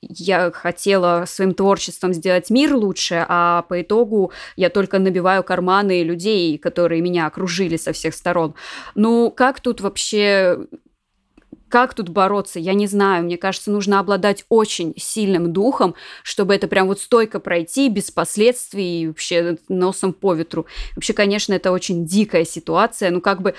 я 0.00 0.50
хотела 0.52 1.24
своим 1.26 1.54
творчеством 1.54 2.12
сделать 2.12 2.50
мир 2.50 2.74
лучше, 2.74 3.24
а 3.28 3.62
по 3.62 3.82
итогу 3.82 4.32
я 4.56 4.70
только 4.70 4.98
набиваю 4.98 5.42
карманы 5.42 6.02
людей, 6.02 6.56
которые 6.58 7.02
меня 7.02 7.26
окружили 7.26 7.76
со 7.76 7.92
всех 7.92 8.14
сторон. 8.14 8.54
Ну, 8.94 9.30
как 9.30 9.60
тут 9.60 9.80
вообще 9.80 10.66
как 11.68 11.92
тут 11.92 12.08
бороться, 12.08 12.58
я 12.58 12.72
не 12.72 12.86
знаю. 12.86 13.24
Мне 13.24 13.36
кажется, 13.36 13.70
нужно 13.70 14.00
обладать 14.00 14.44
очень 14.48 14.94
сильным 14.96 15.52
духом, 15.52 15.94
чтобы 16.22 16.54
это 16.54 16.66
прям 16.66 16.86
вот 16.86 16.98
стойко 16.98 17.40
пройти, 17.40 17.90
без 17.90 18.10
последствий, 18.10 19.02
и 19.02 19.06
вообще 19.08 19.58
носом 19.68 20.14
по 20.14 20.32
ветру. 20.32 20.64
Вообще, 20.96 21.12
конечно, 21.12 21.52
это 21.52 21.70
очень 21.70 22.06
дикая 22.06 22.46
ситуация. 22.46 23.10
Ну, 23.10 23.20
как 23.20 23.42
бы 23.42 23.54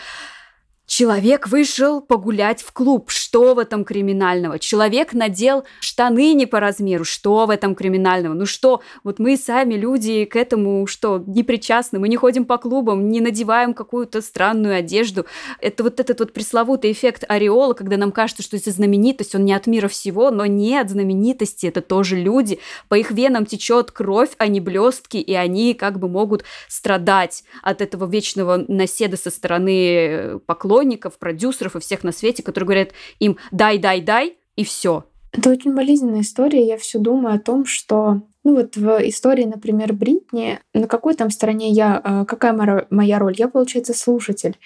Человек 0.89 1.47
вышел 1.47 2.01
погулять 2.01 2.63
в 2.63 2.71
клуб. 2.73 3.11
Что 3.29 3.53
в 3.53 3.59
этом 3.59 3.85
криминального? 3.85 4.57
Человек 4.57 5.13
надел 5.13 5.63
штаны 5.81 6.33
не 6.33 6.47
по 6.47 6.59
размеру. 6.59 7.05
Что 7.05 7.45
в 7.45 7.51
этом 7.51 7.75
криминального? 7.75 8.33
Ну 8.33 8.47
что, 8.47 8.81
вот 9.03 9.19
мы 9.19 9.37
сами 9.37 9.75
люди 9.75 10.25
к 10.25 10.35
этому 10.35 10.87
что, 10.87 11.23
не 11.27 11.43
причастны. 11.43 11.99
Мы 11.99 12.09
не 12.09 12.15
ходим 12.15 12.45
по 12.45 12.57
клубам, 12.57 13.09
не 13.09 13.21
надеваем 13.21 13.75
какую-то 13.75 14.23
странную 14.23 14.75
одежду. 14.75 15.27
Это 15.61 15.83
вот 15.83 15.99
этот 15.99 16.19
вот 16.21 16.33
пресловутый 16.33 16.91
эффект 16.91 17.23
ореола, 17.29 17.75
когда 17.75 17.97
нам 17.97 18.11
кажется, 18.11 18.41
что 18.41 18.57
это 18.57 18.71
знаменитость, 18.71 19.35
он 19.35 19.45
не 19.45 19.53
от 19.53 19.67
мира 19.67 19.89
всего, 19.89 20.31
но 20.31 20.47
нет, 20.47 20.89
знаменитости 20.89 21.67
это 21.67 21.81
тоже 21.81 22.15
люди. 22.15 22.57
По 22.87 22.95
их 22.95 23.11
венам 23.11 23.45
течет 23.45 23.91
кровь, 23.91 24.31
а 24.39 24.47
не 24.47 24.59
блестки, 24.59 25.17
и 25.17 25.35
они 25.35 25.75
как 25.75 25.99
бы 25.99 26.09
могут 26.09 26.45
страдать 26.67 27.43
от 27.61 27.83
этого 27.83 28.09
вечного 28.09 28.65
наседа 28.67 29.17
со 29.17 29.29
стороны 29.29 30.39
поклонников 30.47 30.79
поклонников, 30.79 31.17
продюсеров 31.19 31.75
и 31.75 31.79
всех 31.79 32.03
на 32.03 32.11
свете, 32.11 32.41
которые 32.41 32.65
говорят 32.65 32.89
им 33.19 33.37
«дай, 33.51 33.77
дай, 33.77 34.01
дай», 34.01 34.37
и 34.55 34.63
все. 34.63 35.05
Это 35.31 35.51
очень 35.51 35.75
болезненная 35.75 36.21
история. 36.21 36.65
Я 36.65 36.77
все 36.77 36.99
думаю 36.99 37.35
о 37.35 37.39
том, 37.39 37.65
что 37.65 38.21
ну 38.43 38.55
вот 38.55 38.77
в 38.77 39.07
истории, 39.07 39.43
например, 39.43 39.93
Бритни, 39.93 40.59
на 40.73 40.87
какой 40.87 41.13
там 41.13 41.29
стороне 41.29 41.69
я, 41.69 41.99
а, 42.03 42.25
какая 42.25 42.85
моя 42.89 43.19
роль? 43.19 43.35
Я, 43.37 43.47
получается, 43.47 43.93
слушатель. 43.93 44.57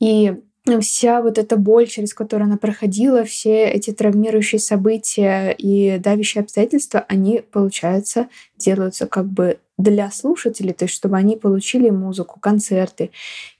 И 0.00 0.34
вся 0.78 1.22
вот 1.22 1.38
эта 1.38 1.56
боль, 1.56 1.88
через 1.88 2.14
которую 2.14 2.46
она 2.46 2.56
проходила, 2.56 3.24
все 3.24 3.64
эти 3.64 3.90
травмирующие 3.90 4.60
события 4.60 5.50
и 5.50 5.98
давящие 5.98 6.42
обстоятельства, 6.42 7.04
они, 7.08 7.42
получается, 7.50 8.28
делаются 8.56 9.06
как 9.06 9.26
бы 9.26 9.58
для 9.78 10.10
слушателей, 10.10 10.72
то 10.72 10.84
есть 10.84 10.94
чтобы 10.94 11.16
они 11.16 11.36
получили 11.36 11.90
музыку, 11.90 12.38
концерты. 12.38 13.10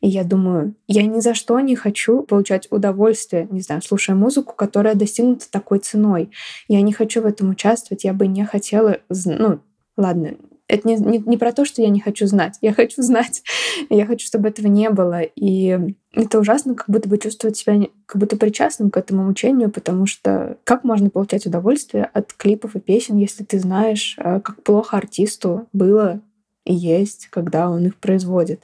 И 0.00 0.08
я 0.08 0.22
думаю, 0.22 0.74
я 0.86 1.02
ни 1.02 1.20
за 1.20 1.34
что 1.34 1.58
не 1.60 1.74
хочу 1.74 2.22
получать 2.22 2.68
удовольствие, 2.70 3.48
не 3.50 3.62
знаю, 3.62 3.82
слушая 3.82 4.14
музыку, 4.14 4.54
которая 4.54 4.94
достигнута 4.94 5.50
такой 5.50 5.78
ценой. 5.78 6.30
Я 6.68 6.82
не 6.82 6.92
хочу 6.92 7.22
в 7.22 7.26
этом 7.26 7.50
участвовать, 7.50 8.04
я 8.04 8.12
бы 8.12 8.26
не 8.26 8.44
хотела, 8.44 8.98
ну, 9.08 9.60
ладно, 9.96 10.36
это 10.70 10.86
не, 10.86 10.96
не, 10.96 11.18
не 11.18 11.36
про 11.36 11.52
то, 11.52 11.64
что 11.64 11.82
я 11.82 11.88
не 11.88 12.00
хочу 12.00 12.26
знать. 12.26 12.56
Я 12.60 12.72
хочу 12.72 13.02
знать. 13.02 13.42
я 13.90 14.06
хочу, 14.06 14.26
чтобы 14.26 14.48
этого 14.48 14.68
не 14.68 14.88
было. 14.90 15.22
И 15.22 15.94
это 16.12 16.38
ужасно, 16.38 16.74
как 16.74 16.88
будто 16.88 17.08
бы 17.08 17.18
чувствовать 17.18 17.56
себя 17.56 17.88
как 18.06 18.20
будто 18.20 18.36
причастным 18.36 18.90
к 18.90 18.96
этому 18.96 19.24
мучению, 19.24 19.70
потому 19.70 20.06
что 20.06 20.58
как 20.64 20.84
можно 20.84 21.10
получать 21.10 21.46
удовольствие 21.46 22.04
от 22.04 22.32
клипов 22.32 22.76
и 22.76 22.80
песен, 22.80 23.16
если 23.16 23.44
ты 23.44 23.58
знаешь, 23.58 24.16
э, 24.18 24.40
как 24.40 24.62
плохо 24.62 24.96
артисту 24.96 25.66
было 25.72 26.20
и 26.64 26.74
есть, 26.74 27.28
когда 27.30 27.68
он 27.68 27.86
их 27.86 27.96
производит. 27.96 28.62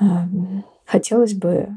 Эм, 0.00 0.64
хотелось 0.86 1.34
бы 1.34 1.68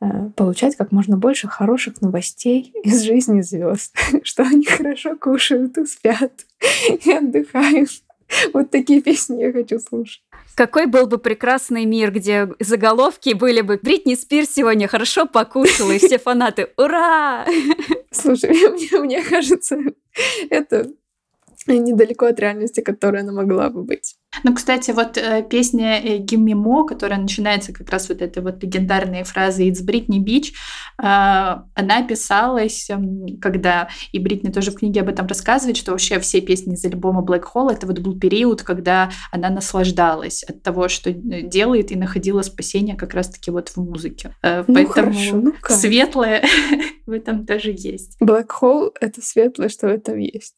э, 0.00 0.30
получать 0.36 0.76
как 0.76 0.92
можно 0.92 1.16
больше 1.16 1.48
хороших 1.48 2.00
новостей 2.00 2.72
из 2.84 3.02
жизни 3.02 3.40
звезд, 3.40 3.96
что 4.22 4.44
они 4.44 4.64
хорошо 4.64 5.16
кушают 5.16 5.78
и 5.78 5.86
спят 5.86 6.32
и 7.04 7.10
отдыхают. 7.10 7.90
Вот 8.52 8.70
такие 8.70 9.00
песни 9.02 9.42
я 9.42 9.52
хочу 9.52 9.78
слушать. 9.78 10.22
Какой 10.54 10.86
был 10.86 11.06
бы 11.06 11.18
прекрасный 11.18 11.84
мир, 11.84 12.10
где 12.10 12.48
заголовки 12.58 13.34
были 13.34 13.60
бы 13.60 13.78
«Бритни 13.82 14.14
Спирс 14.14 14.50
сегодня 14.50 14.88
хорошо 14.88 15.26
покушала», 15.26 15.92
и 15.92 15.98
все 16.04 16.18
фанаты 16.18 16.70
«Ура!» 16.76 17.46
Слушай, 18.10 18.50
мне, 18.70 19.00
мне 19.00 19.22
кажется, 19.22 19.78
это 20.50 20.90
недалеко 21.66 22.26
от 22.26 22.40
реальности, 22.40 22.80
которая 22.80 23.22
она 23.22 23.32
могла 23.32 23.70
бы 23.70 23.82
быть. 23.82 24.16
Ну, 24.44 24.54
кстати, 24.54 24.92
вот 24.92 25.18
э, 25.18 25.44
песня 25.48 26.00
э, 26.00 26.18
«Gimme 26.18 26.52
Mo», 26.52 26.86
которая 26.86 27.18
начинается 27.18 27.72
как 27.72 27.90
раз 27.90 28.08
вот 28.08 28.22
этой 28.22 28.42
вот 28.42 28.62
легендарной 28.62 29.24
фразы 29.24 29.68
«It's 29.68 29.84
Britney 29.84 30.24
Beach», 30.24 30.52
э, 30.98 31.62
она 31.74 32.02
писалась, 32.06 32.88
э, 32.90 32.96
когда, 33.40 33.88
и 34.12 34.20
Бритни 34.20 34.50
тоже 34.50 34.70
в 34.70 34.76
книге 34.76 35.00
об 35.00 35.08
этом 35.08 35.26
рассказывает, 35.26 35.76
что 35.76 35.90
вообще 35.90 36.20
все 36.20 36.40
песни 36.40 36.74
из 36.74 36.84
альбома 36.84 37.22
Black 37.22 37.44
Hole, 37.54 37.72
это 37.72 37.86
вот 37.86 37.98
был 37.98 38.18
период, 38.18 38.62
когда 38.62 39.10
она 39.32 39.50
наслаждалась 39.50 40.44
от 40.44 40.62
того, 40.62 40.88
что 40.88 41.10
э, 41.10 41.42
делает, 41.42 41.90
и 41.90 41.96
находила 41.96 42.42
спасение 42.42 42.96
как 42.96 43.14
раз-таки 43.14 43.50
вот 43.50 43.68
в 43.70 43.76
музыке. 43.78 44.36
Э, 44.42 44.64
ну, 44.66 44.74
поэтому 44.74 45.12
хорошо, 45.12 45.36
ну 45.36 45.54
светлое 45.68 46.44
в 47.06 47.10
этом 47.10 47.46
тоже 47.46 47.74
есть. 47.76 48.16
Black 48.22 48.48
Hole— 48.60 48.92
это 49.00 49.20
светлое, 49.20 49.68
что 49.68 49.88
в 49.88 49.90
этом 49.90 50.18
есть. 50.18 50.54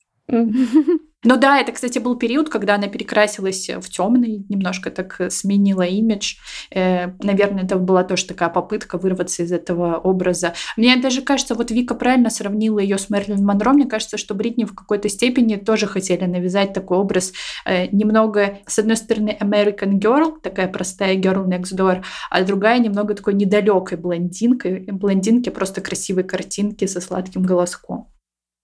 Ну 1.25 1.37
да, 1.37 1.61
это, 1.61 1.71
кстати, 1.71 2.01
был 2.01 2.17
период, 2.17 2.49
когда 2.49 2.75
она 2.75 2.89
перекрасилась 2.89 3.69
в 3.69 3.89
темный, 3.89 4.45
немножко 4.49 4.91
так 4.91 5.21
сменила 5.31 5.83
имидж. 5.83 6.35
Э, 6.73 7.13
наверное, 7.23 7.63
это 7.63 7.77
была 7.77 8.03
тоже 8.03 8.27
такая 8.27 8.49
попытка 8.49 8.99
вырваться 8.99 9.45
из 9.45 9.53
этого 9.53 9.99
образа. 9.99 10.55
Мне 10.77 10.97
даже 10.97 11.23
кажется, 11.23 11.55
вот 11.55 11.71
Вика 11.71 11.95
правильно 11.95 12.29
сравнила 12.29 12.81
ее 12.81 12.99
с 12.99 13.09
Мэрилин 13.09 13.45
Монро. 13.45 13.73
Мне 13.73 13.87
кажется, 13.87 14.17
что 14.17 14.35
Бритни 14.35 14.65
в 14.65 14.75
какой-то 14.75 15.09
степени 15.09 15.55
тоже 15.55 15.87
хотели 15.87 16.25
навязать 16.25 16.73
такой 16.73 16.99
образ 16.99 17.33
э, 17.65 17.87
немного, 17.93 18.59
с 18.67 18.81
одной 18.81 18.97
стороны, 18.97 19.37
American 19.41 20.01
Girl, 20.01 20.41
такая 20.43 20.67
простая 20.67 21.17
girl 21.17 21.47
next 21.47 21.77
door, 21.77 22.03
а 22.31 22.43
другая 22.43 22.81
немного 22.81 23.15
такой 23.15 23.35
недалекой 23.35 23.97
блондинкой, 23.97 24.89
блондинки 24.91 25.51
просто 25.51 25.83
красивой 25.83 26.25
картинки 26.25 26.85
со 26.87 27.01
сладким 27.01 27.45
голоском. 27.45 28.09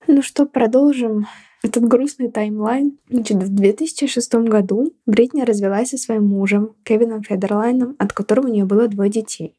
Ну 0.09 0.22
что, 0.22 0.44
продолжим 0.44 1.26
этот 1.62 1.84
грустный 1.84 2.30
таймлайн. 2.30 2.98
Значит, 3.08 3.42
в 3.42 3.54
2006 3.54 4.34
году 4.34 4.92
Бритни 5.06 5.42
развелась 5.42 5.90
со 5.90 5.98
своим 5.98 6.26
мужем 6.26 6.74
Кевином 6.84 7.22
Федерлайном, 7.22 7.96
от 7.98 8.12
которого 8.12 8.46
у 8.46 8.50
нее 8.50 8.64
было 8.64 8.88
двое 8.88 9.10
детей. 9.10 9.56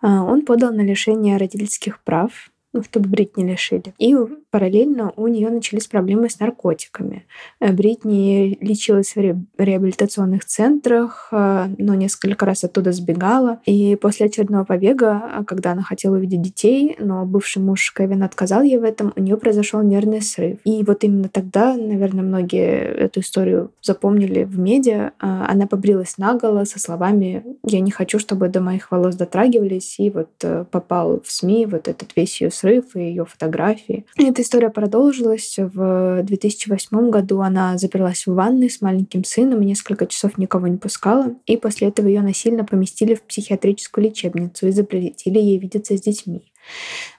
А, 0.00 0.24
он 0.24 0.44
подал 0.44 0.72
на 0.72 0.82
лишение 0.82 1.36
родительских 1.36 2.02
прав 2.02 2.49
ну, 2.72 2.82
чтобы 2.82 3.08
Бритни 3.08 3.44
лишили. 3.44 3.94
И 3.98 4.14
параллельно 4.50 5.12
у 5.16 5.26
нее 5.28 5.48
начались 5.50 5.86
проблемы 5.86 6.28
с 6.28 6.38
наркотиками. 6.38 7.26
Э, 7.60 7.72
Бритни 7.72 8.58
лечилась 8.60 9.14
в 9.14 9.20
реабилитационных 9.58 10.44
центрах, 10.44 11.28
э, 11.32 11.68
но 11.78 11.94
несколько 11.94 12.46
раз 12.46 12.64
оттуда 12.64 12.92
сбегала. 12.92 13.60
И 13.66 13.96
после 13.96 14.26
очередного 14.26 14.64
побега, 14.64 15.22
э, 15.40 15.44
когда 15.44 15.72
она 15.72 15.82
хотела 15.82 16.16
увидеть 16.16 16.42
детей, 16.42 16.96
но 16.98 17.24
бывший 17.24 17.62
муж 17.62 17.92
Кевин 17.96 18.22
отказал 18.22 18.62
ей 18.62 18.78
в 18.78 18.84
этом, 18.84 19.12
у 19.16 19.20
нее 19.20 19.36
произошел 19.36 19.82
нервный 19.82 20.22
срыв. 20.22 20.58
И 20.64 20.84
вот 20.84 21.02
именно 21.04 21.28
тогда, 21.28 21.76
наверное, 21.76 22.22
многие 22.22 22.80
эту 22.82 23.20
историю 23.20 23.70
запомнили 23.82 24.44
в 24.44 24.58
медиа. 24.58 25.12
Она 25.18 25.66
побрилась 25.66 26.18
наголо 26.18 26.64
со 26.64 26.78
словами 26.78 27.44
«Я 27.64 27.80
не 27.80 27.90
хочу, 27.90 28.18
чтобы 28.18 28.48
до 28.48 28.60
моих 28.60 28.90
волос 28.90 29.16
дотрагивались», 29.16 29.98
и 29.98 30.10
вот 30.10 30.30
попал 30.70 31.20
в 31.24 31.30
СМИ 31.30 31.66
вот 31.66 31.88
этот 31.88 32.10
весь 32.16 32.40
ее 32.40 32.50
срыв 32.60 32.94
и 32.94 33.00
ее 33.00 33.24
фотографии. 33.24 34.04
Эта 34.16 34.42
история 34.42 34.70
продолжилась. 34.70 35.56
В 35.58 36.22
2008 36.22 37.10
году 37.10 37.40
она 37.40 37.78
заперлась 37.78 38.26
в 38.26 38.34
ванной 38.34 38.70
с 38.70 38.80
маленьким 38.80 39.24
сыном 39.24 39.62
и 39.62 39.66
несколько 39.66 40.06
часов 40.06 40.38
никого 40.38 40.66
не 40.68 40.76
пускала. 40.76 41.34
И 41.46 41.56
после 41.56 41.88
этого 41.88 42.06
ее 42.06 42.22
насильно 42.22 42.64
поместили 42.64 43.14
в 43.14 43.22
психиатрическую 43.22 44.04
лечебницу 44.04 44.68
и 44.68 44.70
запретили 44.70 45.38
ей 45.38 45.58
видеться 45.58 45.96
с 45.96 46.00
детьми. 46.00 46.50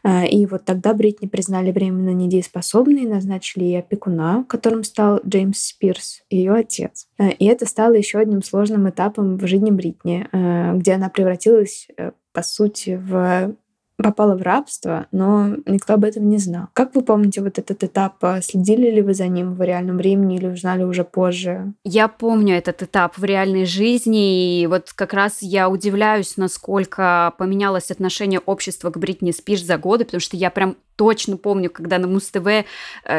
А, 0.04 0.26
и 0.26 0.46
вот 0.46 0.66
тогда 0.66 0.94
Бритни 0.94 1.28
признали 1.28 1.72
временно 1.72 2.12
недееспособной 2.12 3.04
и 3.04 3.08
назначили 3.08 3.64
ей 3.64 3.80
опекуна, 3.80 4.46
которым 4.48 4.84
стал 4.84 5.20
Джеймс 5.26 5.60
Спирс, 5.60 6.24
ее 6.30 6.54
отец. 6.54 7.08
А, 7.18 7.30
и 7.30 7.46
это 7.46 7.66
стало 7.66 7.94
еще 7.94 8.20
одним 8.20 8.44
сложным 8.44 8.90
этапом 8.90 9.38
в 9.38 9.48
жизни 9.48 9.72
Бритни, 9.72 10.28
а, 10.32 10.74
где 10.76 10.94
она 10.94 11.10
превратилась, 11.10 11.88
э, 11.98 12.12
по 12.34 12.44
сути, 12.44 13.02
в 13.04 13.56
попала 14.02 14.36
в 14.36 14.42
рабство, 14.42 15.08
но 15.12 15.56
никто 15.66 15.94
об 15.94 16.04
этом 16.04 16.30
не 16.30 16.38
знал. 16.38 16.68
Как 16.74 16.96
вы 16.96 17.02
помните 17.02 17.42
вот 17.42 17.60
этот 17.60 17.84
этап? 17.84 18.24
Следили 18.42 18.90
ли 18.92 19.02
вы 19.02 19.14
за 19.14 19.28
ним 19.28 19.56
в 19.56 19.62
реальном 19.62 19.98
времени 19.98 20.38
или 20.38 20.48
узнали 20.48 20.84
уже 20.84 21.04
позже? 21.04 21.74
Я 21.84 22.08
помню 22.08 22.58
этот 22.58 22.84
этап 22.84 23.18
в 23.18 23.24
реальной 23.24 23.66
жизни, 23.66 24.62
и 24.62 24.68
вот 24.68 24.94
как 24.94 25.14
раз 25.14 25.42
я 25.42 25.70
удивляюсь, 25.70 26.38
насколько 26.38 27.34
поменялось 27.38 27.92
отношение 27.92 28.40
общества 28.40 28.90
к 28.90 28.98
Бритни 28.98 29.32
Спирс 29.32 29.64
за 29.64 29.78
годы, 29.78 30.06
потому 30.06 30.22
что 30.22 30.38
я 30.38 30.50
прям 30.50 30.76
точно 31.02 31.36
помню, 31.36 31.72
когда 31.72 31.98
на 31.98 32.06
Муз-ТВ, 32.06 32.46
э, 32.46 32.64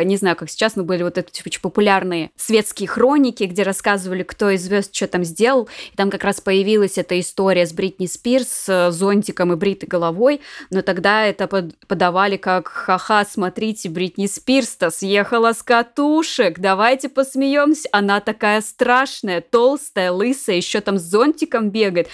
не 0.05 0.17
знаю, 0.17 0.37
как 0.37 0.49
сейчас, 0.49 0.77
но 0.77 0.85
были 0.85 1.03
вот 1.03 1.19
эти 1.19 1.33
типа, 1.33 1.51
популярные 1.61 2.31
светские 2.37 2.89
хроники, 2.89 3.43
где 3.43 3.65
рассказывали, 3.65 4.23
кто 4.23 4.51
из 4.51 4.63
звезд 4.63 4.95
что 4.95 5.09
там 5.09 5.25
сделал. 5.25 5.69
И 5.93 5.97
там 5.97 6.09
как 6.09 6.23
раз 6.23 6.41
появилась 6.41 6.97
эта 6.97 7.19
история 7.19 7.67
с 7.67 7.73
Бритни 7.73 8.07
Спирс, 8.07 8.67
с 8.67 8.93
зонтиком 8.93 9.53
и 9.53 9.57
бритой 9.57 9.89
головой. 9.89 10.43
Но 10.71 10.83
тогда 10.83 11.27
это 11.27 11.49
подавали 11.89 12.37
как 12.37 12.69
«Ха-ха, 12.69 13.25
смотрите, 13.25 13.89
Бритни 13.89 14.27
Спирс-то 14.27 14.93
съехала 14.93 15.53
с 15.53 15.65
катушек, 15.65 16.61
давайте 16.61 17.09
посмеемся». 17.09 17.89
Она 17.91 18.21
такая 18.21 18.61
страшная, 18.61 19.41
толстая, 19.41 20.13
лысая, 20.13 20.55
еще 20.55 20.81
там 20.81 20.99
с 20.99 21.03
зонтиком 21.03 21.71
бегает. 21.71 22.07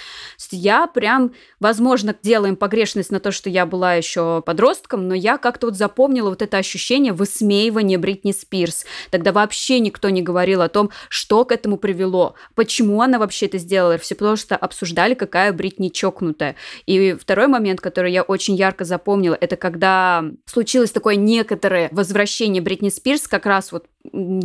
Я 0.50 0.86
прям, 0.86 1.32
возможно, 1.60 2.16
делаем 2.22 2.56
погрешность 2.56 3.10
на 3.10 3.20
то, 3.20 3.32
что 3.32 3.50
я 3.50 3.66
была 3.66 3.92
еще 3.92 4.42
подростком, 4.46 5.06
но 5.08 5.14
я 5.14 5.36
как 5.36 5.57
как-то 5.58 5.66
вот 5.66 5.76
запомнила 5.76 6.30
вот 6.30 6.40
это 6.40 6.56
ощущение 6.56 7.12
высмеивания 7.12 7.98
Бритни 7.98 8.30
Спирс. 8.30 8.84
Тогда 9.10 9.32
вообще 9.32 9.80
никто 9.80 10.08
не 10.08 10.22
говорил 10.22 10.62
о 10.62 10.68
том, 10.68 10.90
что 11.08 11.44
к 11.44 11.50
этому 11.50 11.78
привело, 11.78 12.34
почему 12.54 13.02
она 13.02 13.18
вообще 13.18 13.46
это 13.46 13.58
сделала. 13.58 13.98
Все 13.98 14.14
просто 14.14 14.54
обсуждали, 14.54 15.14
какая 15.14 15.52
Бритни 15.52 15.88
чокнутая. 15.88 16.54
И 16.86 17.16
второй 17.20 17.48
момент, 17.48 17.80
который 17.80 18.12
я 18.12 18.22
очень 18.22 18.54
ярко 18.54 18.84
запомнила, 18.84 19.36
это 19.40 19.56
когда 19.56 20.24
случилось 20.46 20.92
такое 20.92 21.16
некоторое 21.16 21.88
возвращение 21.90 22.62
Бритни 22.62 22.90
Спирс 22.90 23.26
как 23.26 23.44
раз 23.44 23.72
вот 23.72 23.86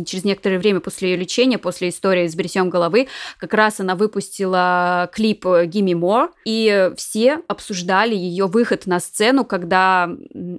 через 0.04 0.24
некоторое 0.24 0.58
время 0.58 0.80
после 0.80 1.10
ее 1.10 1.16
лечения, 1.16 1.58
после 1.58 1.88
истории 1.88 2.26
с 2.26 2.34
бритьем 2.34 2.70
головы, 2.70 3.08
как 3.38 3.54
раз 3.54 3.80
она 3.80 3.94
выпустила 3.94 5.10
клип 5.12 5.44
«Gimme 5.44 5.92
More», 5.92 6.28
и 6.44 6.90
все 6.96 7.40
обсуждали 7.48 8.14
ее 8.14 8.46
выход 8.46 8.86
на 8.86 9.00
сцену, 9.00 9.44
когда 9.44 10.10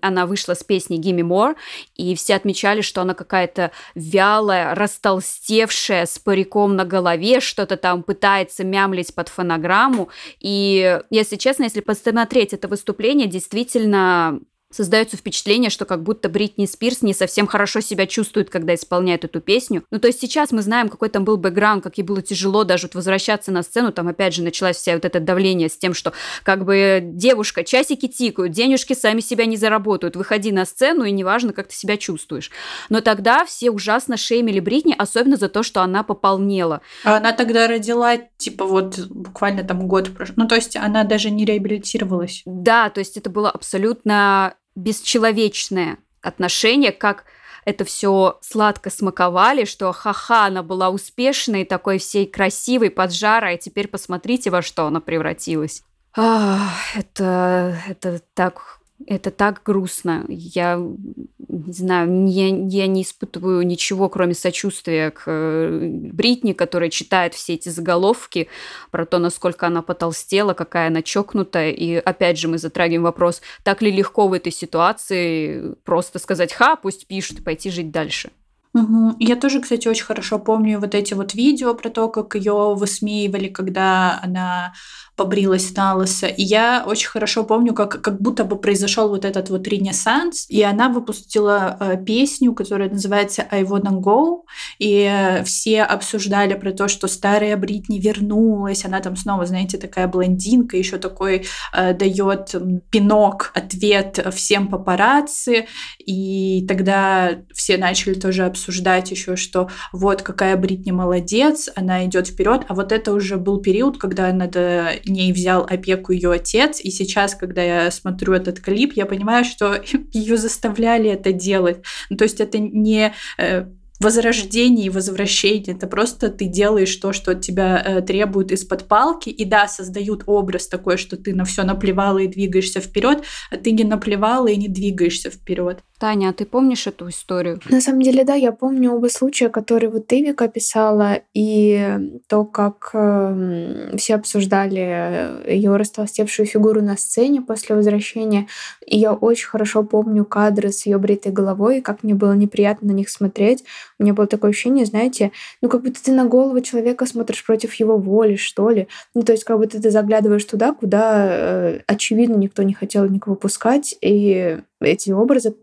она 0.02 0.26
вышла 0.26 0.54
с 0.54 0.64
песней 0.64 1.00
«Gimme 1.00 1.22
More», 1.22 1.56
и 1.96 2.16
все 2.16 2.36
отмечали, 2.36 2.82
что 2.82 3.02
она 3.02 3.14
какая-то 3.14 3.72
вялая, 3.96 4.76
растолстевшая, 4.76 6.06
с 6.06 6.20
париком 6.20 6.76
на 6.76 6.86
голове, 6.86 7.40
что-то 7.40 7.78
там 7.78 8.04
пытается 8.04 8.64
мямлить 8.64 9.14
под 9.14 9.30
фонограмму, 9.30 10.10
и, 10.40 11.00
если 11.10 11.36
честно, 11.36 11.64
если 11.64 11.82
посмотреть 11.82 12.54
это 12.54 12.68
выступление, 12.68 13.28
действительно 13.28 14.40
создается 14.76 15.16
впечатление, 15.18 15.70
что 15.70 15.86
как 15.86 16.04
будто 16.04 16.28
Бритни 16.28 16.66
Спирс 16.66 17.02
не 17.02 17.14
совсем 17.14 17.48
хорошо 17.48 17.80
себя 17.80 18.06
чувствует, 18.08 18.50
когда 18.50 18.76
исполняет 18.76 19.24
эту 19.24 19.40
песню. 19.40 19.84
Ну, 19.90 20.00
то 20.00 20.08
есть 20.08 20.20
сейчас 20.20 20.52
мы 20.52 20.62
знаем, 20.62 20.90
какой 20.90 21.10
там 21.10 21.24
был 21.24 21.38
бэкграунд, 21.38 21.84
как 21.84 21.98
ей 21.98 22.04
было 22.04 22.22
тяжело 22.22 22.64
даже 22.64 22.88
вот 22.88 22.96
возвращаться 22.96 23.52
на 23.52 23.64
сцену. 23.64 23.92
Там 23.92 24.08
опять 24.08 24.34
же 24.34 24.44
началась 24.44 24.78
вся 24.78 24.94
вот 24.94 25.06
это 25.06 25.20
давление 25.20 25.70
с 25.70 25.78
тем, 25.78 25.94
что 25.94 26.12
как 26.44 26.66
бы 26.66 27.00
девушка, 27.02 27.64
часики 27.64 28.08
тикают, 28.08 28.52
денежки 28.52 28.94
сами 28.94 29.22
себя 29.22 29.46
не 29.46 29.56
заработают, 29.56 30.16
выходи 30.16 30.52
на 30.52 30.66
сцену, 30.66 31.06
и 31.06 31.12
неважно, 31.12 31.54
как 31.54 31.70
ты 31.70 31.76
себя 31.76 31.96
чувствуешь. 31.96 32.52
Но 32.90 33.00
тогда 33.02 33.46
все 33.46 33.72
ужасно 33.72 34.18
шеймили 34.18 34.60
Бритни, 34.60 34.94
особенно 34.98 35.38
за 35.38 35.48
то, 35.48 35.64
что 35.64 35.82
она 35.82 36.04
пополнела. 36.04 36.82
А 37.04 37.18
она 37.18 37.32
тогда 37.32 37.68
родила, 37.68 38.18
типа 38.38 38.66
вот 38.66 39.00
буквально 39.08 39.64
там 39.64 39.88
год 39.88 40.10
прошел. 40.14 40.36
Ну, 40.38 40.48
то 40.48 40.56
есть 40.56 40.76
она 40.76 41.04
даже 41.04 41.30
не 41.30 41.46
реабилитировалась. 41.46 42.42
Да, 42.46 42.90
то 42.90 43.00
есть 43.00 43.16
это 43.16 43.30
было 43.30 43.50
абсолютно 43.50 44.56
бесчеловечное 44.76 45.98
отношение, 46.22 46.92
как 46.92 47.26
это 47.66 47.84
все 47.84 48.38
сладко 48.42 48.90
смаковали, 48.90 49.66
что 49.66 49.92
ха-ха, 49.92 50.46
она 50.46 50.62
была 50.64 50.90
успешной, 50.90 51.66
такой 51.66 51.98
всей 51.98 52.28
красивой, 52.28 52.92
поджарой, 52.92 53.56
а 53.56 53.58
теперь 53.58 53.88
посмотрите, 53.88 54.52
во 54.52 54.62
что 54.62 54.86
она 54.86 55.02
превратилась. 55.02 55.84
А, 56.16 56.70
это, 56.96 57.78
это 57.88 58.22
так 58.36 58.80
это 59.08 59.32
так 59.32 59.62
грустно. 59.64 60.26
Я 60.30 60.78
не 60.78 61.74
знаю, 61.74 62.28
я, 62.28 62.48
я 62.48 62.88
не 62.88 63.04
испытываю 63.04 63.66
ничего, 63.66 64.10
кроме 64.10 64.34
сочувствия 64.34 65.12
к 65.12 65.24
э, 65.28 65.90
Бритни, 66.14 66.54
которая 66.54 66.90
читает 66.90 67.34
все 67.34 67.54
эти 67.54 67.70
заголовки 67.70 68.48
про 68.92 69.06
то, 69.06 69.20
насколько 69.20 69.68
она 69.68 69.82
потолстела, 69.82 70.54
какая 70.54 70.88
она 70.88 71.02
чокнутая. 71.02 71.72
И 71.72 71.96
опять 71.96 72.40
же 72.40 72.48
мы 72.48 72.58
затрагиваем 72.58 73.04
вопрос, 73.04 73.42
так 73.64 73.82
ли 73.82 73.92
легко 73.92 74.28
в 74.28 74.34
этой 74.34 74.52
ситуации 74.52 75.76
просто 75.84 76.20
сказать 76.20 76.54
«ха, 76.54 76.76
пусть 76.76 77.08
пишут» 77.08 77.40
и 77.40 77.44
пойти 77.44 77.70
жить 77.70 77.92
дальше. 77.92 78.32
Угу. 78.76 79.16
Я 79.20 79.38
тоже, 79.38 79.62
кстати, 79.62 79.88
очень 79.88 80.04
хорошо 80.04 80.38
помню 80.38 80.82
вот 80.82 80.96
эти 80.96 81.14
вот 81.14 81.34
видео 81.34 81.74
про 81.76 81.90
то, 81.90 82.10
как 82.10 82.36
ее 82.36 82.76
высмеивали, 82.76 83.48
когда 83.48 84.20
она 84.22 84.74
побрилась 85.16 85.74
на 85.78 85.96
лысо. 85.96 86.28
И 86.28 86.44
я 86.44 86.84
очень 86.86 87.08
хорошо 87.08 87.46
помню, 87.46 87.74
как, 87.74 88.02
как 88.02 88.22
будто 88.22 88.44
бы 88.44 88.58
произошел 88.58 89.08
вот 89.08 89.24
этот 89.24 89.50
вот 89.50 89.66
ренессанс, 89.66 90.46
и 90.50 90.62
она 90.62 90.90
выпустила 90.90 91.78
э, 91.80 92.04
песню, 92.06 92.54
которая 92.54 92.90
называется 92.90 93.48
«I 93.50 93.64
wanna 93.64 93.98
go», 94.02 94.42
и 94.78 95.10
э, 95.10 95.46
все 95.46 95.84
обсуждали 95.84 96.56
про 96.56 96.74
то, 96.74 96.90
что 96.90 97.08
старая 97.08 97.56
Бритни 97.56 97.98
вернулась, 97.98 98.84
она 98.84 99.00
там 99.00 99.16
снова, 99.16 99.46
знаете, 99.46 99.78
такая 99.78 100.10
блондинка, 100.10 100.76
еще 100.76 100.98
такой 100.98 101.46
э, 101.72 101.94
дает 101.94 102.54
пинок, 102.90 103.52
ответ 103.56 104.20
всем 104.34 104.68
папарацци, 104.68 105.68
и 106.06 106.66
тогда 106.68 107.38
все 107.54 107.78
начали 107.78 108.16
тоже 108.16 108.44
обсуждать 108.44 108.65
еще, 109.12 109.36
что 109.36 109.70
вот 109.92 110.22
какая 110.22 110.56
Бритни 110.58 110.92
молодец, 110.92 111.70
она 111.76 112.06
идет 112.06 112.28
вперед, 112.28 112.62
а 112.68 112.74
вот 112.74 112.92
это 112.92 113.14
уже 113.14 113.38
был 113.38 113.62
период, 113.62 113.98
когда 113.98 114.32
надо 114.32 114.92
ней 115.06 115.32
взял 115.32 115.66
опеку 115.70 116.12
ее 116.12 116.32
отец, 116.32 116.80
и 116.82 116.92
сейчас, 116.92 117.36
когда 117.36 117.62
я 117.62 117.92
смотрю 117.92 118.34
этот 118.34 118.60
клип, 118.60 118.94
я 118.94 119.06
понимаю, 119.06 119.46
что 119.46 119.82
ее 120.14 120.38
заставляли 120.38 121.10
это 121.10 121.32
делать. 121.32 121.78
Ну, 122.10 122.18
то 122.18 122.24
есть 122.24 122.40
это 122.40 122.58
не 122.58 123.14
э, 123.38 123.66
возрождение 124.00 124.88
и 124.88 124.90
возвращение. 124.90 125.76
Это 125.76 125.88
просто 125.88 126.30
ты 126.30 126.46
делаешь 126.46 126.96
то, 126.96 127.14
что 127.14 127.32
от 127.32 127.42
тебя 127.42 127.82
э, 127.84 128.02
требуют 128.02 128.52
из-под 128.52 128.88
палки. 128.88 129.30
И 129.30 129.46
да, 129.46 129.68
создают 129.68 130.24
образ 130.26 130.68
такой, 130.68 130.98
что 130.98 131.18
ты 131.18 131.34
на 131.34 131.46
все 131.46 131.64
наплевала 131.64 132.20
и 132.20 132.28
двигаешься 132.28 132.82
вперед, 132.82 133.24
а 133.52 133.58
ты 133.58 133.72
не 133.72 133.84
наплевала 133.84 134.48
и 134.48 134.58
не 134.58 134.68
двигаешься 134.68 135.30
вперед. 135.30 135.80
Таня, 135.98 136.30
а 136.30 136.34
ты 136.34 136.46
помнишь 136.46 136.88
эту 136.88 137.08
историю? 137.08 137.62
На 137.70 137.80
самом 137.80 138.02
деле, 138.02 138.26
да, 138.26 138.36
я 138.36 138.52
помню 138.52 138.94
оба 138.94 139.08
случая, 139.08 139.48
которые 139.48 139.90
вот 139.90 140.08
ты, 140.08 140.22
Вика, 140.22 140.46
описала, 140.46 141.20
и 141.34 141.98
то, 142.28 142.44
как 142.44 142.90
э, 142.94 143.96
все 143.98 144.16
обсуждали 144.16 145.50
ее 145.50 145.76
растолстевшую 145.78 146.48
фигуру 146.48 146.82
на 146.82 146.98
сцене 146.98 147.42
после 147.42 147.78
возвращения. 147.78 148.48
И 148.86 148.98
я 148.98 149.14
очень 149.14 149.48
хорошо 149.48 149.84
помню 149.84 150.26
кадры 150.26 150.72
с 150.72 150.86
ее 150.86 150.98
бритой 150.98 151.32
головой, 151.32 151.80
как 151.80 152.04
мне 152.04 152.14
было 152.14 152.34
неприятно 152.34 152.90
на 152.90 152.92
них 152.92 153.10
смотреть. 153.10 153.64
У 153.98 154.04
меня 154.04 154.14
было 154.14 154.28
такое 154.28 154.52
ощущение, 154.52 154.86
знаете, 154.86 155.32
ну 155.62 155.70
как 155.70 155.82
будто 155.82 156.04
ты 156.04 156.12
на 156.12 156.26
голову 156.26 156.60
человека 156.60 157.06
смотришь 157.06 157.46
против 157.46 157.74
его 157.76 157.98
воли, 157.98 158.36
что 158.36 158.70
ли. 158.70 158.90
Ну 159.14 159.22
то 159.22 159.32
есть 159.32 159.46
как 159.46 159.58
будто 159.58 159.82
ты 159.82 159.90
заглядываешь 159.92 160.44
туда, 160.44 160.74
куда, 160.74 161.28
э, 161.30 161.80
очевидно, 161.88 162.36
никто 162.36 162.64
не 162.64 162.74
хотел 162.74 163.08
никого 163.08 163.38
пускать, 163.38 163.96
и 164.02 164.60
эти 164.82 165.12
образы 165.12 165.56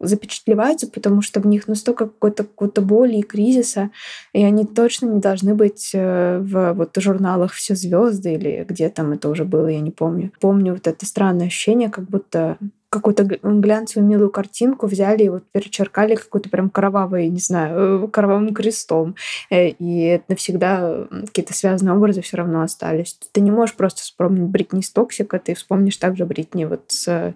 запечатлеваются, 0.00 0.88
потому 0.88 1.22
что 1.22 1.40
в 1.40 1.46
них 1.46 1.68
настолько 1.68 2.06
какой-то 2.06 2.44
какой-то 2.44 2.80
боли 2.80 3.18
и 3.18 3.22
кризиса, 3.22 3.90
и 4.32 4.42
они 4.42 4.64
точно 4.64 5.06
не 5.06 5.20
должны 5.20 5.54
быть 5.54 5.90
э, 5.94 6.38
в 6.38 6.72
вот 6.72 6.90
журналах 6.96 7.52
«Все 7.52 7.74
звезды» 7.74 8.34
или 8.34 8.64
где 8.68 8.88
там 8.88 9.12
это 9.12 9.28
уже 9.28 9.44
было, 9.44 9.68
я 9.68 9.80
не 9.80 9.90
помню. 9.90 10.32
Помню 10.40 10.72
вот 10.74 10.86
это 10.86 11.06
странное 11.06 11.46
ощущение, 11.46 11.90
как 11.90 12.04
будто 12.04 12.56
какую-то 12.90 13.22
глянцевую 13.22 14.08
милую 14.08 14.30
картинку 14.30 14.88
взяли 14.88 15.22
и 15.22 15.28
вот 15.28 15.44
перечеркали 15.52 16.16
какой-то 16.16 16.48
прям 16.50 16.70
кровавый, 16.70 17.28
не 17.28 17.38
знаю, 17.38 18.04
э, 18.04 18.08
кровавым 18.08 18.52
крестом. 18.52 19.14
Э, 19.48 19.68
и 19.68 20.20
навсегда 20.26 21.06
какие-то 21.26 21.54
связанные 21.54 21.94
образы 21.94 22.20
все 22.20 22.38
равно 22.38 22.62
остались. 22.62 23.16
Ты 23.32 23.40
не 23.40 23.52
можешь 23.52 23.76
просто 23.76 24.02
вспомнить 24.02 24.48
Бритни 24.48 24.80
с 24.80 24.90
Токсика, 24.90 25.38
ты 25.38 25.54
вспомнишь 25.54 25.98
также 25.98 26.26
Бритни 26.26 26.64
вот 26.64 26.82
с 26.88 27.34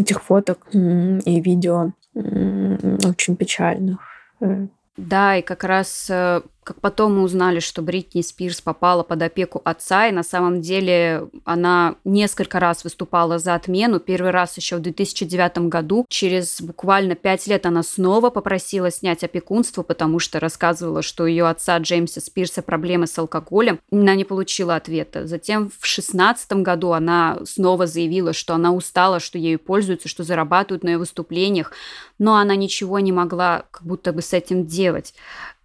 этих 0.00 0.22
фоток 0.22 0.66
и 0.72 1.40
видео 1.40 1.92
очень 2.14 3.36
печальных. 3.36 4.00
Э. 4.40 4.66
Да, 4.96 5.36
и 5.36 5.42
как 5.42 5.64
раз 5.64 6.08
э, 6.10 6.42
как 6.62 6.80
потом 6.80 7.16
мы 7.16 7.22
узнали, 7.22 7.58
что 7.58 7.82
Бритни 7.82 8.20
Спирс 8.20 8.60
попала 8.60 9.02
под 9.02 9.22
опеку 9.22 9.62
отца, 9.64 10.06
и 10.08 10.12
на 10.12 10.22
самом 10.22 10.60
деле 10.60 11.28
она 11.44 11.96
несколько 12.04 12.60
раз 12.60 12.84
выступала 12.84 13.38
за 13.38 13.54
отмену. 13.54 13.98
Первый 13.98 14.30
раз 14.30 14.56
еще 14.56 14.76
в 14.76 14.80
2009 14.80 15.68
году. 15.68 16.04
Через 16.08 16.60
буквально 16.60 17.14
пять 17.14 17.46
лет 17.46 17.64
она 17.64 17.82
снова 17.82 18.30
попросила 18.30 18.90
снять 18.90 19.24
опекунство, 19.24 19.82
потому 19.82 20.18
что 20.18 20.38
рассказывала, 20.38 21.02
что 21.02 21.24
у 21.24 21.26
ее 21.26 21.48
отца 21.48 21.78
Джеймса 21.78 22.20
Спирса 22.20 22.62
проблемы 22.62 23.06
с 23.06 23.18
алкоголем. 23.18 23.80
Она 23.90 24.14
не 24.14 24.24
получила 24.24 24.76
ответа. 24.76 25.26
Затем 25.26 25.70
в 25.70 25.80
2016 25.80 26.52
году 26.52 26.92
она 26.92 27.38
снова 27.46 27.86
заявила, 27.86 28.32
что 28.32 28.54
она 28.54 28.72
устала, 28.72 29.18
что 29.18 29.38
ею 29.38 29.58
пользуются, 29.58 30.08
что 30.08 30.24
зарабатывают 30.24 30.84
на 30.84 30.90
ее 30.90 30.98
выступлениях, 30.98 31.72
но 32.18 32.36
она 32.36 32.54
ничего 32.54 33.00
не 33.00 33.12
могла 33.12 33.64
как 33.70 33.82
будто 33.82 34.12
бы 34.12 34.20
с 34.20 34.34
этим 34.34 34.66
делать. 34.66 35.14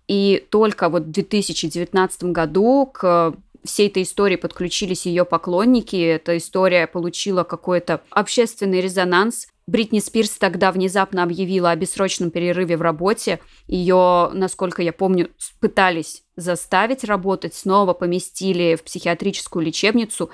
И 0.08 0.46
только 0.50 0.90
вот 0.90 1.04
в 1.04 1.12
2019 1.12 2.26
году 2.26 2.90
к 2.94 3.36
всей 3.64 3.88
этой 3.88 4.04
истории 4.04 4.36
подключились 4.36 5.06
ее 5.06 5.26
поклонники. 5.26 5.96
Эта 5.96 6.38
история 6.38 6.88
получила 6.88 7.44
какой-то 7.44 8.02
общественный 8.12 8.82
резонанс. 8.82 9.48
Бритни 9.68 10.00
Спирс 10.00 10.32
тогда 10.38 10.72
внезапно 10.72 11.24
объявила 11.24 11.72
о 11.72 11.76
бессрочном 11.76 12.30
перерыве 12.30 12.78
в 12.78 12.84
работе. 12.84 13.40
Ее, 13.68 14.30
насколько 14.34 14.84
я 14.84 14.94
помню, 14.94 15.32
пытались 15.60 16.24
заставить 16.36 17.04
работать, 17.04 17.56
снова 17.56 17.94
поместили 17.94 18.76
в 18.76 18.84
психиатрическую 18.84 19.66
лечебницу. 19.66 20.30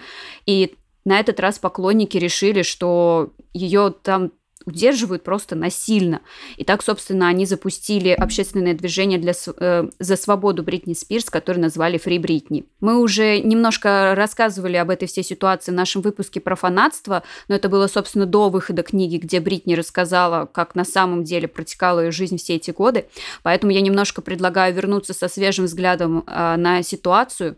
И 0.46 0.76
на 1.06 1.20
этот 1.20 1.40
раз 1.40 1.60
поклонники 1.60 2.18
решили, 2.18 2.62
что 2.62 3.32
ее 3.54 3.94
там 4.04 4.32
удерживают 4.66 5.24
просто 5.24 5.56
насильно. 5.56 6.22
И 6.58 6.64
так, 6.64 6.84
собственно, 6.84 7.28
они 7.28 7.46
запустили 7.46 8.10
общественное 8.10 8.74
движение 8.74 9.20
для, 9.20 9.34
э, 9.34 9.90
за 10.00 10.16
свободу 10.16 10.64
Бритни 10.64 10.94
Спирс, 10.94 11.30
которое 11.30 11.60
назвали 11.60 12.00
Free 12.00 12.20
Бритни. 12.20 12.66
Мы 12.80 13.00
уже 13.00 13.40
немножко 13.40 14.14
рассказывали 14.16 14.78
об 14.78 14.90
этой 14.90 15.08
всей 15.08 15.24
ситуации 15.24 15.72
в 15.72 15.76
нашем 15.76 16.02
выпуске 16.02 16.40
про 16.40 16.56
фанатство, 16.56 17.24
но 17.48 17.56
это 17.56 17.70
было, 17.70 17.88
собственно, 17.88 18.26
до 18.26 18.50
выхода 18.50 18.84
книги, 18.84 19.18
где 19.18 19.40
Бритни 19.40 19.74
рассказала, 19.74 20.46
как 20.46 20.76
на 20.76 20.86
самом 20.86 21.24
деле 21.24 21.48
протекала 21.48 22.02
ее 22.02 22.12
жизнь 22.12 22.38
все 22.38 22.56
эти 22.56 22.72
годы. 22.72 23.06
Поэтому 23.44 23.72
я 23.72 23.82
немножко 23.82 24.22
предлагаю 24.22 24.74
вернуться 24.74 25.14
со 25.14 25.28
свежим 25.28 25.66
взглядом 25.66 26.24
э, 26.28 26.56
на 26.58 26.84
ситуацию, 26.84 27.58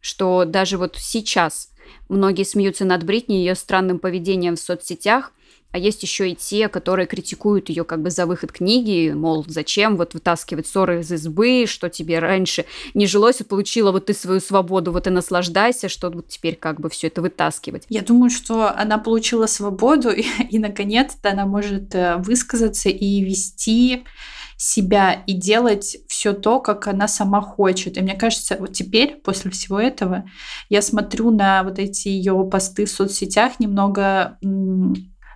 что 0.00 0.44
даже 0.44 0.76
вот 0.76 0.96
сейчас 0.98 1.70
многие 2.08 2.44
смеются 2.44 2.84
над 2.84 3.04
Бритни, 3.04 3.34
ее 3.34 3.54
странным 3.54 3.98
поведением 3.98 4.56
в 4.56 4.60
соцсетях– 4.60 5.32
а 5.74 5.78
есть 5.78 6.04
еще 6.04 6.30
и 6.30 6.36
те, 6.36 6.68
которые 6.68 7.08
критикуют 7.08 7.68
ее 7.68 7.82
как 7.82 8.00
бы 8.00 8.08
за 8.08 8.26
выход 8.26 8.52
книги, 8.52 9.10
мол, 9.12 9.44
зачем 9.48 9.96
вот 9.96 10.14
вытаскивать 10.14 10.68
ссоры 10.68 11.00
из 11.00 11.10
избы, 11.10 11.64
что 11.66 11.90
тебе 11.90 12.20
раньше 12.20 12.64
не 12.94 13.08
жилось, 13.08 13.40
и 13.40 13.44
получила 13.44 13.90
вот 13.90 14.06
ты 14.06 14.14
свою 14.14 14.38
свободу, 14.38 14.92
вот 14.92 15.08
и 15.08 15.10
наслаждайся, 15.10 15.88
что 15.88 16.10
вот 16.10 16.28
теперь 16.28 16.54
как 16.54 16.80
бы 16.80 16.90
все 16.90 17.08
это 17.08 17.22
вытаскивать. 17.22 17.86
Я 17.88 18.02
думаю, 18.02 18.30
что 18.30 18.68
она 18.68 18.98
получила 18.98 19.46
свободу, 19.46 20.10
и, 20.10 20.24
и 20.48 20.60
наконец-то 20.60 21.30
она 21.30 21.44
может 21.44 21.92
э, 21.96 22.18
высказаться 22.18 22.88
и 22.88 23.24
вести 23.24 24.04
себя 24.56 25.24
и 25.26 25.32
делать 25.32 25.96
все 26.06 26.34
то, 26.34 26.60
как 26.60 26.86
она 26.86 27.08
сама 27.08 27.40
хочет. 27.40 27.96
И 27.96 28.00
мне 28.00 28.14
кажется, 28.14 28.56
вот 28.60 28.74
теперь, 28.74 29.16
после 29.24 29.50
всего 29.50 29.80
этого, 29.80 30.24
я 30.68 30.82
смотрю 30.82 31.32
на 31.32 31.64
вот 31.64 31.80
эти 31.80 32.06
ее 32.06 32.48
посты 32.48 32.84
в 32.84 32.90
соцсетях 32.90 33.58
немного 33.58 34.38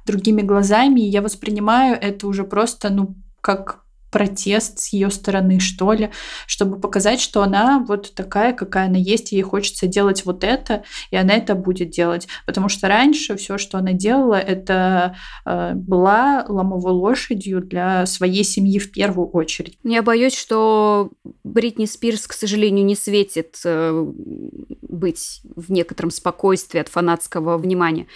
другими 0.08 0.42
глазами, 0.42 1.00
и 1.00 1.08
я 1.08 1.22
воспринимаю 1.22 1.96
это 2.00 2.26
уже 2.26 2.44
просто, 2.44 2.90
ну, 2.90 3.14
как 3.40 3.84
протест 4.10 4.78
с 4.78 4.92
ее 4.92 5.10
стороны, 5.10 5.60
что 5.60 5.92
ли, 5.92 6.10
чтобы 6.46 6.80
показать, 6.80 7.20
что 7.20 7.42
она 7.42 7.84
вот 7.86 8.14
такая, 8.14 8.52
какая 8.52 8.86
она 8.86 8.98
есть, 8.98 9.32
и 9.32 9.36
ей 9.36 9.42
хочется 9.42 9.86
делать 9.86 10.24
вот 10.24 10.44
это, 10.44 10.84
и 11.10 11.16
она 11.16 11.34
это 11.34 11.54
будет 11.54 11.90
делать. 11.90 12.26
Потому 12.46 12.68
что 12.68 12.88
раньше 12.88 13.36
все, 13.36 13.58
что 13.58 13.78
она 13.78 13.92
делала, 13.92 14.36
это 14.36 15.16
э, 15.44 15.74
была 15.74 16.44
ломовой 16.48 16.92
лошадью 16.92 17.60
для 17.60 18.06
своей 18.06 18.44
семьи 18.44 18.78
в 18.78 18.90
первую 18.92 19.28
очередь. 19.28 19.78
Я 19.84 20.02
боюсь, 20.02 20.36
что 20.36 21.10
Бритни 21.44 21.84
Спирс, 21.84 22.26
к 22.26 22.32
сожалению, 22.32 22.84
не 22.84 22.96
светит 22.96 23.60
э, 23.64 24.06
быть 24.82 25.42
в 25.54 25.70
некотором 25.70 26.10
спокойствии 26.10 26.80
от 26.80 26.88
фанатского 26.88 27.58
внимания 27.58 28.06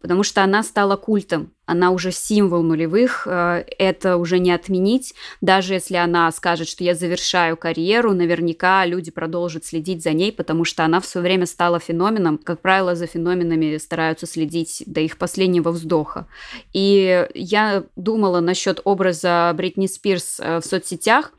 потому 0.00 0.22
что 0.22 0.42
она 0.42 0.62
стала 0.62 0.96
культом, 0.96 1.52
она 1.66 1.90
уже 1.90 2.10
символ 2.10 2.62
нулевых, 2.62 3.26
э, 3.26 3.64
это 3.78 4.16
уже 4.16 4.38
не 4.38 4.50
отменить. 4.50 5.14
Даже 5.40 5.74
если 5.74 5.96
она 5.96 6.30
скажет, 6.32 6.68
что 6.68 6.82
я 6.82 6.94
завершаю 6.94 7.56
карьеру, 7.56 8.12
наверняка 8.14 8.84
люди 8.86 9.10
продолжат 9.10 9.64
следить 9.64 10.02
за 10.02 10.12
ней, 10.12 10.32
потому 10.32 10.64
что 10.64 10.84
она 10.84 11.00
в 11.00 11.06
свое 11.06 11.22
время 11.22 11.46
стала 11.46 11.78
феноменом. 11.78 12.38
Как 12.38 12.60
правило, 12.60 12.94
за 12.94 13.06
феноменами 13.06 13.76
стараются 13.76 14.26
следить 14.26 14.82
до 14.86 15.00
их 15.00 15.18
последнего 15.18 15.70
вздоха. 15.70 16.26
И 16.72 17.28
я 17.34 17.84
думала 17.96 18.40
насчет 18.40 18.80
образа 18.84 19.52
Бритни 19.54 19.86
Спирс 19.86 20.40
э, 20.40 20.60
в 20.60 20.64
соцсетях. 20.64 21.32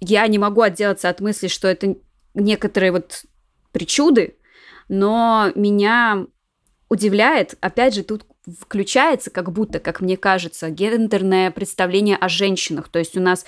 Я 0.00 0.26
не 0.26 0.38
могу 0.38 0.62
отделаться 0.62 1.08
от 1.08 1.20
мысли, 1.20 1.48
что 1.48 1.68
это 1.68 1.96
некоторые 2.34 2.92
вот 2.92 3.24
причуды, 3.72 4.36
но 4.88 5.50
меня 5.54 6.26
удивляет, 6.88 7.54
опять 7.60 7.94
же, 7.94 8.02
тут 8.02 8.24
включается 8.60 9.30
как 9.30 9.50
будто, 9.52 9.80
как 9.80 10.00
мне 10.00 10.16
кажется, 10.16 10.70
гендерное 10.70 11.50
представление 11.50 12.16
о 12.16 12.28
женщинах. 12.28 12.88
То 12.88 12.98
есть 12.98 13.16
у 13.16 13.20
нас 13.20 13.44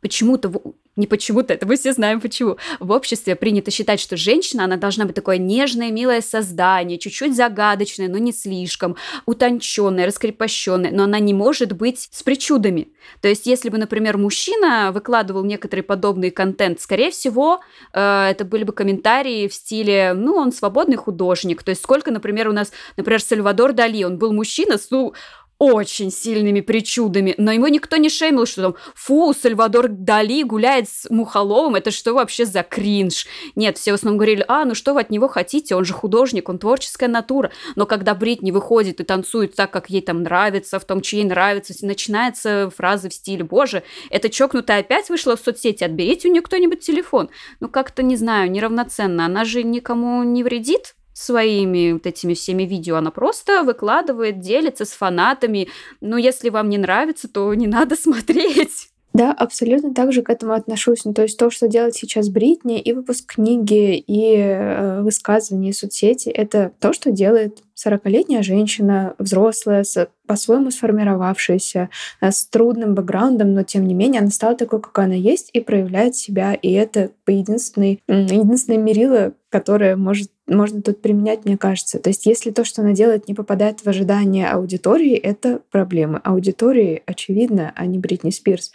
почему-то 0.00 0.52
не 0.96 1.06
почему-то, 1.06 1.54
это 1.54 1.66
мы 1.66 1.76
все 1.76 1.92
знаем 1.92 2.20
почему. 2.20 2.56
В 2.78 2.90
обществе 2.92 3.34
принято 3.34 3.70
считать, 3.70 3.98
что 3.98 4.16
женщина, 4.16 4.64
она 4.64 4.76
должна 4.76 5.06
быть 5.06 5.14
такое 5.14 5.38
нежное, 5.38 5.90
милое 5.90 6.20
создание, 6.20 6.98
чуть-чуть 6.98 7.34
загадочное, 7.34 8.08
но 8.08 8.18
не 8.18 8.32
слишком, 8.32 8.96
утонченное, 9.24 10.06
раскрепощенное, 10.06 10.90
но 10.90 11.04
она 11.04 11.18
не 11.18 11.32
может 11.32 11.72
быть 11.72 12.08
с 12.10 12.22
причудами. 12.22 12.88
То 13.22 13.28
есть, 13.28 13.46
если 13.46 13.70
бы, 13.70 13.78
например, 13.78 14.18
мужчина 14.18 14.90
выкладывал 14.92 15.44
некоторый 15.44 15.80
подобный 15.80 16.30
контент, 16.30 16.80
скорее 16.80 17.10
всего, 17.10 17.60
э, 17.92 18.28
это 18.30 18.44
были 18.44 18.64
бы 18.64 18.72
комментарии 18.72 19.48
в 19.48 19.54
стиле, 19.54 20.12
ну, 20.14 20.34
он 20.34 20.52
свободный 20.52 20.96
художник. 20.96 21.62
То 21.62 21.70
есть, 21.70 21.82
сколько, 21.82 22.10
например, 22.10 22.48
у 22.48 22.52
нас, 22.52 22.70
например, 22.98 23.22
Сальвадор 23.22 23.72
Дали, 23.72 24.04
он 24.04 24.18
был 24.18 24.32
мужчина, 24.32 24.76
ну, 24.90 25.14
очень 25.62 26.10
сильными 26.10 26.60
причудами, 26.60 27.36
но 27.38 27.52
ему 27.52 27.68
никто 27.68 27.96
не 27.96 28.08
шеймил, 28.08 28.46
что 28.46 28.62
там, 28.62 28.74
фу, 28.96 29.32
Сальвадор 29.32 29.86
Дали 29.86 30.42
гуляет 30.42 30.88
с 30.88 31.08
Мухоловым, 31.08 31.76
это 31.76 31.92
что 31.92 32.14
вообще 32.14 32.46
за 32.46 32.64
кринж? 32.64 33.28
Нет, 33.54 33.78
все 33.78 33.92
в 33.92 33.94
основном 33.94 34.18
говорили, 34.18 34.44
а, 34.48 34.64
ну 34.64 34.74
что 34.74 34.92
вы 34.92 35.02
от 35.02 35.10
него 35.10 35.28
хотите, 35.28 35.76
он 35.76 35.84
же 35.84 35.92
художник, 35.92 36.48
он 36.48 36.58
творческая 36.58 37.06
натура. 37.06 37.52
Но 37.76 37.86
когда 37.86 38.16
Бритни 38.16 38.50
выходит 38.50 38.98
и 38.98 39.04
танцует 39.04 39.54
так, 39.54 39.70
как 39.70 39.88
ей 39.88 40.02
там 40.02 40.24
нравится, 40.24 40.80
в 40.80 40.84
том, 40.84 41.00
что 41.00 41.14
ей 41.14 41.26
нравится, 41.26 41.72
начинается 41.86 42.68
фраза 42.76 43.08
в 43.08 43.14
стиле, 43.14 43.44
боже, 43.44 43.84
эта 44.10 44.30
чокнутая 44.30 44.80
опять 44.80 45.10
вышла 45.10 45.36
в 45.36 45.40
соцсети, 45.40 45.84
отберите 45.84 46.26
у 46.26 46.32
нее 46.32 46.42
кто-нибудь 46.42 46.80
телефон. 46.80 47.30
Ну 47.60 47.68
как-то, 47.68 48.02
не 48.02 48.16
знаю, 48.16 48.50
неравноценно, 48.50 49.26
она 49.26 49.44
же 49.44 49.62
никому 49.62 50.24
не 50.24 50.42
вредит, 50.42 50.96
своими 51.12 51.92
вот 51.92 52.06
этими 52.06 52.34
всеми 52.34 52.64
видео. 52.64 52.96
Она 52.96 53.10
просто 53.10 53.62
выкладывает, 53.62 54.40
делится 54.40 54.84
с 54.84 54.90
фанатами. 54.90 55.68
Ну, 56.00 56.16
если 56.16 56.48
вам 56.48 56.68
не 56.68 56.78
нравится, 56.78 57.28
то 57.28 57.52
не 57.54 57.66
надо 57.66 57.96
смотреть. 58.00 58.92
Да, 59.14 59.30
абсолютно 59.32 59.92
так 59.92 60.10
же 60.12 60.22
к 60.22 60.30
этому 60.30 60.54
отношусь. 60.54 61.04
Ну, 61.04 61.12
то 61.12 61.22
есть 61.22 61.36
то, 61.36 61.50
что 61.50 61.68
делает 61.68 61.94
сейчас 61.94 62.30
Бритни, 62.30 62.80
и 62.80 62.94
выпуск 62.94 63.34
книги, 63.34 63.96
и 63.98 64.36
э, 64.36 65.02
высказывания, 65.02 65.70
и 65.70 65.74
соцсети, 65.74 66.30
это 66.30 66.72
то, 66.80 66.94
что 66.94 67.10
делает 67.10 67.58
40-летняя 67.76 68.42
женщина, 68.42 69.14
взрослая, 69.18 69.84
по-своему 70.26 70.70
сформировавшаяся, 70.70 71.90
э, 72.22 72.30
с 72.30 72.46
трудным 72.46 72.94
бэкграундом, 72.94 73.52
но 73.52 73.64
тем 73.64 73.86
не 73.86 73.92
менее 73.92 74.22
она 74.22 74.30
стала 74.30 74.56
такой, 74.56 74.80
какая 74.80 75.06
она 75.06 75.14
есть, 75.14 75.50
и 75.52 75.60
проявляет 75.60 76.16
себя. 76.16 76.54
И 76.54 76.72
это 76.72 77.10
единственный, 77.26 78.02
единственное 78.08 78.78
мерило, 78.78 79.34
которое 79.50 79.96
может, 79.96 80.30
можно 80.54 80.82
тут 80.82 81.00
применять, 81.00 81.44
мне 81.44 81.56
кажется. 81.56 81.98
То 81.98 82.10
есть 82.10 82.26
если 82.26 82.50
то, 82.50 82.64
что 82.64 82.82
она 82.82 82.92
делает, 82.92 83.28
не 83.28 83.34
попадает 83.34 83.80
в 83.80 83.86
ожидания 83.88 84.48
аудитории, 84.48 85.14
это 85.14 85.60
проблемы. 85.70 86.20
Аудитории, 86.24 87.02
очевидно, 87.06 87.72
а 87.74 87.86
не 87.86 87.98
Бритни 87.98 88.30
Спирс. 88.30 88.72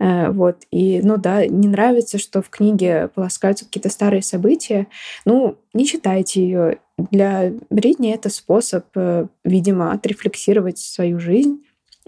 Э, 0.00 0.30
вот. 0.30 0.58
И, 0.70 1.00
ну 1.02 1.16
да, 1.16 1.46
не 1.46 1.68
нравится, 1.68 2.18
что 2.18 2.42
в 2.42 2.50
книге 2.50 3.08
полоскаются 3.14 3.64
какие-то 3.64 3.90
старые 3.90 4.22
события. 4.22 4.86
Ну, 5.24 5.56
не 5.74 5.86
читайте 5.86 6.42
ее 6.42 6.78
для 6.98 7.52
Бритни 7.70 8.12
это 8.12 8.28
способ, 8.28 8.86
э, 8.96 9.26
видимо, 9.44 9.92
отрефлексировать 9.92 10.78
свою 10.78 11.20
жизнь, 11.20 11.62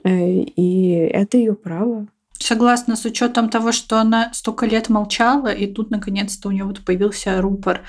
э, 0.04 0.10
и 0.10 0.92
это 0.92 1.38
ее 1.38 1.54
право. 1.54 2.08
Согласна, 2.38 2.96
с 2.96 3.04
учетом 3.04 3.50
того, 3.50 3.70
что 3.70 3.98
она 3.98 4.30
столько 4.32 4.66
лет 4.66 4.88
молчала, 4.88 5.52
и 5.52 5.66
тут 5.66 5.90
наконец-то 5.90 6.48
у 6.48 6.50
нее 6.50 6.64
вот 6.64 6.80
появился 6.84 7.40
рупор 7.40 7.82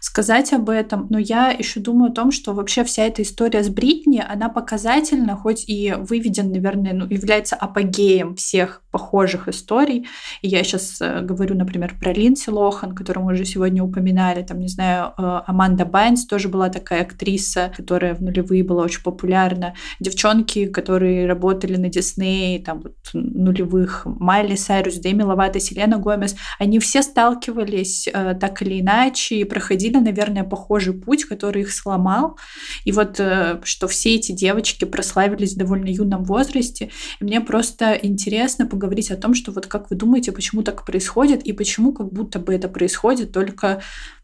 сказать 0.00 0.52
об 0.52 0.70
этом, 0.70 1.06
но 1.10 1.18
я 1.18 1.50
еще 1.50 1.80
думаю 1.80 2.10
о 2.10 2.14
том, 2.14 2.30
что 2.32 2.52
вообще 2.52 2.84
вся 2.84 3.04
эта 3.04 3.22
история 3.22 3.62
с 3.62 3.68
Бритни, 3.68 4.22
она 4.26 4.48
показательна, 4.48 5.36
хоть 5.36 5.68
и 5.68 5.94
выведен, 5.98 6.50
наверное, 6.52 6.92
ну, 6.92 7.06
является 7.08 7.56
апогеем 7.56 8.34
всех 8.36 8.82
похожих 8.90 9.48
историй. 9.48 10.06
И 10.42 10.48
я 10.48 10.64
сейчас 10.64 11.00
э, 11.00 11.20
говорю, 11.20 11.54
например, 11.54 11.96
про 12.00 12.12
Линдси 12.12 12.50
Лохан, 12.50 12.94
которую 12.94 13.26
мы 13.26 13.34
уже 13.34 13.44
сегодня 13.44 13.82
упоминали, 13.82 14.42
там, 14.42 14.60
не 14.60 14.68
знаю, 14.68 15.12
э, 15.16 15.40
Аманда 15.46 15.84
Байнс 15.84 16.26
тоже 16.26 16.48
была 16.48 16.68
такая 16.68 17.02
актриса, 17.02 17.72
которая 17.76 18.14
в 18.14 18.20
нулевые 18.20 18.64
была 18.64 18.82
очень 18.84 19.02
популярна. 19.02 19.74
Девчонки, 20.00 20.66
которые 20.66 21.26
работали 21.26 21.76
на 21.76 21.88
Дисней, 21.88 22.62
там, 22.62 22.80
вот, 22.80 22.96
нулевых, 23.12 24.02
Майли 24.04 24.56
Сайрус, 24.56 24.96
Дэми 24.96 25.22
Ловато, 25.22 25.60
Селена 25.60 25.98
Гомес, 25.98 26.36
они 26.58 26.78
все 26.78 27.02
сталкивались 27.02 28.08
э, 28.12 28.34
так 28.40 28.62
или 28.62 28.80
иначе 28.80 29.36
и 29.36 29.44
проходили 29.44 29.87
проходили, 29.88 29.98
наверное, 29.98 30.44
похожий 30.44 30.92
путь, 30.92 31.24
который 31.24 31.62
их 31.62 31.72
сломал. 31.72 32.36
И 32.84 32.92
вот 32.92 33.20
э, 33.20 33.60
что 33.64 33.88
все 33.88 34.14
эти 34.14 34.32
девочки 34.32 34.84
прославились 34.84 35.54
в 35.54 35.58
довольно 35.58 35.88
юном 35.88 36.24
возрасте. 36.24 36.90
И 37.20 37.24
мне 37.24 37.40
просто 37.40 37.98
интересно 38.02 38.66
поговорить 38.66 39.10
о 39.10 39.16
том, 39.16 39.34
что 39.34 39.52
вот 39.52 39.66
как 39.66 39.90
вы 39.90 39.96
думаете, 39.96 40.32
почему 40.32 40.62
так 40.62 40.84
происходит, 40.84 41.42
и 41.42 41.52
почему 41.52 41.92
как 41.92 42.12
будто 42.12 42.38
бы 42.38 42.54
это 42.54 42.68
происходит 42.68 43.32
только 43.32 43.80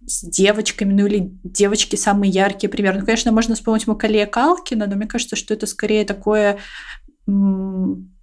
с 0.06 0.22
девочками, 0.22 0.92
ну 0.92 1.06
или 1.06 1.30
девочки 1.44 1.96
самые 1.96 2.30
яркие 2.30 2.70
примеры. 2.70 3.00
Ну, 3.00 3.06
конечно, 3.06 3.32
можно 3.32 3.54
вспомнить 3.54 3.86
Макалея 3.86 4.26
Калкина, 4.26 4.86
но 4.86 4.96
мне 4.96 5.06
кажется, 5.06 5.36
что 5.36 5.54
это 5.54 5.66
скорее 5.66 6.04
такое 6.04 6.58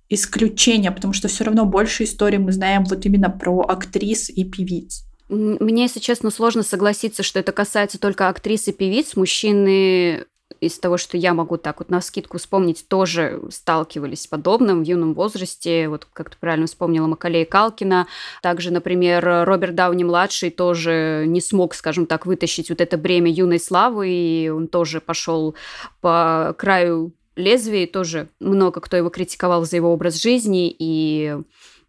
исключение, 0.09 0.91
потому 0.91 1.13
что 1.13 1.27
все 1.27 1.43
равно 1.43 1.65
больше 1.65 2.03
истории 2.03 2.37
мы 2.37 2.51
знаем 2.51 2.83
вот 2.83 3.05
именно 3.05 3.29
про 3.29 3.61
актрис 3.61 4.29
и 4.29 4.43
певиц. 4.43 5.10
Мне, 5.31 5.83
если 5.83 6.01
честно, 6.01 6.29
сложно 6.29 6.61
согласиться, 6.61 7.23
что 7.23 7.39
это 7.39 7.53
касается 7.53 7.97
только 7.97 8.27
актрис 8.27 8.67
и 8.67 8.73
певиц. 8.73 9.15
Мужчины 9.15 10.25
из 10.59 10.77
того, 10.77 10.97
что 10.97 11.15
я 11.15 11.33
могу 11.33 11.55
так 11.55 11.79
вот 11.79 11.89
на 11.89 12.01
скидку 12.01 12.37
вспомнить, 12.37 12.85
тоже 12.89 13.41
сталкивались 13.49 14.23
с 14.23 14.27
подобным 14.27 14.83
в 14.83 14.85
юном 14.85 15.13
возрасте. 15.13 15.87
Вот 15.87 16.05
как 16.11 16.31
ты 16.31 16.37
правильно 16.37 16.67
вспомнила 16.67 17.07
Макалея 17.07 17.45
Калкина. 17.45 18.07
Также, 18.41 18.71
например, 18.71 19.45
Роберт 19.45 19.73
Дауни-младший 19.73 20.49
тоже 20.49 21.23
не 21.27 21.39
смог, 21.39 21.75
скажем 21.75 22.07
так, 22.07 22.25
вытащить 22.25 22.69
вот 22.69 22.81
это 22.81 22.97
бремя 22.97 23.31
юной 23.31 23.59
славы, 23.61 24.09
и 24.09 24.49
он 24.49 24.67
тоже 24.67 24.99
пошел 24.99 25.55
по 26.01 26.53
краю 26.57 27.13
лезвия, 27.37 27.87
тоже 27.87 28.27
много 28.41 28.81
кто 28.81 28.97
его 28.97 29.09
критиковал 29.09 29.63
за 29.63 29.77
его 29.77 29.93
образ 29.93 30.21
жизни, 30.21 30.75
и 30.77 31.37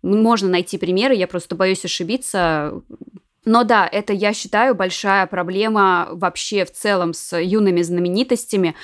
можно 0.02 0.48
найти 0.48 0.78
примеры, 0.78 1.14
я 1.14 1.26
просто 1.26 1.56
боюсь 1.56 1.84
ошибиться. 1.84 2.80
Но 3.44 3.64
да, 3.64 3.88
это, 3.90 4.12
я 4.12 4.32
считаю, 4.32 4.74
большая 4.74 5.26
проблема 5.26 6.08
вообще 6.12 6.64
в 6.64 6.72
целом 6.72 7.12
с 7.12 7.36
юными 7.36 7.82
знаменитостями, 7.82 8.76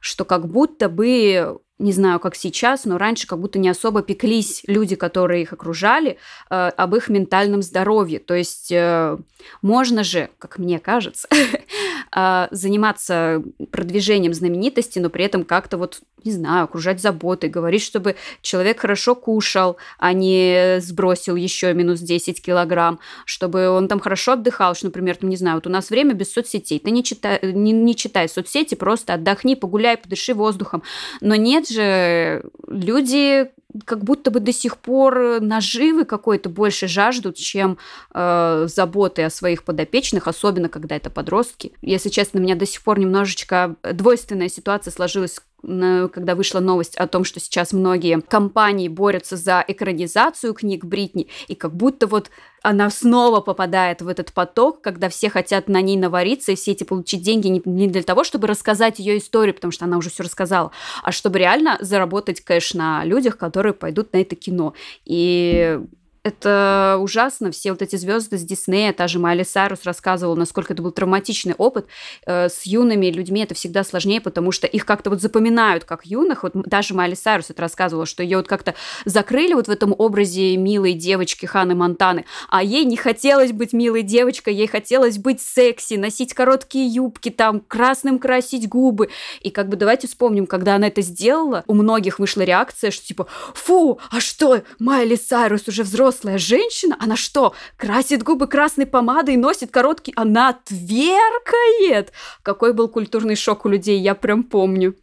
что 0.00 0.24
как 0.24 0.48
будто 0.48 0.88
бы 0.88 1.58
не 1.78 1.92
знаю, 1.92 2.20
как 2.20 2.34
сейчас, 2.34 2.84
но 2.86 2.96
раньше 2.96 3.26
как 3.26 3.38
будто 3.38 3.58
не 3.58 3.68
особо 3.68 4.02
пеклись 4.02 4.62
люди, 4.66 4.96
которые 4.96 5.42
их 5.42 5.52
окружали, 5.52 6.16
э, 6.50 6.68
об 6.76 6.94
их 6.96 7.08
ментальном 7.08 7.62
здоровье. 7.62 8.18
То 8.18 8.34
есть 8.34 8.72
э, 8.72 9.18
можно 9.60 10.02
же, 10.02 10.30
как 10.38 10.58
мне 10.58 10.78
кажется, 10.78 11.28
э, 12.16 12.48
заниматься 12.50 13.42
продвижением 13.70 14.32
знаменитости, 14.32 14.98
но 14.98 15.10
при 15.10 15.24
этом 15.26 15.44
как-то 15.44 15.76
вот 15.76 16.00
не 16.26 16.32
знаю, 16.32 16.64
окружать 16.64 17.00
заботой, 17.00 17.48
говорить, 17.48 17.82
чтобы 17.82 18.16
человек 18.42 18.80
хорошо 18.80 19.14
кушал, 19.14 19.76
а 19.98 20.12
не 20.12 20.80
сбросил 20.80 21.36
еще 21.36 21.72
минус 21.72 22.00
10 22.00 22.42
килограмм, 22.42 22.98
чтобы 23.24 23.68
он 23.68 23.88
там 23.88 24.00
хорошо 24.00 24.32
отдыхал, 24.32 24.74
что, 24.74 24.86
например, 24.86 25.16
там, 25.16 25.30
не 25.30 25.36
знаю, 25.36 25.56
вот 25.56 25.66
у 25.66 25.70
нас 25.70 25.88
время 25.88 26.14
без 26.14 26.32
соцсетей, 26.32 26.80
ты 26.80 26.90
не 26.90 27.04
читай, 27.04 27.38
не, 27.42 27.72
не 27.72 27.94
читай 27.94 28.28
соцсети, 28.28 28.74
просто 28.74 29.14
отдохни, 29.14 29.54
погуляй, 29.54 29.96
подыши 29.96 30.34
воздухом. 30.34 30.82
Но 31.20 31.36
нет 31.36 31.65
же, 31.68 32.44
люди 32.66 33.50
как 33.84 34.02
будто 34.04 34.30
бы 34.30 34.40
до 34.40 34.52
сих 34.52 34.78
пор 34.78 35.40
наживы 35.40 36.04
какой-то 36.04 36.48
больше 36.48 36.88
жаждут, 36.88 37.36
чем 37.36 37.78
э, 38.14 38.66
заботы 38.68 39.22
о 39.22 39.30
своих 39.30 39.64
подопечных, 39.64 40.28
особенно 40.28 40.68
когда 40.68 40.96
это 40.96 41.10
подростки. 41.10 41.72
Если 41.82 42.08
честно, 42.08 42.40
у 42.40 42.42
меня 42.42 42.54
до 42.54 42.66
сих 42.66 42.82
пор 42.82 42.98
немножечко 42.98 43.76
двойственная 43.82 44.48
ситуация 44.48 44.90
сложилась 44.90 45.40
когда 45.66 46.34
вышла 46.36 46.60
новость 46.60 46.96
о 46.96 47.08
том, 47.08 47.24
что 47.24 47.40
сейчас 47.40 47.72
многие 47.72 48.20
компании 48.20 48.88
борются 48.88 49.36
за 49.36 49.64
экранизацию 49.66 50.54
книг 50.54 50.84
Бритни, 50.84 51.28
и 51.48 51.56
как 51.56 51.74
будто 51.74 52.06
вот 52.06 52.30
она 52.66 52.90
снова 52.90 53.40
попадает 53.40 54.02
в 54.02 54.08
этот 54.08 54.32
поток, 54.32 54.80
когда 54.80 55.08
все 55.08 55.30
хотят 55.30 55.68
на 55.68 55.80
ней 55.80 55.96
навариться, 55.96 56.50
и 56.50 56.56
все 56.56 56.72
эти 56.72 56.82
получить 56.82 57.22
деньги 57.22 57.62
не 57.64 57.86
для 57.86 58.02
того, 58.02 58.24
чтобы 58.24 58.48
рассказать 58.48 58.98
ее 58.98 59.18
историю, 59.18 59.54
потому 59.54 59.70
что 59.70 59.84
она 59.84 59.98
уже 59.98 60.10
все 60.10 60.24
рассказала, 60.24 60.72
а 61.04 61.12
чтобы 61.12 61.38
реально 61.38 61.78
заработать 61.80 62.40
кэш 62.40 62.74
на 62.74 63.04
людях, 63.04 63.38
которые 63.38 63.72
пойдут 63.72 64.12
на 64.12 64.18
это 64.18 64.34
кино. 64.34 64.74
И 65.04 65.80
это 66.26 66.98
ужасно. 67.00 67.52
Все 67.52 67.70
вот 67.70 67.82
эти 67.82 67.94
звезды 67.94 68.36
с 68.36 68.42
Диснея, 68.42 68.92
та 68.92 69.06
же 69.06 69.20
Майли 69.20 69.44
Сайрус 69.44 69.84
рассказывала, 69.84 70.34
насколько 70.34 70.72
это 70.72 70.82
был 70.82 70.90
травматичный 70.90 71.54
опыт. 71.56 71.86
Э, 72.26 72.48
с 72.48 72.64
юными 72.64 73.06
людьми 73.06 73.42
это 73.42 73.54
всегда 73.54 73.84
сложнее, 73.84 74.20
потому 74.20 74.50
что 74.50 74.66
их 74.66 74.84
как-то 74.84 75.10
вот 75.10 75.20
запоминают 75.20 75.84
как 75.84 76.04
юных. 76.04 76.42
Вот 76.42 76.52
даже 76.54 76.94
Майли 76.94 77.14
Сайрус 77.14 77.50
это 77.50 77.62
рассказывала, 77.62 78.06
что 78.06 78.24
ее 78.24 78.38
вот 78.38 78.48
как-то 78.48 78.74
закрыли 79.04 79.54
вот 79.54 79.68
в 79.68 79.70
этом 79.70 79.94
образе 79.96 80.56
милой 80.56 80.94
девочки 80.94 81.46
Ханы 81.46 81.76
Монтаны, 81.76 82.24
а 82.48 82.60
ей 82.60 82.84
не 82.84 82.96
хотелось 82.96 83.52
быть 83.52 83.72
милой 83.72 84.02
девочкой, 84.02 84.56
ей 84.56 84.66
хотелось 84.66 85.18
быть 85.18 85.40
секси, 85.40 85.94
носить 85.94 86.34
короткие 86.34 86.88
юбки, 86.88 87.30
там, 87.30 87.60
красным 87.60 88.18
красить 88.18 88.68
губы. 88.68 89.10
И 89.42 89.50
как 89.50 89.68
бы 89.68 89.76
давайте 89.76 90.08
вспомним, 90.08 90.46
когда 90.46 90.74
она 90.74 90.88
это 90.88 91.02
сделала, 91.02 91.62
у 91.68 91.74
многих 91.74 92.18
вышла 92.18 92.42
реакция, 92.42 92.90
что 92.90 93.06
типа, 93.06 93.28
фу, 93.54 94.00
а 94.10 94.18
что, 94.18 94.62
Майли 94.80 95.14
Сайрус 95.14 95.68
уже 95.68 95.84
взрослая, 95.84 96.15
взрослая 96.16 96.38
женщина, 96.38 96.96
она 96.98 97.16
что, 97.16 97.54
красит 97.76 98.22
губы 98.22 98.46
красной 98.46 98.86
помадой, 98.86 99.36
носит 99.36 99.70
короткий... 99.70 100.12
Она 100.16 100.54
тверкает! 100.64 102.12
Какой 102.42 102.72
был 102.72 102.88
культурный 102.88 103.36
шок 103.36 103.66
у 103.66 103.68
людей, 103.68 104.00
я 104.00 104.14
прям 104.14 104.42
помню. 104.42 104.94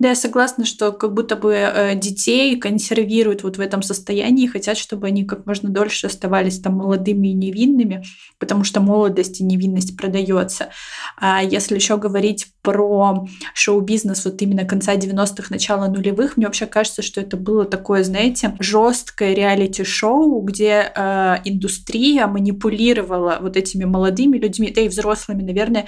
Да, 0.00 0.08
я 0.08 0.16
согласна, 0.16 0.64
что 0.64 0.90
как 0.90 1.14
будто 1.14 1.36
бы 1.36 1.52
э, 1.54 1.94
детей 1.94 2.56
консервируют 2.58 3.44
вот 3.44 3.58
в 3.58 3.60
этом 3.60 3.80
состоянии, 3.80 4.48
хотят, 4.48 4.76
чтобы 4.76 5.06
они 5.06 5.24
как 5.24 5.46
можно 5.46 5.68
дольше 5.68 6.08
оставались 6.08 6.58
там 6.58 6.74
молодыми 6.74 7.28
и 7.28 7.32
невинными, 7.32 8.02
потому 8.40 8.64
что 8.64 8.80
молодость 8.80 9.40
и 9.40 9.44
невинность 9.44 9.96
продается. 9.96 10.70
А 11.16 11.44
если 11.44 11.76
еще 11.76 11.96
говорить 11.96 12.48
про 12.60 13.24
шоу-бизнес 13.54 14.24
вот 14.24 14.42
именно 14.42 14.64
конца 14.64 14.96
90-х, 14.96 15.46
начала 15.50 15.86
нулевых, 15.86 16.36
мне 16.36 16.46
вообще 16.46 16.66
кажется, 16.66 17.02
что 17.02 17.20
это 17.20 17.36
было 17.36 17.64
такое, 17.64 18.02
знаете, 18.02 18.56
жесткое 18.58 19.32
реалити-шоу, 19.32 20.40
где 20.40 20.92
э, 20.92 21.36
индустрия 21.44 22.26
манипулировала 22.26 23.38
вот 23.40 23.56
этими 23.56 23.84
молодыми 23.84 24.38
людьми, 24.38 24.72
да 24.74 24.80
и 24.80 24.88
взрослыми, 24.88 25.42
наверное, 25.42 25.86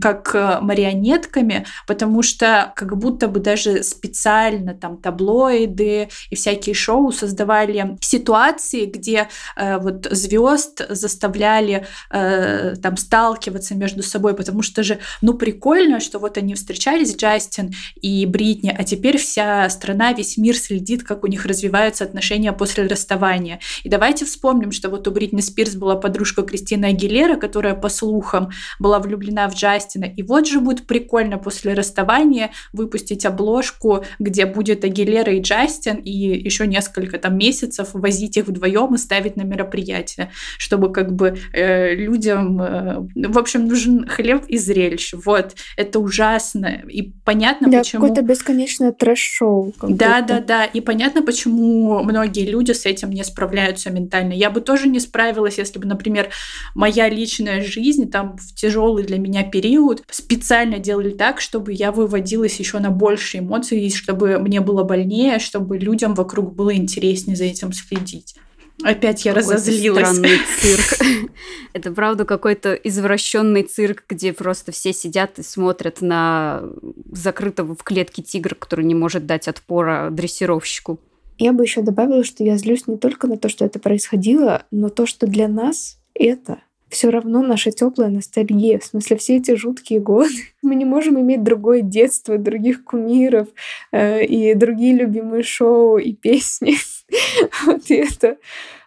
как 0.00 0.34
э, 0.34 0.58
марионетками, 0.60 1.66
потому 1.86 2.22
что 2.22 2.72
как 2.74 2.98
будто 2.98 3.11
бы 3.18 3.40
даже 3.40 3.82
специально 3.82 4.74
там 4.74 4.96
таблоиды 4.98 6.08
и 6.30 6.34
всякие 6.34 6.74
шоу 6.74 7.12
создавали 7.12 7.96
ситуации, 8.00 8.86
где 8.86 9.28
э, 9.56 9.78
вот 9.78 10.06
звезд 10.10 10.82
заставляли 10.88 11.86
э, 12.10 12.74
там 12.82 12.96
сталкиваться 12.96 13.74
между 13.74 14.02
собой, 14.02 14.34
потому 14.34 14.62
что 14.62 14.82
же, 14.82 14.98
ну, 15.20 15.34
прикольно, 15.34 16.00
что 16.00 16.18
вот 16.18 16.38
они 16.38 16.54
встречались, 16.54 17.16
Джастин 17.16 17.72
и 18.00 18.26
Бритни, 18.26 18.74
а 18.76 18.84
теперь 18.84 19.18
вся 19.18 19.68
страна, 19.70 20.12
весь 20.12 20.36
мир 20.36 20.56
следит, 20.56 21.02
как 21.02 21.24
у 21.24 21.26
них 21.26 21.46
развиваются 21.46 22.04
отношения 22.04 22.52
после 22.52 22.86
расставания. 22.86 23.60
И 23.84 23.88
давайте 23.88 24.24
вспомним, 24.24 24.72
что 24.72 24.88
вот 24.88 25.06
у 25.08 25.10
Бритни 25.10 25.40
Спирс 25.40 25.74
была 25.74 25.96
подружка 25.96 26.42
Кристина 26.42 26.88
Агилера, 26.88 27.36
которая, 27.36 27.74
по 27.74 27.88
слухам, 27.88 28.50
была 28.78 28.98
влюблена 28.98 29.48
в 29.48 29.54
Джастина. 29.54 30.04
И 30.04 30.22
вот 30.22 30.46
же 30.46 30.60
будет 30.60 30.86
прикольно 30.86 31.38
после 31.38 31.74
расставания 31.74 32.50
выпустить 32.72 33.01
обложку, 33.24 34.04
где 34.18 34.46
будет 34.46 34.84
Агилера 34.84 35.32
и 35.32 35.40
Джастин, 35.40 35.96
и 35.96 36.10
еще 36.10 36.66
несколько 36.66 37.18
там 37.18 37.36
месяцев 37.36 37.90
возить 37.92 38.36
их 38.36 38.46
вдвоем 38.46 38.94
и 38.94 38.98
ставить 38.98 39.36
на 39.36 39.42
мероприятие, 39.42 40.30
чтобы 40.58 40.92
как 40.92 41.12
бы 41.12 41.38
э, 41.52 41.94
людям, 41.94 42.60
э, 42.60 42.96
в 43.14 43.38
общем, 43.38 43.66
нужен 43.66 44.06
хлеб 44.06 44.44
и 44.48 44.58
зрелище. 44.58 45.16
Вот, 45.24 45.54
это 45.76 45.98
ужасно. 45.98 46.82
И 46.88 47.12
понятно, 47.24 47.70
да, 47.70 47.78
почему... 47.78 48.02
какое-то 48.02 48.22
бесконечное 48.22 48.92
трэш-шоу. 48.92 49.72
Да, 49.82 50.20
да, 50.20 50.40
да. 50.40 50.64
И 50.64 50.80
понятно, 50.80 51.22
почему 51.22 52.02
многие 52.02 52.46
люди 52.46 52.72
с 52.72 52.86
этим 52.86 53.10
не 53.10 53.24
справляются 53.24 53.90
ментально. 53.90 54.32
Я 54.32 54.50
бы 54.50 54.60
тоже 54.60 54.88
не 54.88 55.00
справилась, 55.00 55.58
если 55.58 55.78
бы, 55.78 55.86
например, 55.86 56.28
моя 56.74 57.08
личная 57.08 57.62
жизнь 57.64 58.10
там 58.10 58.36
в 58.36 58.54
тяжелый 58.54 59.04
для 59.04 59.18
меня 59.18 59.42
период 59.42 60.02
специально 60.10 60.78
делали 60.78 61.10
так, 61.10 61.40
чтобы 61.40 61.72
я 61.72 61.92
выводилась 61.92 62.58
еще 62.58 62.78
на 62.78 62.90
больше 62.92 63.38
эмоций, 63.38 63.90
чтобы 63.90 64.38
мне 64.38 64.60
было 64.60 64.84
больнее, 64.84 65.38
чтобы 65.38 65.78
людям 65.78 66.14
вокруг 66.14 66.54
было 66.54 66.74
интереснее 66.74 67.36
за 67.36 67.44
этим 67.44 67.72
следить. 67.72 68.36
Опять 68.82 69.24
я 69.24 69.32
какой 69.32 69.54
разозлилась. 69.54 70.08
Странный 70.08 70.38
цирк. 70.60 71.30
Это 71.72 71.92
правда 71.92 72.24
какой-то 72.24 72.74
извращенный 72.74 73.62
цирк, 73.62 74.04
где 74.08 74.32
просто 74.32 74.72
все 74.72 74.92
сидят 74.92 75.38
и 75.38 75.42
смотрят 75.42 76.00
на 76.00 76.62
закрытого 77.10 77.74
в 77.74 77.82
клетке 77.82 78.22
тигра, 78.22 78.54
который 78.54 78.84
не 78.84 78.94
может 78.94 79.26
дать 79.26 79.48
отпора 79.48 80.08
дрессировщику. 80.10 81.00
Я 81.38 81.52
бы 81.52 81.64
еще 81.64 81.82
добавила, 81.82 82.24
что 82.24 82.44
я 82.44 82.56
злюсь 82.56 82.86
не 82.86 82.96
только 82.96 83.26
на 83.26 83.36
то, 83.36 83.48
что 83.48 83.64
это 83.64 83.78
происходило, 83.78 84.64
но 84.70 84.88
то, 84.88 85.06
что 85.06 85.26
для 85.26 85.48
нас 85.48 85.98
это 86.14 86.60
все 86.92 87.10
равно 87.10 87.42
наша 87.42 87.70
теплая 87.70 88.10
ностальгия. 88.10 88.78
В 88.78 88.84
смысле, 88.84 89.16
все 89.16 89.36
эти 89.36 89.56
жуткие 89.56 90.00
годы. 90.00 90.34
Мы 90.62 90.74
не 90.74 90.84
можем 90.84 91.18
иметь 91.20 91.42
другое 91.42 91.80
детство, 91.80 92.38
других 92.38 92.84
кумиров 92.84 93.48
э, 93.90 94.24
и 94.24 94.54
другие 94.54 94.94
любимые 94.94 95.42
шоу 95.42 95.98
и 95.98 96.12
песни. 96.12 96.74
вот 97.66 97.90
это... 97.90 98.36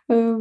Э, 0.07 0.39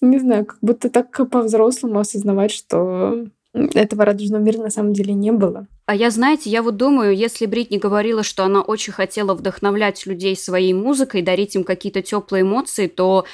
не 0.00 0.18
знаю, 0.18 0.46
как 0.46 0.58
будто 0.60 0.90
так 0.90 1.30
по-взрослому 1.30 2.00
осознавать, 2.00 2.50
что 2.50 3.24
этого 3.54 4.04
радужного 4.04 4.42
мира 4.42 4.58
на 4.58 4.70
самом 4.70 4.92
деле 4.92 5.12
не 5.14 5.30
было. 5.30 5.68
А 5.86 5.94
я, 5.94 6.10
знаете, 6.10 6.50
я 6.50 6.62
вот 6.62 6.76
думаю, 6.76 7.14
если 7.14 7.46
Бритни 7.46 7.76
говорила, 7.76 8.22
что 8.22 8.44
она 8.44 8.62
очень 8.62 8.92
хотела 8.92 9.34
вдохновлять 9.34 10.06
людей 10.06 10.36
своей 10.36 10.72
музыкой, 10.72 11.22
дарить 11.22 11.54
им 11.54 11.62
какие-то 11.62 12.02
теплые 12.02 12.42
эмоции, 12.42 12.86
то 12.86 13.26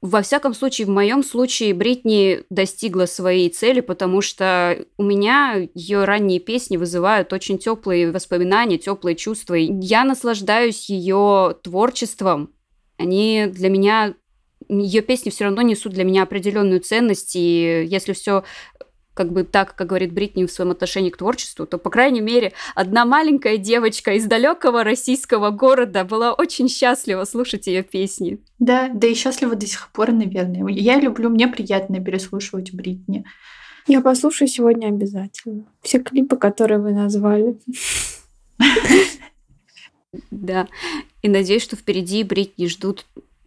во 0.00 0.22
всяком 0.22 0.54
случае, 0.54 0.86
в 0.86 0.90
моем 0.90 1.24
случае 1.24 1.74
Бритни 1.74 2.44
достигла 2.50 3.06
своей 3.06 3.50
цели, 3.50 3.80
потому 3.80 4.20
что 4.20 4.84
у 4.96 5.02
меня 5.02 5.68
ее 5.74 6.04
ранние 6.04 6.38
песни 6.38 6.76
вызывают 6.76 7.32
очень 7.32 7.58
теплые 7.58 8.12
воспоминания, 8.12 8.78
теплые 8.78 9.16
чувства. 9.16 9.54
Я 9.54 10.04
наслаждаюсь 10.04 10.88
ее 10.88 11.56
творчеством. 11.62 12.54
Они 12.96 13.46
для 13.48 13.70
меня 13.70 14.14
ее 14.68 15.02
песни 15.02 15.30
все 15.30 15.44
равно 15.44 15.62
несут 15.62 15.94
для 15.94 16.04
меня 16.04 16.24
определенную 16.24 16.80
ценность, 16.80 17.34
и 17.34 17.86
если 17.88 18.12
все 18.12 18.44
как 19.18 19.32
бы 19.32 19.42
так, 19.42 19.74
как 19.74 19.88
говорит 19.88 20.12
Бритни 20.12 20.44
в 20.44 20.52
своем 20.52 20.70
отношении 20.70 21.10
к 21.10 21.16
творчеству, 21.16 21.66
то, 21.66 21.76
по 21.76 21.90
крайней 21.90 22.20
мере, 22.20 22.52
одна 22.76 23.04
маленькая 23.04 23.56
девочка 23.56 24.12
из 24.12 24.26
далекого 24.26 24.84
российского 24.84 25.50
города 25.50 26.04
была 26.04 26.32
очень 26.32 26.68
счастлива 26.68 27.24
слушать 27.24 27.66
ее 27.66 27.82
песни. 27.82 28.38
Да, 28.60 28.88
да 28.94 29.08
и 29.08 29.14
счастлива 29.14 29.56
до 29.56 29.66
сих 29.66 29.90
пор, 29.90 30.12
наверное. 30.12 30.64
Я 30.68 31.00
люблю, 31.00 31.30
мне 31.30 31.48
приятно 31.48 31.98
переслушивать 31.98 32.72
Бритни. 32.72 33.24
Я 33.88 34.02
послушаю 34.02 34.46
сегодня 34.46 34.86
обязательно. 34.86 35.64
Все 35.82 35.98
клипы, 35.98 36.36
которые 36.36 36.78
вы 36.78 36.92
назвали. 36.92 37.58
Да. 40.30 40.68
И 41.20 41.28
надеюсь, 41.28 41.62
что 41.62 41.76
впереди 41.76 42.24
Бритни 42.24 42.66
ждут 42.66 43.04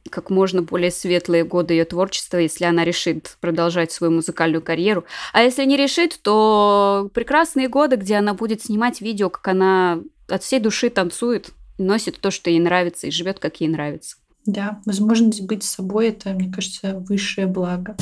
как 0.10 0.30
можно 0.30 0.62
более 0.62 0.92
светлые 0.92 1.44
годы 1.44 1.74
ее 1.74 1.86
творчества, 1.86 2.38
если 2.38 2.66
она 2.66 2.84
решит 2.84 3.38
продолжать 3.40 3.92
свою 3.92 4.14
музыкальную 4.14 4.62
карьеру. 4.62 5.06
А 5.34 5.42
если 5.42 5.66
не 5.66 5.78
решит, 5.78 6.20
то 6.22 7.10
прекрасные 7.14 7.68
годы, 7.68 7.96
где 7.96 8.16
она 8.16 8.34
будет 8.34 8.64
снимать 8.64 9.02
видео, 9.02 9.30
как 9.30 9.48
она 9.48 10.00
от 10.28 10.44
всей 10.44 10.60
души 10.60 10.90
танцует, 10.90 11.52
носит 11.78 12.20
то, 12.20 12.32
что 12.32 12.50
ей 12.50 12.60
нравится, 12.60 13.08
и 13.08 13.12
живет, 13.12 13.40
как 13.40 13.62
ей 13.62 13.68
нравится. 13.68 14.18
Да, 14.46 14.82
возможность 14.86 15.42
быть 15.42 15.64
собой 15.64 16.10
это, 16.10 16.30
мне 16.32 16.52
кажется, 16.52 16.98
высшее 17.08 17.48
благо. 17.48 17.96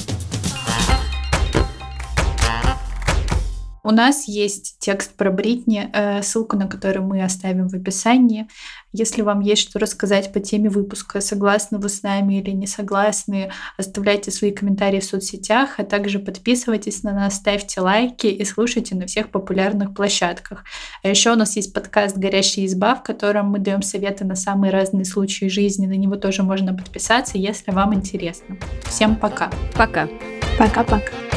У 3.83 3.91
нас 3.91 4.27
есть 4.27 4.77
текст 4.79 5.13
про 5.15 5.31
Бритни, 5.31 5.89
э, 5.93 6.21
ссылку 6.21 6.57
на 6.57 6.67
который 6.67 7.01
мы 7.01 7.23
оставим 7.23 7.69
в 7.69 7.73
описании. 7.73 8.47
Если 8.91 9.21
вам 9.21 9.39
есть 9.39 9.61
что 9.61 9.79
рассказать 9.79 10.33
по 10.33 10.39
теме 10.39 10.69
выпуска, 10.69 11.21
согласны 11.21 11.77
вы 11.77 11.89
с 11.89 12.03
нами 12.03 12.39
или 12.39 12.51
не 12.51 12.67
согласны, 12.67 13.51
оставляйте 13.77 14.31
свои 14.31 14.51
комментарии 14.51 14.99
в 14.99 15.03
соцсетях, 15.03 15.75
а 15.77 15.83
также 15.83 16.19
подписывайтесь 16.19 17.03
на 17.03 17.13
нас, 17.13 17.35
ставьте 17.35 17.81
лайки 17.81 18.27
и 18.27 18.43
слушайте 18.45 18.95
на 18.95 19.05
всех 19.05 19.29
популярных 19.29 19.93
площадках. 19.93 20.63
А 21.03 21.07
еще 21.07 21.31
у 21.31 21.35
нас 21.35 21.55
есть 21.55 21.73
подкаст 21.73 22.17
«Горящая 22.17 22.65
изба», 22.65 22.95
в 22.95 23.03
котором 23.03 23.49
мы 23.49 23.59
даем 23.59 23.81
советы 23.81 24.25
на 24.25 24.35
самые 24.35 24.71
разные 24.71 25.05
случаи 25.05 25.45
жизни. 25.45 25.87
На 25.87 25.93
него 25.93 26.15
тоже 26.15 26.43
можно 26.43 26.73
подписаться, 26.73 27.37
если 27.37 27.71
вам 27.71 27.93
интересно. 27.93 28.57
Всем 28.85 29.15
пока. 29.15 29.51
Пока. 29.75 30.09
Пока-пока. 30.57 31.28